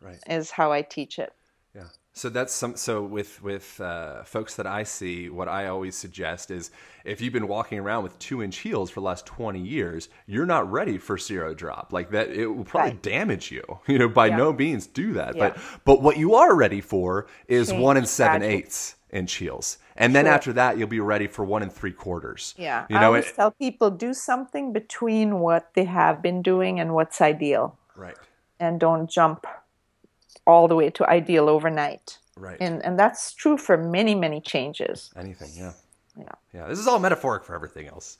right. 0.00 0.18
is 0.28 0.50
how 0.50 0.70
I 0.72 0.82
teach 0.82 1.18
it. 1.18 1.32
Yeah. 1.74 1.84
So 2.12 2.28
that's 2.28 2.52
some. 2.52 2.76
So 2.76 3.02
with 3.02 3.40
with 3.42 3.80
uh, 3.80 4.24
folks 4.24 4.56
that 4.56 4.66
I 4.66 4.82
see, 4.82 5.28
what 5.28 5.48
I 5.48 5.66
always 5.68 5.96
suggest 5.96 6.50
is 6.50 6.70
if 7.04 7.20
you've 7.20 7.32
been 7.32 7.48
walking 7.48 7.78
around 7.78 8.02
with 8.02 8.18
two 8.18 8.42
inch 8.42 8.58
heels 8.58 8.90
for 8.90 9.00
the 9.00 9.06
last 9.06 9.26
twenty 9.26 9.60
years, 9.60 10.08
you're 10.26 10.46
not 10.46 10.70
ready 10.70 10.98
for 10.98 11.16
zero 11.18 11.54
drop. 11.54 11.92
Like 11.92 12.10
that, 12.10 12.30
it 12.30 12.46
will 12.46 12.64
probably 12.64 12.90
Right. 12.92 13.02
damage 13.02 13.50
you. 13.52 13.62
You 13.86 13.98
know, 13.98 14.08
by 14.08 14.26
Yeah. 14.26 14.36
no 14.36 14.52
means 14.52 14.86
do 14.86 15.12
that. 15.14 15.36
Yeah. 15.36 15.50
But 15.50 15.58
but 15.84 16.02
what 16.02 16.16
you 16.16 16.34
are 16.34 16.54
ready 16.54 16.80
for 16.80 17.26
is 17.48 17.70
Change 17.70 17.82
one 17.82 17.96
and 17.96 18.08
seven 18.08 18.40
gradually. 18.40 18.58
eighths 18.62 18.96
inch 19.10 19.34
heels, 19.34 19.78
and 20.00 20.14
then 20.14 20.24
Sure. 20.24 20.34
after 20.34 20.52
that, 20.54 20.78
you'll 20.78 20.88
be 20.88 20.98
ready 21.00 21.28
for 21.28 21.44
one 21.44 21.62
and 21.62 21.72
three 21.72 21.92
quarters. 21.92 22.54
Yeah. 22.58 22.86
You 22.88 22.96
know, 22.96 23.02
I 23.02 23.04
always 23.06 23.26
it, 23.26 23.36
tell 23.36 23.52
people 23.52 23.90
do 23.90 24.12
something 24.12 24.72
between 24.72 25.38
what 25.38 25.74
they 25.74 25.84
have 25.84 26.20
been 26.22 26.42
doing 26.42 26.80
and 26.80 26.94
what's 26.94 27.20
ideal, 27.20 27.78
right. 27.96 28.16
and 28.58 28.80
don't 28.80 29.08
jump 29.08 29.46
all 30.46 30.66
the 30.68 30.74
way 30.74 30.90
to 30.90 31.08
ideal 31.08 31.48
overnight. 31.48 32.18
Right. 32.36 32.56
And 32.60 32.84
and 32.84 32.98
that's 32.98 33.32
true 33.34 33.58
for 33.58 33.76
many 33.76 34.14
many 34.14 34.40
changes. 34.40 35.10
Anything, 35.16 35.50
yeah. 35.54 35.72
Yeah. 36.16 36.32
Yeah, 36.52 36.66
this 36.68 36.78
is 36.78 36.86
all 36.86 36.98
metaphoric 36.98 37.44
for 37.44 37.54
everything 37.54 37.86
else. 37.86 38.18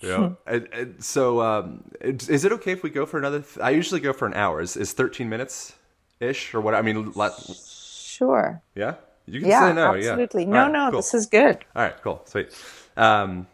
Yeah. 0.00 0.30
and, 0.46 0.68
and 0.72 1.02
so, 1.04 1.40
um, 1.40 1.84
is 2.00 2.44
it 2.44 2.52
okay 2.52 2.72
if 2.72 2.82
we 2.82 2.90
go 2.90 3.06
for 3.06 3.18
another? 3.18 3.40
Th- 3.40 3.58
I 3.58 3.70
usually 3.70 4.00
go 4.00 4.12
for 4.12 4.26
an 4.26 4.34
hour. 4.34 4.60
Is, 4.60 4.76
is 4.76 4.92
13 4.92 5.28
minutes 5.28 5.74
ish 6.20 6.54
or 6.54 6.60
what? 6.60 6.74
I 6.74 6.82
mean, 6.82 7.12
la- 7.12 7.30
Sure. 7.54 8.62
yeah? 8.74 8.94
You 9.26 9.40
can 9.40 9.48
Yeah, 9.48 9.68
say 9.68 9.74
no. 9.74 9.94
absolutely. 9.94 10.44
Yeah. 10.44 10.50
No, 10.50 10.62
right, 10.64 10.72
no, 10.72 10.90
cool. 10.90 10.98
this 10.98 11.14
is 11.14 11.26
good. 11.26 11.58
All 11.76 11.82
right, 11.82 11.94
cool. 12.02 12.22
Sweet. 12.26 12.48
Um, 12.96 13.46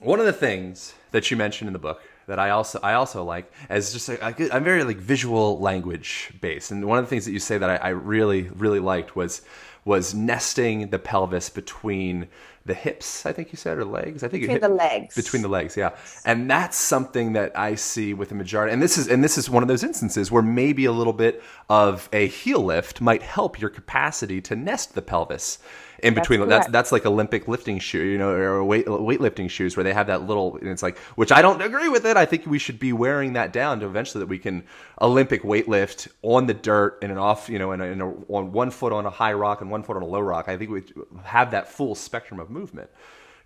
one 0.00 0.20
of 0.20 0.26
the 0.26 0.32
things 0.32 0.94
that 1.10 1.30
you 1.30 1.36
mentioned 1.36 1.68
in 1.68 1.72
the 1.72 1.78
book 1.78 2.02
that 2.26 2.38
I 2.38 2.50
also 2.50 2.78
I 2.82 2.94
also 2.94 3.24
like 3.24 3.52
is 3.68 3.92
just 3.92 4.08
I, 4.08 4.34
I'm 4.52 4.64
very 4.64 4.84
like 4.84 4.96
visual 4.98 5.58
language 5.58 6.32
based, 6.40 6.70
and 6.70 6.84
one 6.86 6.98
of 6.98 7.04
the 7.04 7.08
things 7.10 7.24
that 7.24 7.32
you 7.32 7.38
say 7.40 7.58
that 7.58 7.68
I, 7.68 7.76
I 7.76 7.88
really 7.90 8.42
really 8.56 8.80
liked 8.80 9.16
was 9.16 9.42
was 9.84 10.14
nesting 10.14 10.90
the 10.90 10.98
pelvis 10.98 11.50
between 11.50 12.28
the 12.64 12.74
hips. 12.74 13.26
I 13.26 13.32
think 13.32 13.52
you 13.52 13.56
said 13.56 13.78
or 13.78 13.84
legs. 13.84 14.22
I 14.22 14.28
think 14.28 14.42
Between 14.42 14.60
hip- 14.60 14.62
the 14.62 14.68
legs. 14.68 15.14
Between 15.14 15.42
the 15.42 15.48
legs, 15.48 15.76
yeah. 15.76 15.90
And 16.24 16.50
that's 16.50 16.76
something 16.76 17.32
that 17.32 17.56
I 17.58 17.74
see 17.74 18.14
with 18.14 18.28
the 18.28 18.34
majority. 18.34 18.72
And 18.72 18.82
this 18.82 18.96
is 18.98 19.08
and 19.08 19.22
this 19.22 19.36
is 19.36 19.50
one 19.50 19.62
of 19.62 19.68
those 19.68 19.82
instances 19.82 20.30
where 20.30 20.42
maybe 20.42 20.84
a 20.84 20.92
little 20.92 21.12
bit 21.12 21.42
of 21.68 22.08
a 22.12 22.28
heel 22.28 22.60
lift 22.64 23.00
might 23.00 23.22
help 23.22 23.60
your 23.60 23.70
capacity 23.70 24.40
to 24.42 24.56
nest 24.56 24.94
the 24.94 25.02
pelvis 25.02 25.58
in 26.02 26.14
between. 26.14 26.40
That's 26.40 26.66
correct. 26.66 26.72
that's 26.72 26.92
like 26.92 27.06
Olympic 27.06 27.48
lifting 27.48 27.78
shoe, 27.78 28.02
you 28.02 28.18
know, 28.18 28.30
or 28.30 28.64
weight 28.64 28.86
weightlifting 28.86 29.48
shoes 29.48 29.76
where 29.76 29.84
they 29.84 29.92
have 29.92 30.08
that 30.08 30.26
little. 30.26 30.56
And 30.56 30.68
it's 30.68 30.82
like, 30.82 30.98
which 31.16 31.32
I 31.32 31.40
don't 31.40 31.62
agree 31.62 31.88
with 31.88 32.04
it. 32.04 32.16
I 32.16 32.26
think 32.26 32.46
we 32.46 32.58
should 32.58 32.78
be 32.78 32.92
wearing 32.92 33.34
that 33.34 33.52
down 33.52 33.80
to 33.80 33.86
eventually 33.86 34.20
that 34.20 34.28
we 34.28 34.38
can 34.38 34.64
Olympic 35.00 35.42
weightlift 35.42 36.08
on 36.22 36.46
the 36.46 36.54
dirt 36.54 36.98
and 37.02 37.12
an 37.12 37.18
off, 37.18 37.48
you 37.48 37.58
know, 37.58 37.72
in 37.72 37.80
a, 37.80 37.84
in 37.84 38.00
a, 38.00 38.08
on 38.32 38.52
one 38.52 38.70
foot 38.70 38.92
on 38.92 39.06
a 39.06 39.10
high 39.10 39.32
rock 39.32 39.60
and 39.60 39.70
one 39.70 39.82
foot 39.82 39.96
on 39.96 40.02
a 40.02 40.06
low 40.06 40.20
rock. 40.20 40.48
I 40.48 40.56
think 40.56 40.70
we 40.70 40.82
have 41.24 41.52
that 41.52 41.68
full 41.68 41.94
spectrum 41.94 42.40
of 42.40 42.50
movement. 42.50 42.90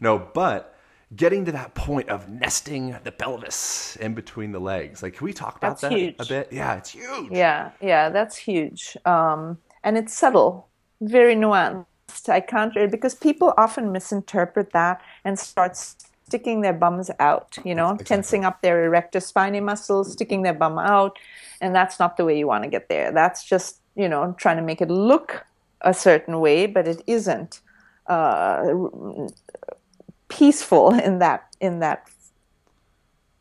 No, 0.00 0.18
but 0.18 0.74
getting 1.14 1.44
to 1.44 1.52
that 1.52 1.74
point 1.74 2.08
of 2.08 2.28
nesting 2.28 2.96
the 3.04 3.12
pelvis 3.12 3.96
in 3.96 4.14
between 4.14 4.52
the 4.52 4.58
legs, 4.58 5.02
like, 5.02 5.14
can 5.14 5.24
we 5.24 5.32
talk 5.32 5.56
about 5.56 5.80
That's 5.80 5.82
that 5.82 5.92
huge. 5.92 6.16
a 6.18 6.26
bit? 6.26 6.48
Yeah, 6.52 6.74
it's 6.74 6.90
huge. 6.90 7.30
Yeah, 7.30 7.70
yeah, 7.80 8.08
that's 8.10 8.36
huge. 8.36 8.96
Um, 9.04 9.58
and 9.84 9.96
it's 9.96 10.12
subtle, 10.12 10.68
very 11.00 11.36
nuanced. 11.36 11.86
I 12.28 12.40
can't 12.40 12.74
really, 12.74 12.88
because 12.88 13.14
people 13.14 13.54
often 13.56 13.92
misinterpret 13.92 14.72
that 14.72 15.00
and 15.24 15.38
start 15.38 15.76
sticking 16.26 16.60
their 16.60 16.72
bums 16.72 17.10
out, 17.20 17.56
you 17.64 17.74
know, 17.74 17.96
tensing 18.04 18.44
up 18.44 18.60
their 18.62 18.84
erector 18.84 19.20
spinae 19.20 19.62
muscles, 19.62 20.12
sticking 20.12 20.42
their 20.42 20.54
bum 20.54 20.78
out. 20.78 21.18
And 21.60 21.74
that's 21.74 21.98
not 21.98 22.16
the 22.16 22.24
way 22.24 22.38
you 22.38 22.46
want 22.46 22.64
to 22.64 22.70
get 22.70 22.88
there. 22.88 23.12
That's 23.12 23.44
just, 23.44 23.80
you 23.94 24.08
know, 24.08 24.34
trying 24.38 24.56
to 24.56 24.62
make 24.62 24.80
it 24.80 24.90
look 24.90 25.46
a 25.82 25.94
certain 25.94 26.40
way, 26.40 26.66
but 26.66 26.88
it 26.88 27.02
isn't 27.06 27.60
uh, 28.08 28.74
peaceful 30.28 30.94
in 30.98 31.18
that 31.20 31.54
in 31.60 31.78
that 31.80 32.08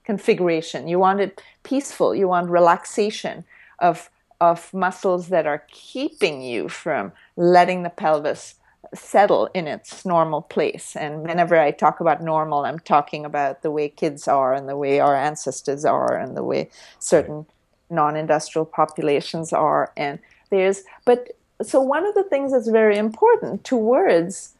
configuration. 0.03 0.87
You 0.87 0.99
want 0.99 1.19
it 1.19 1.41
peaceful. 1.63 2.13
You 2.13 2.27
want 2.27 2.49
relaxation 2.49 3.45
of 3.79 4.09
of 4.41 4.73
muscles 4.73 5.29
that 5.29 5.47
are 5.47 5.63
keeping 5.71 6.41
you 6.41 6.69
from 6.69 7.11
letting 7.35 7.83
the 7.83 7.89
pelvis 7.89 8.55
settle 8.93 9.49
in 9.53 9.67
its 9.67 10.05
normal 10.05 10.41
place. 10.41 10.95
And 10.95 11.23
whenever 11.23 11.57
I 11.59 11.71
talk 11.71 11.99
about 11.99 12.21
normal, 12.21 12.65
I'm 12.65 12.79
talking 12.79 13.25
about 13.25 13.61
the 13.61 13.71
way 13.71 13.89
kids 13.89 14.27
are 14.27 14.53
and 14.53 14.67
the 14.67 14.77
way 14.77 14.99
our 14.99 15.15
ancestors 15.15 15.85
are 15.85 16.17
and 16.17 16.35
the 16.35 16.43
way 16.43 16.69
certain 16.99 17.45
non-industrial 17.89 18.65
populations 18.65 19.53
are. 19.53 19.91
And 19.95 20.19
there's 20.49 20.83
but 21.05 21.31
so 21.61 21.79
one 21.79 22.05
of 22.05 22.15
the 22.15 22.23
things 22.23 22.51
that's 22.51 22.67
very 22.67 22.97
important 22.97 23.63
towards 23.63 24.53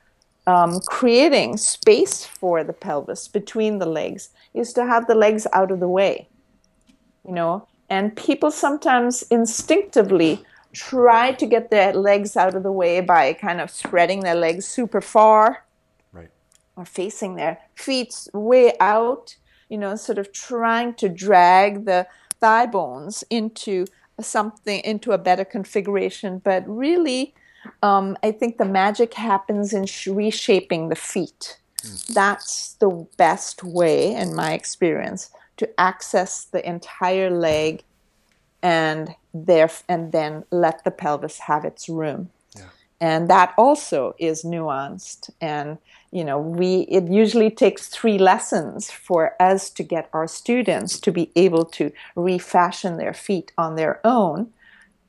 um, 0.48 0.80
creating 0.86 1.58
space 1.58 2.24
for 2.24 2.64
the 2.64 2.74
pelvis 2.74 3.28
between 3.28 3.80
the 3.80 3.86
legs 3.86 4.30
is 4.54 4.72
to 4.74 4.86
have 4.86 5.08
the 5.08 5.16
legs 5.16 5.48
out 5.54 5.72
of 5.72 5.80
the 5.80 5.90
way 5.90 6.28
you 7.28 7.34
know? 7.34 7.68
And 7.90 8.16
people 8.16 8.52
sometimes 8.52 9.24
instinctively 9.24 10.44
try 10.76 11.32
to 11.32 11.46
get 11.46 11.72
their 11.72 11.94
legs 11.94 12.36
out 12.36 12.54
of 12.56 12.64
the 12.64 12.72
way 12.72 13.02
by 13.02 13.34
kind 13.34 13.62
of 13.62 13.70
spreading 13.72 14.20
their 14.22 14.36
legs 14.36 14.66
super 14.68 15.02
far 15.02 15.66
Right. 16.12 16.30
or 16.76 16.86
facing 16.86 17.36
their 17.36 17.60
feet 17.76 18.14
way 18.34 18.74
out, 18.80 19.36
you 19.70 19.78
know, 19.78 19.96
sort 19.96 20.18
of 20.18 20.32
trying 20.32 20.94
to 20.96 21.08
drag 21.10 21.86
the 21.86 22.08
thigh 22.42 22.66
bones 22.66 23.24
into 23.30 23.86
something 24.20 24.80
into 24.82 25.12
a 25.12 25.18
better 25.18 25.46
configuration. 25.46 26.40
But 26.44 26.64
really, 26.68 27.34
um, 27.82 28.18
I 28.24 28.32
think 28.32 28.58
the 28.58 28.66
magic 28.66 29.14
happens 29.14 29.74
in 29.74 29.86
sh- 29.86 30.08
reshaping 30.08 30.90
the 30.90 30.96
feet. 30.96 31.58
That's 32.14 32.74
the 32.80 33.08
best 33.18 33.64
way, 33.64 34.14
in 34.16 34.36
my 34.36 34.54
experience, 34.54 35.30
to 35.58 35.80
access 35.80 36.46
the 36.46 36.68
entire 36.68 37.30
leg 37.30 37.84
and 38.62 39.14
there 39.36 39.70
and 39.90 40.12
then 40.12 40.46
let 40.50 40.84
the 40.84 40.92
pelvis 40.92 41.40
have 41.40 41.66
its 41.66 41.90
room. 41.90 42.30
And 43.02 43.30
that 43.30 43.54
also 43.58 44.16
is 44.18 44.44
nuanced 44.44 45.30
and 45.42 45.78
you 46.12 46.24
know 46.24 46.40
we 46.40 46.82
it 46.90 47.10
usually 47.10 47.52
takes 47.52 47.88
three 47.88 48.18
lessons 48.18 48.90
for 48.90 49.36
us 49.42 49.70
to 49.72 49.84
get 49.84 50.10
our 50.14 50.28
students 50.28 50.98
to 51.02 51.12
be 51.12 51.30
able 51.36 51.66
to 51.66 51.92
refashion 52.16 52.96
their 52.96 53.14
feet 53.14 53.52
on 53.58 53.76
their 53.76 54.00
own 54.06 54.52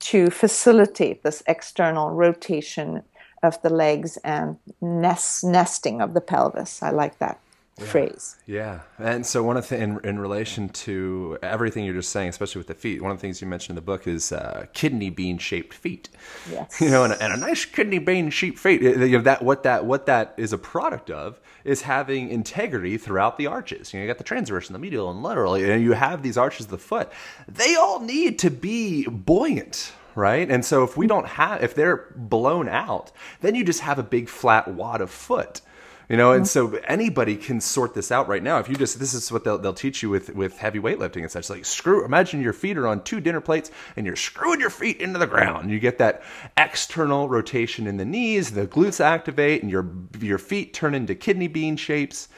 to 0.01 0.31
facilitate 0.31 1.23
this 1.23 1.45
external 1.47 2.11
rotation 2.11 3.05
of 3.43 3.63
the 3.63 3.71
legs 3.71 4.19
and 4.25 4.57
nest, 4.81 5.45
nesting 5.45 6.01
of 6.01 6.13
the 6.13 6.21
pelvis. 6.21 6.83
I 6.83 6.91
like 6.91 7.19
that 7.21 7.39
phrase. 7.85 8.37
Yeah, 8.47 8.81
and 8.99 9.27
so 9.27 9.43
one 9.43 9.57
of 9.57 9.69
the 9.69 9.77
in 9.77 10.01
in 10.05 10.19
relation 10.19 10.69
to 10.71 11.39
everything 11.43 11.85
you're 11.85 11.95
just 11.95 12.11
saying, 12.11 12.31
especially 12.31 12.61
with 12.61 12.69
the 12.69 12.75
feet, 12.75 13.03
one 13.03 13.11
of 13.11 13.19
the 13.19 13.21
things 13.21 13.41
you 13.41 13.47
mentioned 13.47 13.71
in 13.71 13.75
the 13.77 13.83
book 13.83 14.07
is 14.07 14.33
uh, 14.33 14.67
kidney 14.73 15.11
bean 15.11 15.39
shaped 15.39 15.75
feet. 15.75 16.09
Yes. 16.51 16.81
You 16.87 16.93
know, 16.93 17.03
and 17.03 17.13
a, 17.13 17.23
and 17.23 17.33
a 17.33 17.37
nice 17.37 17.65
kidney 17.65 17.99
bean 17.99 18.31
shaped 18.31 18.59
feet. 18.59 18.81
You 18.81 19.19
know 19.19 19.23
that 19.23 19.43
what 19.43 19.65
that 19.65 19.85
what 19.85 20.07
that 20.07 20.35
is 20.37 20.53
a 20.53 20.59
product 20.59 21.11
of 21.11 21.41
is 21.65 21.83
having 21.83 22.31
integrity 22.31 22.97
throughout 22.97 23.39
the 23.39 23.49
arches. 23.49 23.93
You 23.93 23.99
know, 23.99 24.05
you 24.05 24.11
got 24.11 24.19
the 24.19 24.25
transverse 24.25 24.69
and 24.69 24.75
the 24.75 24.79
medial 24.79 25.11
and 25.11 25.23
lateral, 25.23 25.55
and 25.55 25.83
you 25.83 25.93
have 25.93 26.23
these 26.23 26.39
arches 26.39 26.67
of 26.67 26.71
the 26.71 26.79
foot. 26.79 27.11
They 27.49 27.75
all 27.75 28.01
need 28.01 28.39
to 28.41 28.51
be 28.51 29.07
buoyant. 29.07 29.93
Right, 30.15 30.51
and 30.51 30.65
so 30.65 30.83
if 30.83 30.97
we 30.97 31.07
don't 31.07 31.27
have, 31.27 31.63
if 31.63 31.75
they're 31.75 32.11
blown 32.17 32.71
out, 32.71 33.13
then 33.43 33.55
you 33.55 33.65
just 33.65 33.81
have 33.81 33.99
a 33.99 34.03
big 34.03 34.31
flat 34.31 34.67
wad 34.67 35.03
of 35.03 35.11
foot. 35.11 35.61
You 36.09 36.17
know, 36.17 36.33
and 36.33 36.45
mm-hmm. 36.45 36.75
so 36.75 36.79
anybody 36.87 37.37
can 37.37 37.61
sort 37.61 37.95
this 37.95 38.13
out 38.13 38.29
right 38.29 38.43
now. 38.43 38.59
If 38.59 38.69
you 38.69 38.77
just, 38.77 39.01
this 39.01 39.13
is 39.13 39.33
what 39.33 39.43
they'll, 39.43 39.59
they'll 39.59 39.75
teach 39.75 40.03
you 40.03 40.09
with, 40.09 40.35
with 40.35 40.57
heavy 40.57 40.79
weightlifting 40.79 41.23
and 41.23 41.31
such. 41.31 41.51
Like, 41.51 41.65
screw, 41.65 42.05
imagine 42.05 42.41
your 42.41 42.53
feet 42.53 42.79
are 42.79 42.87
on 42.87 43.03
two 43.03 43.21
dinner 43.21 43.41
plates 43.41 43.73
and 43.97 44.07
you're 44.07 44.15
screwing 44.15 44.61
your 44.61 44.71
feet 44.71 45.01
into 45.01 45.19
the 45.19 45.27
ground. 45.27 45.71
You 45.71 45.81
get 45.81 45.99
that 45.99 46.23
external 46.57 47.29
rotation 47.29 47.89
in 47.89 47.97
the 47.97 48.05
knees, 48.05 48.53
the 48.53 48.69
glutes 48.69 49.01
activate, 49.01 49.63
and 49.63 49.71
your, 49.71 49.91
your 50.21 50.39
feet 50.39 50.75
turn 50.75 50.95
into 50.95 51.17
kidney 51.17 51.49
bean 51.49 51.77
shapes. 51.77 52.29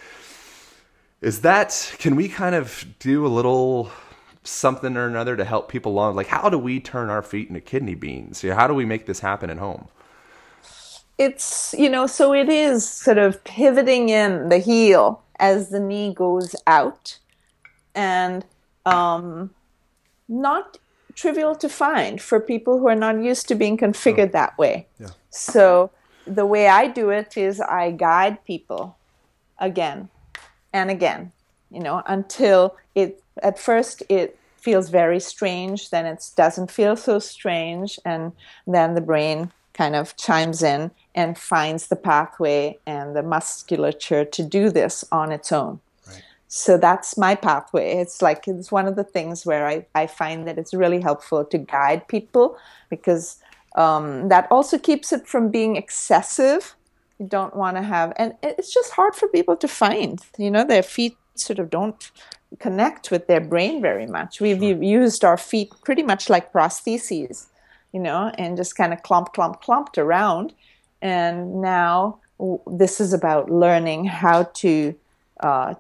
Is 1.21 1.43
that, 1.43 1.95
can 1.99 2.17
we 2.17 2.29
kind 2.29 2.55
of 2.55 2.87
do 3.01 3.27
a 3.27 3.29
little 3.29 3.91
something 4.45 4.97
or 4.97 5.07
another 5.07 5.37
to 5.37 5.45
help 5.45 5.69
people 5.69 5.93
along? 5.93 6.17
Like, 6.17 6.29
how 6.29 6.49
do 6.49 6.57
we 6.57 6.81
turn 6.81 7.11
our 7.11 7.23
feet 7.23 7.49
into 7.49 7.61
kidney 7.61 7.97
beans? 7.97 8.41
How 8.41 8.67
do 8.67 8.73
we 8.73 8.87
make 8.87 9.05
this 9.05 9.21
happen 9.21 9.51
at 9.51 9.59
home? 9.59 9.89
It's 11.19 11.75
you 11.77 11.89
know 11.91 12.07
so 12.07 12.33
it 12.33 12.49
is 12.49 12.89
sort 12.89 13.19
of 13.19 13.43
pivoting 13.45 14.09
in 14.09 14.49
the 14.49 14.59
heel 14.59 15.23
as 15.41 15.71
the 15.71 15.81
knee 15.81 16.13
goes 16.15 16.55
out 16.67 17.19
and 17.95 18.45
um, 18.87 19.51
not 20.29 20.79
trivial 21.15 21.55
to 21.57 21.69
find 21.69 22.21
for 22.23 22.39
people 22.41 22.79
who 22.79 22.89
are 22.89 22.95
not 22.95 23.21
used 23.23 23.49
to 23.49 23.55
being 23.55 23.77
configured 23.77 24.33
that 24.33 24.57
way 24.57 24.87
Yeah. 25.01 25.09
so 25.31 25.91
the 26.27 26.47
way 26.47 26.69
i 26.69 26.87
do 26.87 27.11
it 27.11 27.37
is 27.37 27.61
i 27.61 27.91
guide 27.91 28.45
people 28.45 28.97
again 29.59 30.09
and 30.73 30.91
again 30.91 31.33
you 31.71 31.81
know 31.81 32.03
until 32.07 32.77
it 32.95 33.23
at 33.43 33.59
first 33.59 34.03
it 34.09 34.39
feels 34.57 34.91
very 34.91 35.19
strange 35.19 35.91
then 35.91 36.07
it 36.07 36.25
doesn't 36.37 36.71
feel 36.71 36.95
so 36.97 37.19
strange 37.19 37.99
and 38.05 38.33
then 38.67 38.95
the 38.95 39.01
brain 39.01 39.51
kind 39.73 39.95
of 39.97 40.17
chimes 40.17 40.63
in 40.63 40.91
and 41.19 41.37
finds 41.37 41.89
the 41.89 41.97
pathway 41.97 42.79
and 42.87 43.17
the 43.17 43.25
musculature 43.25 44.25
to 44.25 44.43
do 44.45 44.71
this 44.71 45.05
on 45.11 45.33
its 45.33 45.51
own. 45.51 45.81
So 46.47 46.79
that's 46.79 47.19
my 47.19 47.35
pathway. 47.35 47.97
It's 47.97 48.23
like 48.23 48.47
it's 48.47 48.71
one 48.71 48.87
of 48.87 48.95
the 48.95 49.03
things 49.03 49.45
where 49.45 49.67
i, 49.67 49.85
I 49.97 50.07
find 50.07 50.47
that 50.47 50.59
it's 50.59 50.73
really 50.73 51.01
helpful 51.01 51.45
to 51.45 51.59
guide 51.59 52.07
people 52.07 52.57
because 52.89 53.43
um, 53.75 54.29
that 54.29 54.47
also 54.49 54.79
keeps 54.79 55.13
it 55.13 55.27
from 55.27 55.51
being 55.51 55.75
excessive. 55.75 56.77
You 57.19 57.27
don't 57.27 57.57
want 57.57 57.77
to 57.79 57.83
have 57.83 58.13
and 58.15 58.35
it's 58.41 58.73
just 58.73 58.93
hard 58.93 59.17
for 59.17 59.27
people 59.27 59.57
to 59.57 59.67
find. 59.67 60.21
You 60.39 60.53
know 60.53 60.65
their 60.65 60.85
feet 60.85 61.17
sort 61.35 61.59
of 61.59 61.69
don't 61.69 62.01
connect 62.61 63.11
with 63.11 63.27
their 63.27 63.41
brain 63.41 63.83
very 63.83 64.07
much. 64.07 64.41
We've 64.41 64.63
u- 64.63 64.81
used 64.81 65.25
our 65.25 65.37
feet 65.37 65.73
pretty 65.85 66.05
much 66.05 66.31
like 66.31 66.53
prostheses 66.53 67.49
you 67.93 68.01
know 68.01 68.31
and 68.39 68.57
just 68.57 68.77
kind 68.77 68.93
of 68.93 69.03
clump 69.03 69.33
clump 69.33 69.61
clumped 69.61 69.97
around 69.99 70.53
and 71.01 71.61
now 71.61 72.21
w- 72.39 72.61
this 72.67 73.01
is 73.01 73.13
about 73.13 73.51
learning 73.51 74.05
how 74.05 74.45
to 74.55 74.95
uh, 75.41 75.75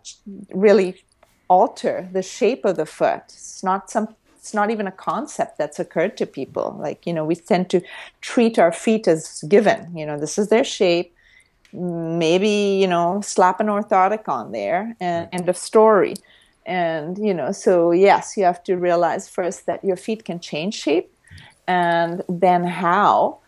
really 0.53 1.03
alter 1.49 2.09
the 2.13 2.23
shape 2.23 2.65
of 2.65 2.77
the 2.77 2.87
foot. 2.87 3.23
It's 3.29 3.63
not 3.65 3.91
some 3.91 4.15
it's 4.37 4.55
not 4.55 4.71
even 4.71 4.87
a 4.87 4.93
concept 4.93 5.59
that's 5.59 5.79
occurred 5.79 6.17
to 6.19 6.27
people. 6.27 6.77
Like 6.81 7.07
you 7.07 7.13
know 7.13 7.25
we 7.25 7.37
tend 7.37 7.71
to 7.71 7.81
treat 8.21 8.59
our 8.59 8.73
feet 8.73 9.09
as 9.09 9.43
given. 9.49 9.97
You 9.97 10.07
know 10.07 10.19
this 10.19 10.39
is 10.39 10.49
their 10.49 10.65
shape. 10.65 11.13
Maybe 11.73 12.79
you 12.81 12.87
know 12.87 13.21
slap 13.23 13.61
an 13.61 13.67
orthotic 13.67 14.29
on 14.29 14.53
there 14.53 14.97
and 15.01 15.29
end 15.33 15.49
of 15.49 15.57
story. 15.57 16.15
And 16.67 17.19
you 17.19 17.35
know 17.35 17.53
so 17.53 17.93
yes 17.93 18.37
you 18.37 18.45
have 18.45 18.63
to 18.65 18.77
realize 18.77 19.29
first 19.29 19.67
that 19.67 19.83
your 19.85 19.97
feet 19.97 20.25
can 20.25 20.39
change 20.39 20.75
shape 20.75 21.11
and 21.67 22.23
then 22.29 22.65
how 22.65 23.41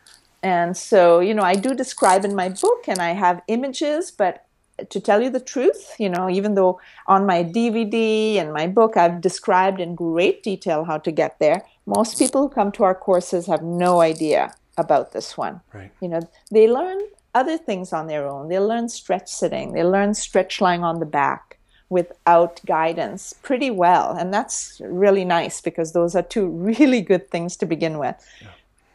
and 0.43 0.76
so 0.76 1.20
you 1.20 1.34
know 1.34 1.43
i 1.43 1.55
do 1.55 1.74
describe 1.74 2.24
in 2.24 2.34
my 2.34 2.49
book 2.49 2.84
and 2.88 3.01
i 3.01 3.11
have 3.11 3.43
images 3.49 4.11
but 4.11 4.47
to 4.88 4.99
tell 4.99 5.20
you 5.22 5.28
the 5.28 5.41
truth 5.41 5.95
you 5.99 6.09
know 6.09 6.30
even 6.30 6.55
though 6.55 6.80
on 7.07 7.26
my 7.26 7.45
dvd 7.45 8.36
and 8.36 8.53
my 8.53 8.66
book 8.66 8.97
i've 8.97 9.20
described 9.20 9.80
in 9.80 9.95
great 9.95 10.43
detail 10.43 10.84
how 10.84 10.99
to 10.99 11.12
get 11.12 11.38
there. 11.38 11.62
Most 11.86 12.18
people 12.18 12.43
who 12.43 12.49
come 12.49 12.70
to 12.72 12.84
our 12.84 12.95
courses 12.95 13.47
have 13.47 13.62
no 13.62 14.01
idea 14.01 14.55
about 14.78 15.12
this 15.12 15.36
one. 15.36 15.61
Right. 15.74 15.91
you 16.01 16.09
know 16.09 16.20
they 16.51 16.68
learn 16.68 16.99
other 17.34 17.59
things 17.59 17.93
on 17.93 18.07
their 18.07 18.26
own. 18.26 18.49
They 18.49 18.59
learn 18.59 18.88
stretch 18.88 19.28
sitting. 19.28 19.72
They 19.72 19.84
learn 19.84 20.14
stretch 20.14 20.61
lying 20.61 20.82
on 20.82 20.99
the 20.99 21.07
back 21.07 21.59
without 21.88 22.61
guidance 22.66 23.34
pretty 23.43 23.70
well. 23.70 24.12
And 24.12 24.32
that's 24.32 24.80
really 24.84 25.24
nice 25.24 25.61
because 25.61 25.93
those 25.93 26.14
are 26.14 26.22
two 26.22 26.47
really 26.70 27.01
good 27.01 27.30
things 27.30 27.57
to 27.59 27.66
begin 27.66 27.99
with 27.99 28.16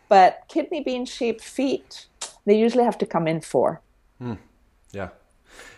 but 0.09 0.43
kidney 0.47 0.81
bean 0.83 1.05
shaped 1.05 1.43
feet 1.43 2.07
they 2.45 2.57
usually 2.57 2.83
have 2.83 2.97
to 2.97 3.05
come 3.05 3.27
in 3.27 3.41
for 3.41 3.81
Yeah. 4.91 5.09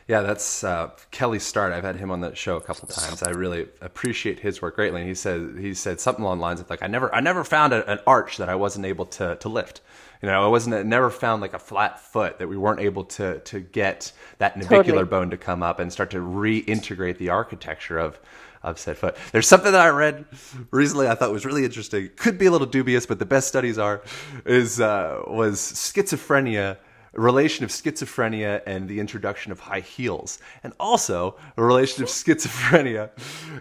Yeah, 0.07 0.21
that's 0.21 0.63
uh, 0.63 0.91
Kelly 1.11 1.37
Starrett. 1.37 1.73
I've 1.73 1.83
had 1.83 1.97
him 1.97 2.11
on 2.11 2.21
the 2.21 2.33
show 2.33 2.55
a 2.55 2.61
couple 2.61 2.87
times. 2.87 3.21
I 3.21 3.31
really 3.31 3.67
appreciate 3.81 4.39
his 4.39 4.61
work 4.61 4.75
greatly. 4.75 5.01
And 5.01 5.09
he 5.09 5.13
said 5.15 5.57
he 5.59 5.73
said 5.73 5.99
something 5.99 6.23
along 6.23 6.37
the 6.37 6.43
lines 6.43 6.61
of 6.61 6.69
like, 6.69 6.81
I 6.81 6.87
never 6.87 7.13
I 7.13 7.19
never 7.19 7.43
found 7.43 7.73
a, 7.73 7.89
an 7.91 7.99
arch 8.07 8.37
that 8.37 8.47
I 8.47 8.55
wasn't 8.55 8.85
able 8.85 9.05
to 9.07 9.35
to 9.35 9.49
lift. 9.49 9.81
You 10.21 10.29
know, 10.29 10.45
I 10.45 10.47
wasn't 10.47 10.75
I 10.75 10.83
never 10.83 11.09
found 11.09 11.41
like 11.41 11.53
a 11.53 11.59
flat 11.59 11.99
foot 11.99 12.39
that 12.39 12.47
we 12.47 12.55
weren't 12.55 12.79
able 12.79 13.03
to 13.03 13.39
to 13.39 13.59
get 13.59 14.13
that 14.37 14.55
navicular 14.55 14.85
Totally. 14.85 15.03
bone 15.03 15.29
to 15.31 15.37
come 15.37 15.61
up 15.61 15.79
and 15.79 15.91
start 15.91 16.09
to 16.11 16.19
reintegrate 16.19 17.17
the 17.17 17.29
architecture 17.29 17.99
of 17.99 18.17
of 18.63 18.79
said 18.79 18.97
foot. 18.97 19.15
There's 19.31 19.47
something 19.47 19.71
that 19.71 19.81
I 19.81 19.89
read 19.89 20.25
recently 20.71 21.07
I 21.07 21.15
thought 21.15 21.31
was 21.31 21.45
really 21.45 21.65
interesting. 21.65 22.09
Could 22.15 22.37
be 22.37 22.45
a 22.45 22.51
little 22.51 22.67
dubious, 22.67 23.05
but 23.05 23.19
the 23.19 23.25
best 23.25 23.47
studies 23.47 23.77
are 23.77 24.01
is 24.45 24.79
uh, 24.79 25.21
was 25.27 25.59
schizophrenia 25.59 26.77
relation 27.17 27.65
of 27.65 27.71
schizophrenia 27.71 28.61
and 28.65 28.87
the 28.87 28.99
introduction 28.99 29.51
of 29.51 29.59
high 29.59 29.79
heels, 29.79 30.39
and 30.63 30.71
also 30.79 31.35
a 31.57 31.63
relation 31.63 32.03
of 32.03 32.09
schizophrenia 32.09 33.09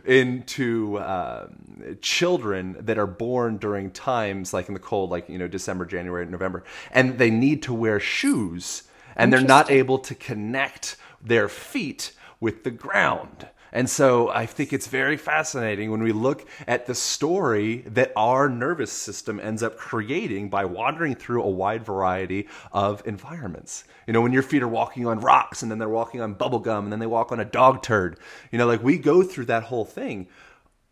into 0.05 0.99
um, 1.01 1.97
children 2.01 2.77
that 2.81 2.99
are 2.99 3.07
born 3.07 3.57
during 3.57 3.91
times 3.91 4.53
like 4.53 4.69
in 4.69 4.75
the 4.75 4.81
cold, 4.81 5.11
like 5.11 5.29
you 5.29 5.39
know 5.39 5.49
December, 5.49 5.85
January, 5.85 6.27
November, 6.27 6.65
and 6.93 7.19
they 7.19 7.31
need 7.31 7.63
to 7.63 7.75
wear 7.75 7.99
shoes, 7.99 8.85
and 9.17 9.33
they're 9.33 9.41
not 9.41 9.71
able 9.71 9.99
to 9.99 10.15
connect 10.15 10.97
their 11.23 11.49
feet 11.49 12.13
with 12.39 12.63
the 12.63 12.71
ground. 12.71 13.49
And 13.77 13.91
so 13.91 14.31
I 14.31 14.47
think 14.47 14.73
it's 14.73 14.87
very 14.87 15.19
fascinating 15.19 15.91
when 15.91 16.03
we 16.03 16.11
look 16.11 16.49
at 16.67 16.87
the 16.87 16.95
story 16.95 17.85
that 17.89 18.11
our 18.17 18.49
nervous 18.49 18.91
system 18.91 19.39
ends 19.39 19.63
up 19.63 19.77
creating 19.77 20.49
by 20.49 20.65
wandering 20.65 21.15
through 21.15 21.43
a 21.43 21.51
wide 21.51 21.85
variety 21.85 22.49
of 22.73 23.07
environments. 23.07 23.85
You 24.07 24.15
know, 24.15 24.23
when 24.23 24.33
your 24.33 24.43
feet 24.43 24.63
are 24.63 24.69
walking 24.69 25.07
on 25.07 25.21
rocks 25.21 25.61
and 25.61 25.71
then 25.71 25.79
they're 25.79 25.91
walking 25.91 26.23
on 26.23 26.33
bubble 26.33 26.61
gum 26.61 26.85
and 26.85 26.93
then 26.93 27.01
they 27.01 27.07
walk 27.07 27.33
on 27.33 27.39
a 27.39 27.45
dog 27.45 27.83
turd, 27.83 28.19
you 28.51 28.57
know, 28.57 28.67
like 28.67 28.83
we 28.83 28.97
go 28.97 29.23
through 29.23 29.45
that 29.45 29.65
whole 29.65 29.85
thing. 29.85 30.27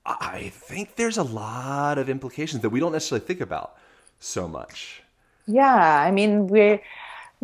I 0.05 0.51
think 0.53 0.97
there's 0.97 1.17
a 1.17 1.23
lot 1.23 1.97
of 1.97 2.11
implications 2.11 2.61
that 2.61 2.69
we 2.69 2.81
don't 2.81 2.93
necessarily 2.93 3.25
think 3.27 3.41
about 3.41 3.79
so 4.19 4.47
much. 4.47 5.03
Yeah, 5.47 5.75
I 5.75 6.11
mean 6.11 6.49
we're 6.49 6.83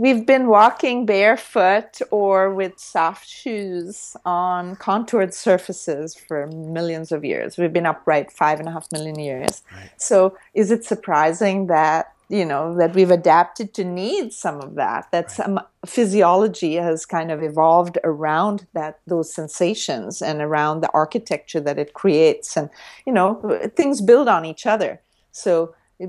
we've 0.00 0.24
been 0.24 0.46
walking 0.46 1.04
barefoot 1.04 2.00
or 2.10 2.54
with 2.54 2.78
soft 2.78 3.28
shoes 3.28 4.16
on 4.24 4.74
contoured 4.76 5.34
surfaces 5.34 6.14
for 6.14 6.46
millions 6.46 7.12
of 7.12 7.22
years. 7.22 7.58
We've 7.58 7.72
been 7.72 7.84
upright 7.84 8.32
five 8.32 8.60
and 8.60 8.68
a 8.68 8.72
half 8.72 8.90
million 8.92 9.18
years. 9.18 9.62
Right. 9.70 9.90
So, 9.98 10.38
is 10.54 10.70
it 10.70 10.84
surprising 10.84 11.66
that 11.66 12.14
you 12.30 12.46
know 12.46 12.74
that 12.76 12.94
we've 12.94 13.10
adapted 13.10 13.74
to 13.74 13.84
need 13.84 14.32
some 14.32 14.58
of 14.62 14.74
that? 14.76 15.10
That 15.12 15.24
right. 15.24 15.30
some 15.30 15.60
physiology 15.84 16.76
has 16.76 17.04
kind 17.04 17.30
of 17.30 17.42
evolved 17.42 17.98
around 18.02 18.66
that 18.72 19.00
those 19.06 19.34
sensations 19.34 20.22
and 20.22 20.40
around 20.40 20.80
the 20.80 20.90
architecture 20.94 21.60
that 21.60 21.78
it 21.78 21.92
creates, 21.92 22.56
and 22.56 22.70
you 23.06 23.12
know 23.12 23.28
things 23.76 24.00
build 24.00 24.28
on 24.28 24.46
each 24.46 24.64
other. 24.64 25.02
So. 25.30 25.74
It, 25.98 26.08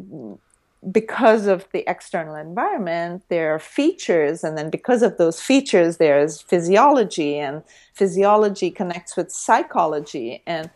because 0.89 1.45
of 1.45 1.67
the 1.73 1.83
external 1.87 2.35
environment, 2.35 3.23
there 3.29 3.53
are 3.53 3.59
features, 3.59 4.43
and 4.43 4.57
then 4.57 4.69
because 4.69 5.03
of 5.03 5.17
those 5.17 5.39
features, 5.39 5.97
there's 5.97 6.41
physiology, 6.41 7.37
and 7.37 7.61
physiology 7.93 8.71
connects 8.71 9.15
with 9.15 9.31
psychology, 9.31 10.41
and 10.47 10.71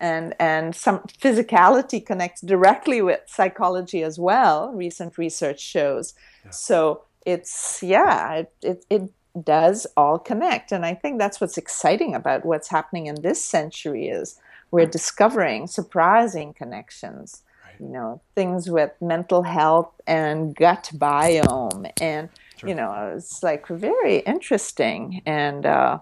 and 0.00 0.34
and 0.40 0.74
some 0.74 1.00
physicality 1.20 2.04
connects 2.04 2.40
directly 2.40 3.02
with 3.02 3.20
psychology 3.26 4.02
as 4.02 4.18
well. 4.18 4.72
Recent 4.72 5.18
research 5.18 5.60
shows. 5.60 6.14
Yeah. 6.44 6.50
So 6.52 7.02
it's 7.26 7.82
yeah, 7.82 8.36
it, 8.36 8.52
it 8.62 8.84
it 8.88 9.02
does 9.44 9.86
all 9.94 10.18
connect, 10.18 10.72
and 10.72 10.86
I 10.86 10.94
think 10.94 11.18
that's 11.18 11.38
what's 11.38 11.58
exciting 11.58 12.14
about 12.14 12.46
what's 12.46 12.68
happening 12.68 13.06
in 13.06 13.20
this 13.20 13.44
century 13.44 14.08
is 14.08 14.40
we're 14.70 14.86
mm. 14.86 14.90
discovering 14.90 15.66
surprising 15.66 16.54
connections 16.54 17.42
you 17.80 17.88
know 17.88 18.20
things 18.34 18.68
with 18.68 18.90
mental 19.00 19.42
health 19.42 19.92
and 20.06 20.54
gut 20.54 20.90
biome. 20.94 21.90
And 22.00 22.28
sure. 22.58 22.68
you 22.68 22.74
know 22.74 23.12
it's 23.16 23.42
like 23.42 23.66
very 23.66 24.18
interesting. 24.20 25.22
And 25.26 25.66
uh, 25.66 25.98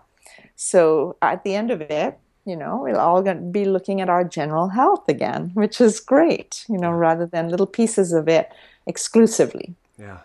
so 0.57 1.17
at 1.23 1.45
the 1.45 1.55
end 1.55 1.71
of 1.71 1.81
it 1.81 2.19
you 2.45 2.57
know 2.57 2.81
we're 2.83 2.99
all 2.99 3.23
going 3.23 3.37
to 3.37 3.43
be 3.43 3.65
looking 3.65 4.01
at 4.01 4.09
our 4.09 4.25
general 4.25 4.69
health 4.69 5.07
again 5.07 5.51
which 5.53 5.83
is 5.83 6.01
great 6.01 6.65
you 6.67 6.79
know 6.79 6.91
rather 6.91 7.27
than 7.27 7.51
little 7.51 7.67
pieces 7.67 8.13
of 8.13 8.29
it 8.29 8.51
exclusively. 8.87 9.75
Yeah 9.99 10.19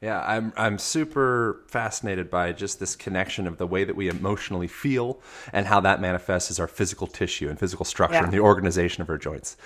yeah, 0.00 0.22
I'm 0.24 0.52
I'm 0.56 0.78
super 0.78 1.62
fascinated 1.66 2.30
by 2.30 2.52
just 2.52 2.78
this 2.78 2.94
connection 2.94 3.48
of 3.48 3.58
the 3.58 3.66
way 3.66 3.82
that 3.82 3.96
we 3.96 4.08
emotionally 4.08 4.68
feel 4.68 5.20
and 5.52 5.66
how 5.66 5.80
that 5.80 6.00
manifests 6.00 6.52
as 6.52 6.60
our 6.60 6.68
physical 6.68 7.08
tissue 7.08 7.48
and 7.48 7.58
physical 7.58 7.84
structure 7.84 8.14
yeah. 8.14 8.24
and 8.24 8.32
the 8.32 8.38
organization 8.38 9.02
of 9.02 9.10
our 9.10 9.18
joints. 9.18 9.56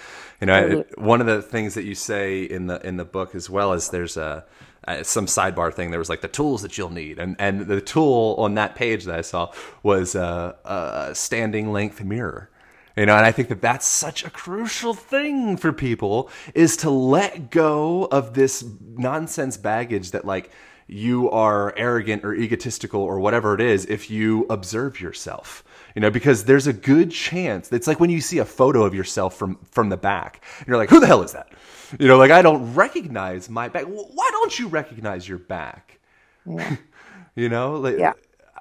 You 0.40 0.46
know, 0.46 0.66
it, 0.66 0.98
one 0.98 1.20
of 1.20 1.26
the 1.26 1.42
things 1.42 1.74
that 1.74 1.84
you 1.84 1.94
say 1.94 2.44
in 2.44 2.66
the 2.66 2.80
in 2.86 2.96
the 2.96 3.04
book 3.04 3.34
as 3.34 3.50
well 3.50 3.74
is 3.74 3.90
there's 3.90 4.16
a 4.16 4.46
uh, 4.88 5.02
some 5.02 5.26
sidebar 5.26 5.72
thing. 5.72 5.90
There 5.90 5.98
was 5.98 6.08
like 6.08 6.22
the 6.22 6.28
tools 6.28 6.62
that 6.62 6.78
you'll 6.78 6.90
need, 6.90 7.18
and 7.18 7.36
and 7.38 7.66
the 7.66 7.82
tool 7.82 8.34
on 8.38 8.54
that 8.54 8.74
page 8.74 9.04
that 9.04 9.18
I 9.18 9.20
saw 9.20 9.52
was 9.82 10.14
a, 10.14 10.56
a 10.64 11.14
standing 11.14 11.72
length 11.72 12.02
mirror. 12.02 12.48
You 12.96 13.06
know, 13.06 13.16
and 13.16 13.24
I 13.24 13.32
think 13.32 13.48
that 13.48 13.62
that's 13.62 13.86
such 13.86 14.24
a 14.24 14.30
crucial 14.30 14.92
thing 14.92 15.56
for 15.56 15.72
people 15.72 16.30
is 16.54 16.76
to 16.78 16.90
let 16.90 17.50
go 17.50 18.04
of 18.04 18.34
this 18.34 18.64
nonsense 18.96 19.56
baggage 19.56 20.10
that 20.10 20.26
like 20.26 20.50
you 20.86 21.30
are 21.30 21.72
arrogant 21.76 22.24
or 22.24 22.34
egotistical 22.34 23.00
or 23.00 23.18
whatever 23.18 23.54
it 23.54 23.60
is 23.60 23.86
if 23.86 24.10
you 24.10 24.46
observe 24.50 25.00
yourself. 25.00 25.64
You 25.94 26.00
know, 26.00 26.10
because 26.10 26.44
there's 26.44 26.66
a 26.66 26.72
good 26.72 27.10
chance. 27.10 27.70
It's 27.72 27.86
like 27.86 28.00
when 28.00 28.10
you 28.10 28.20
see 28.20 28.38
a 28.38 28.44
photo 28.44 28.84
of 28.84 28.94
yourself 28.94 29.36
from 29.36 29.58
from 29.70 29.88
the 29.90 29.96
back, 29.96 30.42
and 30.58 30.68
you're 30.68 30.78
like, 30.78 30.88
"Who 30.88 31.00
the 31.00 31.06
hell 31.06 31.22
is 31.22 31.32
that?" 31.32 31.52
You 31.98 32.08
know, 32.08 32.16
like 32.16 32.30
I 32.30 32.40
don't 32.40 32.74
recognize 32.74 33.50
my 33.50 33.68
back. 33.68 33.84
Why 33.84 34.28
don't 34.32 34.58
you 34.58 34.68
recognize 34.68 35.28
your 35.28 35.38
back? 35.38 35.98
Yeah. 36.46 36.76
you 37.34 37.50
know, 37.50 37.74
like 37.74 37.98
yeah. 37.98 38.14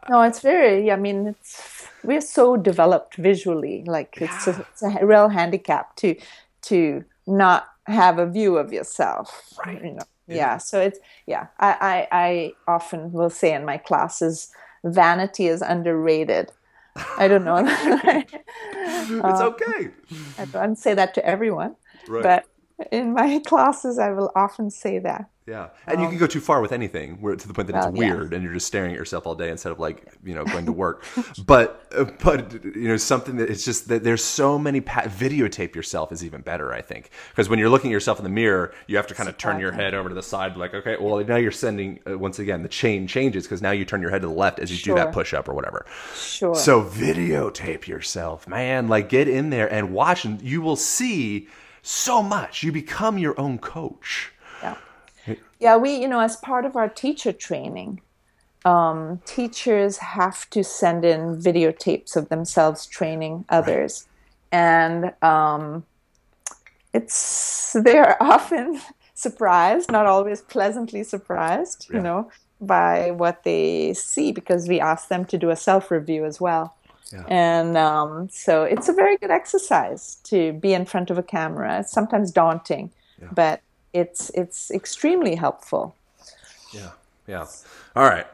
No, 0.10 0.22
it's 0.24 0.42
very. 0.42 0.92
I 0.92 0.98
mean, 0.98 1.28
it's 1.28 1.81
we're 2.04 2.22
so 2.22 2.58
developed 2.58 3.16
visually. 3.16 3.84
Like 3.86 4.18
it's, 4.20 4.48
a, 4.48 4.66
it's 4.72 4.84
a 4.84 5.06
real 5.06 5.30
handicap 5.30 5.96
to 5.98 6.16
to 6.64 7.04
not 7.28 7.68
have 7.88 8.20
a 8.20 8.26
view 8.26 8.58
of 8.58 8.72
yourself. 8.72 9.58
Right. 9.66 9.84
You 9.84 9.92
know. 9.92 10.04
Yeah. 10.28 10.36
yeah. 10.36 10.58
So 10.58 10.80
it's 10.82 11.00
yeah. 11.28 11.48
I, 11.60 11.76
I 11.82 12.08
I 12.12 12.54
often 12.68 13.12
will 13.12 13.30
say 13.30 13.54
in 13.54 13.66
my 13.66 13.78
classes, 13.78 14.52
vanity 14.84 15.48
is 15.48 15.62
underrated. 15.62 16.52
I 17.18 17.28
don't 17.28 17.46
know. 17.46 17.58
it's 17.66 19.24
uh, 19.24 19.48
okay. 19.48 19.90
I 20.38 20.46
don't 20.46 20.78
say 20.78 20.94
that 20.94 21.14
to 21.16 21.26
everyone, 21.26 21.76
right. 22.08 22.24
but 22.24 22.46
in 22.92 23.14
my 23.14 23.40
classes, 23.46 24.00
I 24.00 24.12
will 24.12 24.32
often 24.36 24.70
say 24.70 25.00
that. 25.00 25.30
Yeah, 25.48 25.70
and 25.88 25.98
um, 25.98 26.04
you 26.04 26.10
can 26.10 26.20
go 26.20 26.28
too 26.28 26.40
far 26.40 26.62
with 26.62 26.72
anything, 26.72 27.20
where 27.20 27.36
to 27.36 27.48
the 27.48 27.54
point 27.54 27.68
that 27.68 27.74
well, 27.74 27.90
it's 27.90 27.98
weird, 27.98 28.32
yeah. 28.32 28.36
and 28.36 28.44
you're 28.44 28.54
just 28.54 28.68
staring 28.68 28.92
at 28.92 28.98
yourself 28.98 29.26
all 29.26 29.34
day 29.34 29.50
instead 29.50 29.72
of 29.72 29.80
like 29.80 30.08
you 30.24 30.36
know 30.36 30.46
going 30.46 30.68
to 30.68 30.72
work. 30.72 31.04
but 31.46 31.88
uh, 31.98 32.06
but 32.24 32.64
you 32.64 32.88
know 32.88 32.96
something 32.96 33.38
that 33.38 33.50
it's 33.50 33.66
just 33.66 33.88
that 33.88 34.04
there's 34.04 34.24
so 34.24 34.60
many 34.60 34.82
pa- 34.82 35.02
videotape 35.02 35.74
yourself 35.74 36.12
is 36.12 36.24
even 36.24 36.42
better, 36.42 36.72
I 36.72 36.82
think, 36.82 37.10
because 37.30 37.50
when 37.50 37.58
you're 37.58 37.70
looking 37.70 37.90
at 37.90 37.94
yourself 37.94 38.20
in 38.20 38.24
the 38.24 38.30
mirror, 38.30 38.72
you 38.86 38.98
have 38.98 39.08
to 39.08 39.16
kind 39.16 39.28
of 39.28 39.38
turn 39.38 39.60
your 39.60 39.72
head 39.72 39.96
over 39.96 40.10
to 40.10 40.16
the 40.16 40.24
side, 40.24 40.56
like 40.58 40.76
okay, 40.76 40.96
well 41.02 41.24
now 41.26 41.38
you're 41.38 41.52
sending 41.52 42.00
uh, 42.08 42.18
once 42.18 42.38
again 42.38 42.62
the 42.62 42.70
chain 42.70 43.08
changes 43.08 43.44
because 43.46 43.64
now 43.64 43.72
you 43.72 43.84
turn 43.84 44.02
your 44.02 44.12
head 44.12 44.22
to 44.22 44.28
the 44.28 44.34
left 44.34 44.60
as 44.60 44.70
you 44.70 44.78
sure. 44.78 44.96
do 44.96 45.04
that 45.04 45.12
push 45.12 45.34
up 45.34 45.50
or 45.50 45.56
whatever. 45.56 45.88
Sure. 46.16 46.54
So 46.54 46.84
videotape 46.84 47.88
yourself, 47.88 48.48
man. 48.48 48.88
Like 48.88 49.10
get 49.10 49.28
in 49.28 49.50
there 49.50 49.72
and 49.74 49.92
watch, 49.92 50.24
and 50.24 50.40
you 50.40 50.62
will 50.62 50.76
see 50.76 51.48
so 51.82 52.22
much. 52.22 52.64
You 52.64 52.72
become 52.72 53.18
your 53.18 53.40
own 53.40 53.58
coach. 53.58 54.32
Yeah. 54.62 54.76
Yeah, 55.60 55.78
we, 55.78 55.96
you 55.96 56.08
know, 56.08 56.20
as 56.20 56.38
part 56.38 56.66
of 56.66 56.76
our 56.76 56.90
teacher 56.90 57.32
training, 57.32 58.02
um, 58.66 59.22
teachers 59.26 59.98
have 59.98 60.50
to 60.52 60.64
send 60.64 61.06
in 61.06 61.38
videotapes 61.38 62.16
of 62.16 62.30
themselves 62.30 62.86
training 62.86 63.46
others. 63.50 64.08
Right. 64.52 64.60
And 64.60 65.14
um, 65.24 65.86
it's, 66.94 67.74
they're 67.74 68.22
often 68.24 68.82
surprised, 69.14 69.92
not 69.92 70.06
always 70.06 70.42
pleasantly 70.42 71.04
surprised, 71.04 71.88
yeah. 71.90 71.98
you 71.98 72.04
know, 72.04 72.32
by 72.60 73.12
what 73.12 73.44
they 73.44 73.94
see 73.94 74.32
because 74.32 74.68
we 74.68 74.80
ask 74.80 75.08
them 75.08 75.26
to 75.26 75.38
do 75.38 75.50
a 75.50 75.56
self 75.56 75.92
review 75.92 76.26
as 76.26 76.42
well. 76.42 76.76
Yeah. 77.14 77.26
And 77.28 77.78
um, 77.78 78.30
so 78.30 78.64
it's 78.64 78.90
a 78.90 78.94
very 78.94 79.18
good 79.18 79.32
exercise 79.32 80.16
to 80.24 80.54
be 80.54 80.74
in 80.74 80.86
front 80.86 81.10
of 81.10 81.18
a 81.18 81.24
camera. 81.24 81.80
It's 81.80 81.92
sometimes 81.92 82.32
daunting, 82.32 82.92
yeah. 83.22 83.30
but 83.34 83.62
it's 83.94 84.30
it's 84.32 84.72
extremely 84.72 85.36
helpful. 85.36 85.96
Yeah, 86.74 86.92
yeah. 87.28 87.46
All 87.96 88.06
right, 88.06 88.28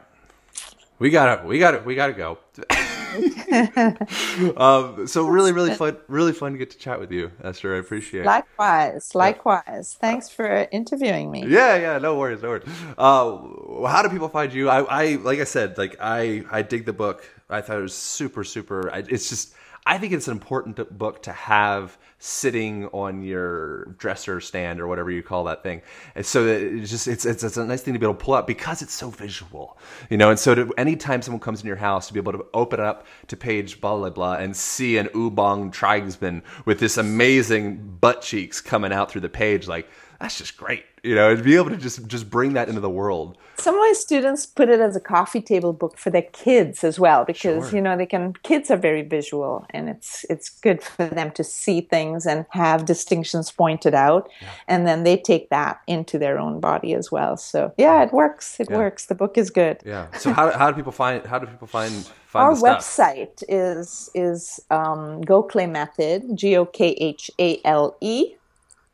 we 0.98 1.10
gotta 1.10 1.44
we 1.46 1.58
gotta 1.58 1.78
we 1.80 1.94
gotta 1.94 2.12
go. 2.12 2.38
um, 4.56 5.06
so 5.06 5.26
really, 5.26 5.52
really 5.52 5.74
fun, 5.74 5.96
really 6.08 6.32
fun 6.32 6.52
to 6.52 6.58
get 6.58 6.70
to 6.70 6.78
chat 6.78 7.00
with 7.00 7.10
you, 7.10 7.30
Esther. 7.42 7.74
I 7.74 7.78
appreciate 7.78 8.22
it. 8.22 8.26
Likewise, 8.26 9.14
likewise. 9.14 9.96
Thanks 9.98 10.28
for 10.28 10.68
interviewing 10.70 11.30
me. 11.30 11.46
Yeah, 11.46 11.76
yeah. 11.76 11.98
No 11.98 12.18
worries, 12.18 12.42
no 12.42 12.50
worries. 12.50 12.68
Uh, 12.96 13.86
how 13.86 14.02
do 14.02 14.08
people 14.10 14.28
find 14.28 14.52
you? 14.52 14.68
I, 14.68 14.82
I, 14.82 15.14
like 15.16 15.40
I 15.40 15.44
said, 15.44 15.78
like 15.78 15.96
I, 16.00 16.44
I 16.50 16.62
dig 16.62 16.84
the 16.84 16.92
book. 16.92 17.24
I 17.50 17.60
thought 17.60 17.78
it 17.78 17.82
was 17.82 17.94
super, 17.94 18.44
super. 18.44 18.88
It's 19.08 19.28
just, 19.28 19.54
I 19.86 19.96
think 19.96 20.12
it's 20.12 20.28
an 20.28 20.32
important 20.32 20.98
book 20.98 21.22
to 21.22 21.32
have 21.32 21.96
sitting 22.18 22.86
on 22.88 23.22
your 23.22 23.84
dresser 23.96 24.40
stand 24.40 24.80
or 24.80 24.88
whatever 24.88 25.10
you 25.10 25.22
call 25.22 25.44
that 25.44 25.62
thing. 25.62 25.80
And 26.14 26.26
so 26.26 26.46
it's 26.46 26.90
just 26.90 27.06
it's, 27.06 27.24
it's, 27.24 27.42
it's 27.44 27.56
a 27.56 27.64
nice 27.64 27.82
thing 27.82 27.94
to 27.94 28.00
be 28.00 28.04
able 28.04 28.16
to 28.16 28.24
pull 28.24 28.34
up 28.34 28.46
because 28.46 28.82
it's 28.82 28.92
so 28.92 29.08
visual, 29.08 29.78
you 30.10 30.16
know. 30.16 30.28
And 30.28 30.38
so 30.38 30.54
to, 30.54 30.74
anytime 30.76 31.22
someone 31.22 31.40
comes 31.40 31.60
in 31.60 31.66
your 31.66 31.76
house 31.76 32.08
to 32.08 32.12
be 32.12 32.20
able 32.20 32.32
to 32.32 32.44
open 32.52 32.80
up 32.80 33.06
to 33.28 33.36
page 33.36 33.80
blah 33.80 33.96
blah 33.96 34.10
blah 34.10 34.34
and 34.34 34.54
see 34.56 34.98
an 34.98 35.06
Ubong 35.08 35.72
tribesman 35.72 36.42
with 36.64 36.80
this 36.80 36.98
amazing 36.98 37.96
butt 38.00 38.20
cheeks 38.20 38.60
coming 38.60 38.92
out 38.92 39.10
through 39.10 39.22
the 39.22 39.28
page, 39.28 39.68
like 39.68 39.88
that's 40.18 40.38
just 40.38 40.56
great 40.56 40.84
you 41.02 41.14
know, 41.14 41.30
and 41.30 41.42
be 41.42 41.56
able 41.56 41.70
to 41.70 41.76
just 41.76 42.06
just 42.06 42.30
bring 42.30 42.52
that 42.54 42.68
into 42.68 42.80
the 42.80 42.90
world. 42.90 43.36
Some 43.56 43.74
of 43.74 43.80
my 43.80 43.92
students 43.94 44.46
put 44.46 44.68
it 44.68 44.80
as 44.80 44.94
a 44.96 45.00
coffee 45.00 45.40
table 45.40 45.72
book 45.72 45.98
for 45.98 46.10
their 46.10 46.22
kids 46.32 46.84
as 46.84 46.98
well, 46.98 47.24
because 47.24 47.68
sure. 47.68 47.76
you 47.76 47.82
know 47.82 47.96
they 47.96 48.06
can. 48.06 48.34
Kids 48.42 48.70
are 48.70 48.76
very 48.76 49.02
visual, 49.02 49.66
and 49.70 49.88
it's 49.88 50.24
it's 50.30 50.48
good 50.48 50.82
for 50.82 51.06
them 51.06 51.30
to 51.32 51.44
see 51.44 51.80
things 51.80 52.26
and 52.26 52.46
have 52.50 52.84
distinctions 52.84 53.50
pointed 53.50 53.94
out, 53.94 54.28
yeah. 54.40 54.48
and 54.66 54.86
then 54.86 55.04
they 55.04 55.16
take 55.16 55.50
that 55.50 55.80
into 55.86 56.18
their 56.18 56.38
own 56.38 56.60
body 56.60 56.94
as 56.94 57.10
well. 57.10 57.36
So 57.36 57.72
yeah, 57.76 58.02
it 58.02 58.12
works. 58.12 58.60
It 58.60 58.68
yeah. 58.70 58.78
works. 58.78 59.06
The 59.06 59.14
book 59.14 59.38
is 59.38 59.50
good. 59.50 59.78
Yeah. 59.84 60.06
So 60.18 60.32
how, 60.32 60.50
how 60.50 60.70
do 60.70 60.76
people 60.76 60.92
find 60.92 61.24
how 61.24 61.38
do 61.38 61.46
people 61.46 61.66
find 61.68 61.92
find 62.26 62.44
our 62.44 62.54
website 62.54 63.42
is 63.48 64.10
is 64.14 64.60
um, 64.70 65.22
Gokhale 65.22 65.70
Method 65.70 66.36
G 66.36 66.56
O 66.56 66.66
K 66.66 66.90
H 66.98 67.30
A 67.38 67.60
L 67.64 67.96
E 68.00 68.34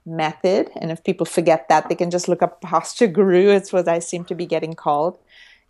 method. 0.06 0.70
And 0.80 0.90
if 0.90 1.02
people 1.04 1.26
forget 1.26 1.68
that, 1.68 1.88
they 1.88 1.94
can 1.94 2.10
just 2.10 2.28
look 2.28 2.42
up 2.42 2.60
Posture 2.60 3.06
Guru. 3.06 3.48
It's 3.50 3.72
what 3.72 3.88
I 3.88 3.98
seem 4.00 4.24
to 4.26 4.34
be 4.34 4.46
getting 4.46 4.74
called. 4.74 5.18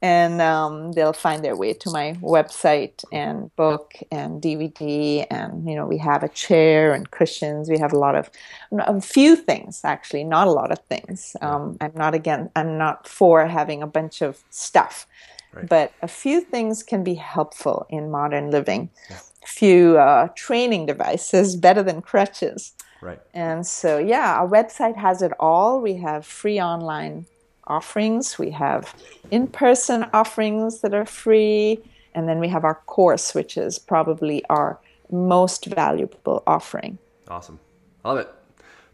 and 0.03 0.43
um, 0.43 0.93
they'll 0.93 1.15
find 1.15 1.43
their 1.43 1.57
way 1.57 1.73
to 1.73 1.91
my 1.91 2.13
website 2.21 3.05
and 3.13 3.55
book 3.57 3.95
and 4.11 4.43
DVD. 4.43 5.25
And 5.31 5.67
you 5.69 5.75
know, 5.77 5.87
we 5.87 5.99
have 5.99 6.23
a 6.23 6.29
chair 6.29 6.93
and 6.93 7.11
cushions. 7.11 7.71
We 7.71 7.79
have 7.79 7.93
a 7.95 7.99
lot 7.99 8.15
of 8.15 8.29
a 8.73 9.01
few 9.01 9.35
things 9.37 9.81
actually, 9.85 10.25
not 10.25 10.47
a 10.47 10.51
lot 10.61 10.71
of 10.73 10.79
things. 10.93 11.37
Um, 11.41 11.79
I'm 11.81 11.93
not 11.95 12.13
again. 12.15 12.51
I'm 12.55 12.77
not 12.77 13.09
for 13.09 13.47
having 13.47 13.83
a 13.83 13.87
bunch 13.87 14.21
of 14.21 14.43
stuff, 14.51 15.07
Right. 15.55 15.69
but 15.69 15.93
a 16.03 16.09
few 16.09 16.41
things 16.41 16.83
can 16.83 17.03
be 17.05 17.15
helpful 17.15 17.87
in 17.89 18.11
modern 18.11 18.51
living. 18.51 18.91
A 19.11 19.47
few 19.47 19.97
uh, 19.99 20.29
training 20.35 20.87
devices 20.87 21.55
better 21.57 21.83
than 21.83 22.03
crutches. 22.03 22.73
Right. 23.05 23.21
And 23.35 23.67
so, 23.67 23.99
yeah, 23.99 24.41
our 24.41 24.49
website 24.49 24.97
has 24.97 25.21
it 25.21 25.33
all. 25.39 25.83
We 25.83 25.95
have 25.97 26.25
free 26.25 26.59
online 26.59 27.27
offerings, 27.67 28.39
we 28.39 28.51
have 28.51 28.95
in 29.31 29.47
person 29.47 30.07
offerings 30.13 30.81
that 30.81 30.95
are 30.95 31.05
free, 31.05 31.81
and 32.15 32.29
then 32.29 32.39
we 32.39 32.49
have 32.49 32.65
our 32.65 32.77
course, 32.87 33.35
which 33.35 33.59
is 33.59 33.79
probably 33.79 34.45
our 34.47 34.79
most 35.11 35.67
valuable 35.67 36.43
offering. 36.47 36.97
Awesome. 37.29 37.61
I 38.05 38.09
love 38.09 38.19
it. 38.19 38.29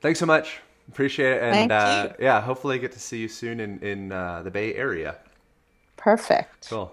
Thanks 0.00 0.18
so 0.18 0.26
much. 0.26 0.58
Appreciate 0.88 1.34
it. 1.34 1.42
And 1.42 1.70
uh, 1.70 2.12
yeah, 2.18 2.40
hopefully 2.40 2.80
get 2.80 2.90
to 2.92 3.00
see 3.00 3.18
you 3.18 3.28
soon 3.28 3.60
in, 3.60 3.78
in 3.78 4.10
uh, 4.10 4.42
the 4.42 4.50
Bay 4.50 4.74
Area. 4.74 5.18
Perfect. 5.96 6.68
Cool. 6.68 6.92